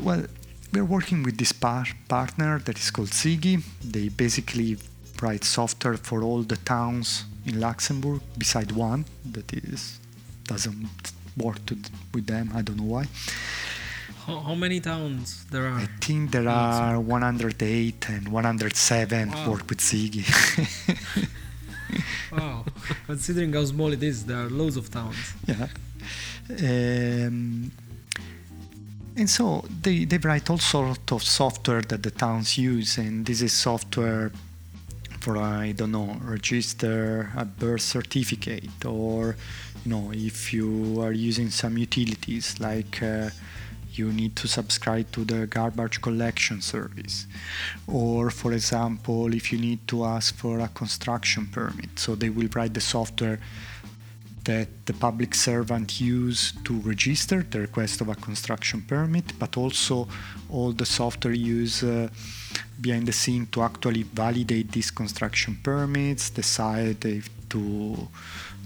well, 0.00 0.24
we're 0.72 0.84
working 0.84 1.22
with 1.22 1.36
this 1.38 1.52
par- 1.52 1.86
partner 2.08 2.58
that 2.60 2.78
is 2.78 2.90
called 2.90 3.08
SIGI. 3.10 3.62
They 3.84 4.08
basically 4.08 4.78
write 5.20 5.44
software 5.44 5.96
for 5.96 6.22
all 6.22 6.42
the 6.42 6.56
towns 6.56 7.24
in 7.46 7.60
Luxembourg, 7.60 8.20
beside 8.38 8.72
one 8.72 9.04
that 9.32 9.52
is 9.52 9.98
doesn't 10.44 10.88
work 11.36 11.64
to, 11.66 11.76
with 12.14 12.26
them. 12.26 12.50
I 12.54 12.62
don't 12.62 12.76
know 12.78 12.84
why. 12.96 13.06
How, 14.26 14.38
how 14.40 14.54
many 14.54 14.80
towns 14.80 15.44
there 15.50 15.66
are? 15.66 15.78
I 15.80 15.88
think 16.00 16.30
there 16.30 16.48
are 16.48 16.98
108 17.00 18.08
and 18.08 18.28
107 18.28 19.30
Wow. 19.30 19.50
work 19.50 19.68
with 19.68 19.78
SIGI. 19.80 21.28
wow. 22.32 22.64
Considering 23.06 23.52
how 23.52 23.64
small 23.64 23.92
it 23.92 24.02
is, 24.02 24.24
there 24.24 24.38
are 24.46 24.50
loads 24.50 24.76
of 24.76 24.90
towns. 24.90 25.34
yeah. 25.46 25.66
Um, 26.50 27.70
and 29.16 29.28
so 29.28 29.64
they, 29.82 30.04
they 30.04 30.18
write 30.18 30.48
all 30.50 30.58
sort 30.58 31.12
of 31.12 31.22
software 31.22 31.82
that 31.82 32.02
the 32.02 32.10
towns 32.10 32.56
use, 32.58 32.98
and 32.98 33.26
this 33.26 33.42
is 33.42 33.52
software 33.52 34.32
for 35.20 35.38
I 35.38 35.72
don't 35.72 35.92
know 35.92 36.16
register 36.20 37.30
a 37.36 37.44
birth 37.44 37.82
certificate, 37.82 38.84
or 38.84 39.36
you 39.84 39.90
know 39.90 40.10
if 40.12 40.52
you 40.52 41.00
are 41.00 41.12
using 41.12 41.50
some 41.50 41.78
utilities 41.78 42.58
like 42.58 43.02
uh, 43.02 43.30
you 43.92 44.12
need 44.12 44.34
to 44.36 44.48
subscribe 44.48 45.12
to 45.12 45.24
the 45.24 45.46
garbage 45.46 46.00
collection 46.00 46.60
service, 46.60 47.26
or 47.86 48.30
for 48.30 48.52
example 48.52 49.32
if 49.34 49.52
you 49.52 49.58
need 49.58 49.86
to 49.86 50.04
ask 50.04 50.34
for 50.34 50.58
a 50.60 50.68
construction 50.68 51.46
permit, 51.46 51.98
so 51.98 52.14
they 52.14 52.30
will 52.30 52.48
write 52.54 52.74
the 52.74 52.80
software 52.80 53.38
that 54.44 54.68
the 54.86 54.92
public 54.92 55.34
servant 55.34 56.00
use 56.00 56.52
to 56.64 56.80
register 56.80 57.42
the 57.42 57.60
request 57.60 58.00
of 58.00 58.08
a 58.08 58.14
construction 58.14 58.82
permit, 58.82 59.38
but 59.38 59.56
also 59.56 60.08
all 60.50 60.72
the 60.72 60.86
software 60.86 61.34
use 61.34 61.82
uh, 61.82 62.08
behind 62.80 63.06
the 63.06 63.12
scene 63.12 63.46
to 63.46 63.62
actually 63.62 64.02
validate 64.02 64.72
these 64.72 64.90
construction 64.90 65.58
permits, 65.62 66.30
decide 66.30 67.04
if 67.04 67.28
to 67.48 68.08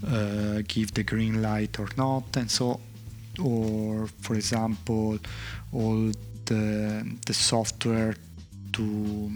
uh, 0.07 0.61
give 0.67 0.93
the 0.93 1.03
green 1.03 1.41
light 1.41 1.79
or 1.79 1.89
not, 1.97 2.35
and 2.37 2.49
so, 2.49 2.79
or 3.43 4.07
for 4.21 4.35
example, 4.35 5.19
all 5.73 6.11
the 6.45 7.05
the 7.25 7.33
software 7.33 8.15
to 8.73 9.31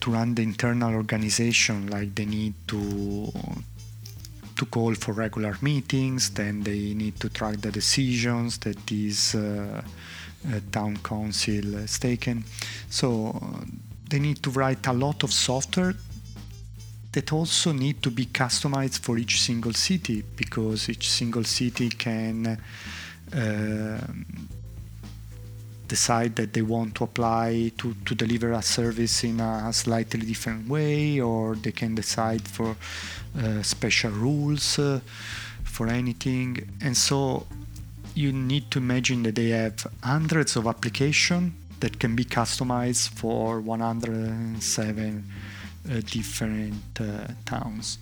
to 0.00 0.10
run 0.10 0.34
the 0.34 0.42
internal 0.42 0.94
organization, 0.94 1.88
like 1.88 2.14
they 2.14 2.26
need 2.26 2.54
to 2.68 3.32
to 4.56 4.66
call 4.66 4.94
for 4.94 5.12
regular 5.12 5.56
meetings, 5.60 6.30
then 6.30 6.62
they 6.62 6.94
need 6.94 7.20
to 7.20 7.28
track 7.28 7.60
the 7.60 7.70
decisions 7.70 8.58
that 8.58 8.86
this 8.86 9.34
uh, 9.34 9.82
uh, 10.48 10.60
town 10.72 10.96
council 10.98 11.78
has 11.78 11.98
taken. 11.98 12.44
So 12.88 13.38
uh, 13.42 13.64
they 14.08 14.18
need 14.18 14.42
to 14.42 14.50
write 14.50 14.86
a 14.86 14.92
lot 14.92 15.22
of 15.22 15.32
software 15.32 15.94
that 17.12 17.32
also 17.32 17.72
need 17.72 18.02
to 18.02 18.10
be 18.10 18.26
customized 18.26 19.00
for 19.00 19.18
each 19.18 19.40
single 19.40 19.72
city 19.72 20.22
because 20.36 20.88
each 20.88 21.10
single 21.10 21.44
city 21.44 21.88
can 21.88 22.58
uh, 23.34 23.98
decide 25.88 26.36
that 26.36 26.52
they 26.52 26.62
want 26.62 26.94
to 26.96 27.04
apply 27.04 27.72
to, 27.78 27.94
to 28.04 28.14
deliver 28.14 28.52
a 28.52 28.62
service 28.62 29.24
in 29.24 29.40
a 29.40 29.72
slightly 29.72 30.20
different 30.20 30.68
way 30.68 31.20
or 31.20 31.54
they 31.54 31.72
can 31.72 31.94
decide 31.94 32.46
for 32.48 32.76
uh, 33.38 33.62
special 33.62 34.10
rules 34.10 34.78
uh, 34.78 35.00
for 35.64 35.88
anything. 35.88 36.68
And 36.80 36.96
so 36.96 37.46
you 38.14 38.32
need 38.32 38.70
to 38.70 38.78
imagine 38.78 39.22
that 39.24 39.34
they 39.34 39.50
have 39.50 39.86
hundreds 40.02 40.56
of 40.56 40.66
applications 40.66 41.52
that 41.80 41.98
can 41.98 42.16
be 42.16 42.24
customized 42.24 43.10
for 43.10 43.60
107 43.60 45.24
uh, 45.88 46.00
different 46.06 47.00
uh, 47.00 47.28
towns 47.44 47.98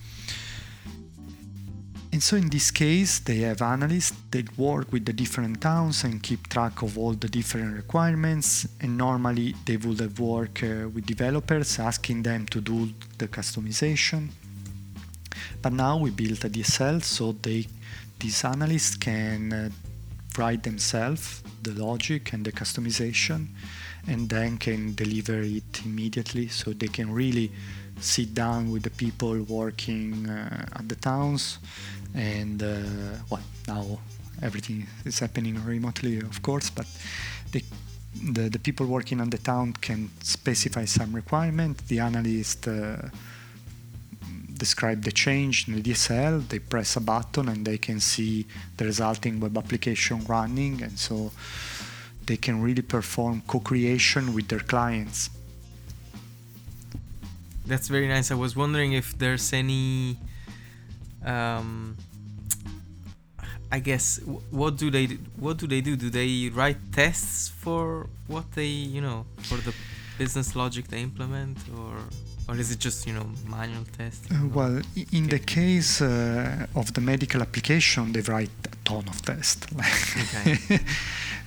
and 2.15 2.23
so 2.23 2.37
in 2.37 2.49
this 2.49 2.71
case, 2.71 3.19
they 3.19 3.39
have 3.39 3.61
analysts 3.61 4.17
that 4.31 4.57
work 4.57 4.93
with 4.93 5.05
the 5.05 5.13
different 5.13 5.61
towns 5.61 6.05
and 6.05 6.23
keep 6.23 6.49
track 6.49 6.81
of 6.83 6.97
all 6.97 7.13
the 7.13 7.27
different 7.27 7.75
requirements. 7.75 8.69
And 8.81 8.97
normally 8.97 9.57
they 9.65 9.77
would 9.79 9.99
have 9.99 10.21
worked 10.21 10.63
uh, 10.63 10.89
with 10.95 11.07
developers, 11.07 11.81
asking 11.81 12.23
them 12.23 12.47
to 12.47 12.61
do 12.61 12.91
the 13.19 13.27
customization. 13.27 14.29
But 15.61 15.73
now 15.73 15.99
we 15.99 16.13
built 16.13 16.45
a 16.45 16.49
DSL 16.49 17.03
so 17.03 17.33
they, 17.33 17.67
these 18.21 18.45
analysts 18.45 18.95
can 18.95 19.53
uh, 19.53 19.71
write 20.39 20.63
themselves 20.63 21.43
the 21.65 21.73
logic 21.73 22.33
and 22.33 22.45
the 22.45 22.53
customization, 22.53 23.49
and 24.07 24.29
then 24.29 24.59
can 24.59 24.95
deliver 24.95 25.41
it 25.41 25.85
immediately. 25.85 26.47
So 26.47 26.75
they 26.75 26.87
can 26.87 27.13
really 27.13 27.51
sit 28.01 28.35
down 28.35 28.71
with 28.71 28.83
the 28.83 28.91
people 28.91 29.43
working 29.43 30.29
uh, 30.29 30.67
at 30.79 30.89
the 30.89 30.97
towns 30.97 31.59
and 32.15 32.63
uh, 32.63 32.79
well 33.31 33.43
now 33.67 33.99
everything 34.43 34.87
is 35.05 35.19
happening 35.21 35.63
remotely 35.65 36.19
of 36.19 36.43
course 36.43 36.71
but 36.71 36.87
the, 38.23 38.49
the 38.49 38.59
people 38.59 38.87
working 38.87 39.21
on 39.21 39.31
the 39.31 39.39
town 39.39 39.73
can 39.73 40.11
specify 40.23 40.85
some 40.85 41.13
requirement. 41.13 41.87
The 41.89 42.01
analyst 42.01 42.69
uh, 42.69 42.97
describe 44.53 45.03
the 45.03 45.13
change 45.13 45.69
in 45.69 45.75
the 45.75 45.83
DSL 45.83 46.49
they 46.49 46.61
press 46.61 46.97
a 46.97 47.01
button 47.01 47.49
and 47.49 47.67
they 47.67 47.79
can 47.79 48.01
see 48.01 48.47
the 48.77 48.85
resulting 48.85 49.41
web 49.41 49.59
application 49.59 50.25
running 50.27 50.81
and 50.83 50.99
so 50.99 51.33
they 52.27 52.37
can 52.37 52.63
really 52.63 52.83
perform 52.83 53.43
co-creation 53.47 54.33
with 54.33 54.49
their 54.49 54.61
clients 54.61 55.29
That's 57.67 57.89
very 57.89 58.09
nice. 58.09 58.31
I 58.31 58.35
was 58.35 58.55
wondering 58.57 58.93
if 58.93 59.19
there's 59.19 59.53
any. 59.53 60.19
Um, 61.25 61.97
I 63.73 63.79
guess 63.81 64.19
w- 64.19 64.41
what 64.51 64.77
do 64.77 64.91
they 64.91 65.07
what 65.37 65.57
do 65.57 65.67
they 65.67 65.81
do? 65.81 65.97
Do 65.97 66.11
they 66.11 66.51
write 66.55 66.77
tests 66.93 67.49
for 67.49 68.09
what 68.27 68.53
they 68.53 68.67
you 68.67 69.01
know 69.01 69.27
for 69.39 69.57
the 69.57 69.75
business 70.19 70.55
logic 70.55 70.89
they 70.89 71.01
implement, 71.03 71.59
or 71.77 71.97
or 72.49 72.57
is 72.57 72.71
it 72.71 72.79
just 72.79 73.07
you 73.07 73.15
know 73.15 73.27
manual 73.47 73.85
testing? 73.97 74.37
Uh, 74.37 74.47
well, 74.49 74.83
in 75.13 75.29
the 75.29 75.39
case 75.39 76.01
uh, 76.03 76.67
of 76.75 76.93
the 76.95 77.01
medical 77.01 77.41
application, 77.41 78.13
they 78.13 78.21
write 78.21 78.51
a 78.73 78.77
ton 78.85 79.05
of 79.09 79.21
tests. 79.23 79.67
Okay. 79.73 80.79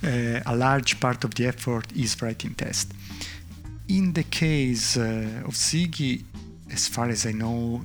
uh, 0.44 0.54
a 0.54 0.56
large 0.56 1.00
part 1.00 1.24
of 1.24 1.36
the 1.36 1.48
effort 1.48 1.86
is 1.96 2.22
writing 2.22 2.54
tests. 2.56 2.92
In 3.90 4.12
the 4.14 4.24
case 4.24 4.98
uh, 4.98 5.44
of 5.46 5.54
SIGI, 5.54 6.22
as 6.72 6.88
far 6.90 7.08
as 7.10 7.26
I 7.26 7.32
know, 7.32 7.82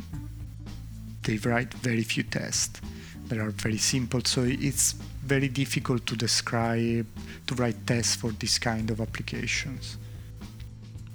they 1.23 1.37
write 1.37 1.73
very 1.75 2.03
few 2.03 2.25
tests. 2.25 2.81
They 3.29 3.39
are 3.39 3.51
very 3.51 3.79
simple, 3.79 4.21
so 4.25 4.43
it's 4.43 4.93
very 5.25 5.49
difficult 5.49 6.05
to 6.07 6.17
describe 6.17 7.07
to 7.47 7.55
write 7.55 7.87
tests 7.87 8.17
for 8.17 8.33
this 8.33 8.59
kind 8.59 8.91
of 8.91 9.01
applications. 9.01 9.97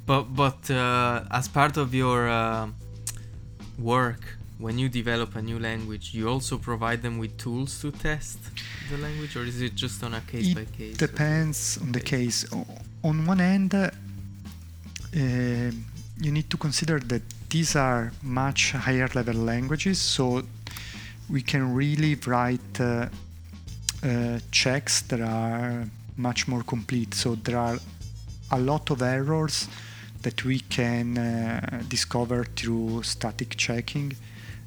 But 0.05 0.33
but 0.35 0.71
uh, 0.71 1.25
as 1.31 1.49
part 1.49 1.75
of 1.75 1.93
your 1.93 2.29
uh, 2.29 2.69
work, 3.77 4.37
when 4.57 4.77
you 4.77 4.87
develop 4.87 5.35
a 5.35 5.41
new 5.41 5.59
language, 5.59 6.13
you 6.13 6.29
also 6.29 6.57
provide 6.57 7.01
them 7.01 7.17
with 7.17 7.37
tools 7.37 7.81
to 7.81 7.91
test 7.91 8.39
the 8.89 8.97
language, 8.97 9.35
or 9.35 9.43
is 9.43 9.61
it 9.61 9.75
just 9.75 10.01
on 10.01 10.13
a 10.13 10.21
case 10.21 10.53
by 10.53 10.63
case? 10.63 10.93
It 10.93 10.97
depends 10.97 11.77
on 11.81 11.91
the 11.91 11.99
case. 11.99 12.45
On 13.03 13.25
one 13.25 13.41
end, 13.41 13.75
uh, 13.75 13.91
you 15.17 16.31
need 16.31 16.49
to 16.49 16.57
consider 16.57 16.99
that 16.99 17.21
these 17.49 17.75
are 17.75 18.11
much 18.21 18.71
higher 18.71 19.09
level 19.15 19.35
languages, 19.35 19.99
so 19.99 20.43
we 21.29 21.41
can 21.41 21.73
really 21.73 22.15
write 22.25 22.79
uh, 22.79 23.07
uh, 24.03 24.39
checks 24.51 25.01
that 25.01 25.21
are 25.21 25.85
much 26.17 26.47
more 26.47 26.63
complete. 26.63 27.13
So 27.13 27.35
there 27.35 27.57
are 27.57 27.77
a 28.51 28.59
lot 28.59 28.91
of 28.91 29.01
errors 29.01 29.67
that 30.21 30.43
we 30.43 30.59
can 30.59 31.17
uh, 31.17 31.83
discover 31.87 32.43
through 32.43 33.03
static 33.03 33.55
checking, 33.57 34.13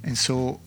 and 0.04 0.16
so 0.16 0.60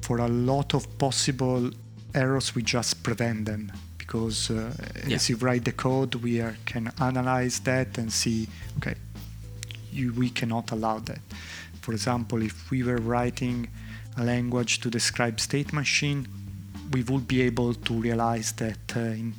for 0.00 0.18
a 0.18 0.28
lot 0.28 0.74
of 0.74 0.98
possible 0.98 1.70
errors, 2.14 2.54
we 2.54 2.62
just 2.62 3.02
prevent 3.02 3.46
them 3.46 3.72
because 4.06 4.50
uh, 4.50 4.72
Yeah. 5.06 5.16
as 5.16 5.28
you 5.28 5.36
write 5.36 5.64
the 5.64 5.72
code, 5.72 6.14
we 6.16 6.40
are, 6.40 6.56
can 6.66 6.92
analyze 7.00 7.60
that 7.60 7.98
and 7.98 8.12
see, 8.12 8.48
okay, 8.78 8.94
you, 9.92 10.12
we 10.12 10.30
cannot 10.30 10.70
allow 10.72 10.98
that. 11.00 11.20
For 11.80 11.92
example, 11.92 12.42
if 12.42 12.70
we 12.70 12.82
were 12.82 12.98
writing 12.98 13.68
a 14.16 14.24
language 14.24 14.80
to 14.80 14.90
describe 14.90 15.40
state 15.40 15.72
machine, 15.72 16.26
we 16.92 17.02
would 17.02 17.26
be 17.26 17.40
able 17.42 17.74
to 17.74 17.94
realize 17.94 18.52
that 18.52 18.96
uh, 18.96 19.00
in, 19.00 19.34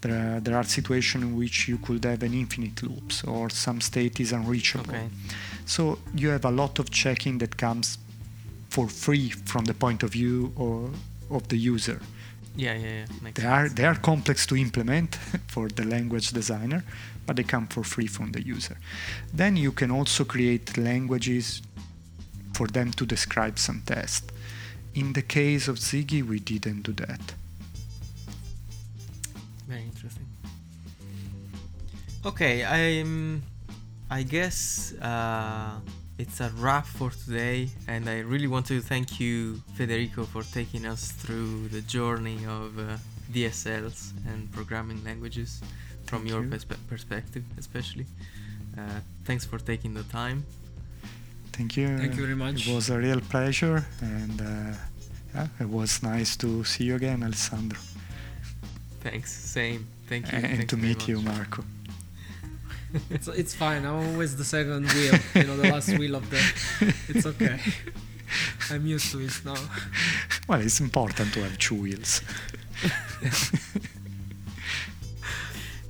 there, 0.00 0.36
are, 0.36 0.40
there 0.40 0.56
are 0.56 0.64
situations 0.64 1.24
in 1.24 1.36
which 1.36 1.68
you 1.68 1.78
could 1.78 2.04
have 2.04 2.22
an 2.22 2.34
infinite 2.34 2.82
loops 2.82 3.24
or 3.24 3.50
some 3.50 3.80
state 3.80 4.20
is 4.20 4.32
unreachable. 4.32 4.94
Okay. 4.94 5.08
So 5.66 5.98
you 6.14 6.28
have 6.30 6.44
a 6.44 6.50
lot 6.50 6.78
of 6.78 6.90
checking 6.90 7.38
that 7.38 7.56
comes 7.56 7.98
for 8.70 8.88
free 8.88 9.30
from 9.30 9.64
the 9.64 9.74
point 9.74 10.02
of 10.02 10.10
view 10.10 10.52
or, 10.56 10.90
of 11.30 11.48
the 11.48 11.56
user. 11.56 12.00
Yeah, 12.56 12.74
yeah, 12.74 12.88
yeah. 12.88 13.06
Makes 13.22 13.40
They 13.40 13.48
are 13.48 13.68
they 13.68 13.84
are 13.84 13.96
complex 13.96 14.46
to 14.46 14.56
implement 14.56 15.16
for 15.48 15.68
the 15.68 15.84
language 15.84 16.30
designer, 16.30 16.84
but 17.26 17.36
they 17.36 17.42
come 17.42 17.66
for 17.66 17.82
free 17.82 18.06
from 18.06 18.32
the 18.32 18.42
user. 18.42 18.76
Then 19.32 19.56
you 19.56 19.72
can 19.72 19.90
also 19.90 20.24
create 20.24 20.78
languages 20.78 21.62
for 22.54 22.68
them 22.68 22.92
to 22.92 23.04
describe 23.06 23.58
some 23.58 23.82
test. 23.84 24.30
In 24.94 25.12
the 25.12 25.22
case 25.22 25.66
of 25.66 25.78
SIGI, 25.78 26.22
we 26.22 26.38
didn't 26.38 26.82
do 26.82 26.92
that. 26.92 27.34
Very 29.66 29.82
interesting. 29.82 30.26
Okay, 32.24 32.64
I'm. 32.64 33.42
I 34.10 34.22
guess 34.22 34.92
uh, 35.00 35.80
it's 36.18 36.40
a 36.40 36.50
wrap 36.58 36.86
for 36.86 37.10
today, 37.10 37.70
and 37.88 38.08
I 38.08 38.20
really 38.20 38.46
want 38.46 38.66
to 38.66 38.80
thank 38.80 39.18
you, 39.20 39.62
Federico, 39.74 40.24
for 40.24 40.42
taking 40.42 40.86
us 40.86 41.10
through 41.12 41.68
the 41.68 41.80
journey 41.80 42.38
of 42.46 42.78
uh, 42.78 42.96
DSLs 43.32 44.12
and 44.28 44.50
programming 44.52 45.02
languages 45.04 45.60
from 46.06 46.20
Thank 46.20 46.30
your 46.30 46.42
you. 46.44 46.50
perspe- 46.50 46.78
perspective, 46.88 47.44
especially. 47.58 48.06
Uh, 48.78 49.00
thanks 49.24 49.44
for 49.44 49.58
taking 49.58 49.94
the 49.94 50.04
time. 50.04 50.44
Thank 51.52 51.76
you. 51.76 51.96
Thank 51.98 52.16
you 52.16 52.22
very 52.22 52.36
much. 52.36 52.66
It 52.68 52.74
was 52.74 52.90
a 52.90 52.98
real 52.98 53.20
pleasure, 53.20 53.84
and 54.00 54.40
uh, 54.40 54.76
yeah, 55.34 55.46
it 55.60 55.68
was 55.68 56.02
nice 56.02 56.36
to 56.36 56.64
see 56.64 56.84
you 56.84 56.94
again, 56.96 57.22
Alessandro, 57.22 57.78
Thanks. 59.00 59.32
Same. 59.32 59.86
Thank 60.08 60.30
you. 60.32 60.38
and 60.38 60.46
Thanks 60.46 60.66
to 60.70 60.76
very 60.76 60.88
meet 60.88 61.08
you. 61.08 61.20
Marco. 61.20 61.64
It's 63.10 63.28
it's 63.28 63.54
fine. 63.54 63.84
I'm 63.84 64.12
always 64.12 64.36
the 64.36 64.44
second 64.44 64.90
wheel. 64.92 65.14
You 65.34 65.44
know, 65.44 65.56
the 65.56 65.70
last 65.72 65.88
wheel 65.98 66.14
of 66.14 66.28
the. 66.30 66.40
It's 67.08 67.26
okay. 67.26 67.58
I'm 68.70 68.86
used 68.86 69.10
to 69.12 69.20
it 69.20 69.40
now. 69.44 69.56
Well, 70.48 70.60
it's 70.60 70.80
important 70.80 71.32
to 71.34 71.42
have 71.42 71.58
two 71.58 71.74
wheels. 71.74 72.22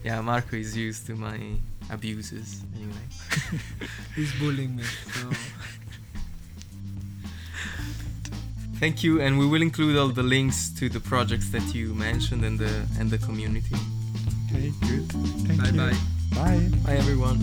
Yeah, 0.04 0.20
Marco 0.20 0.56
is 0.56 0.76
used 0.76 1.06
to 1.06 1.14
my 1.14 1.40
abuses 1.90 2.60
anyway. 2.76 3.06
He's 4.14 4.34
bullying 4.34 4.76
me. 4.76 4.82
So. 4.82 5.30
Thank 8.78 9.02
you, 9.02 9.22
and 9.22 9.38
we 9.38 9.46
will 9.46 9.62
include 9.62 9.96
all 9.96 10.08
the 10.08 10.22
links 10.22 10.68
to 10.78 10.90
the 10.90 11.00
projects 11.00 11.48
that 11.50 11.74
you 11.74 11.94
mentioned 11.94 12.44
and 12.44 12.58
the 12.58 12.86
and 13.00 13.10
the 13.10 13.16
community. 13.16 13.76
Okay, 14.50 14.72
good. 14.82 15.10
Thank 15.46 15.62
Bye 15.62 15.68
you. 15.70 15.92
bye. 15.92 16.13
Bye. 16.34 16.68
Bye, 16.84 16.96
everyone. 16.96 17.38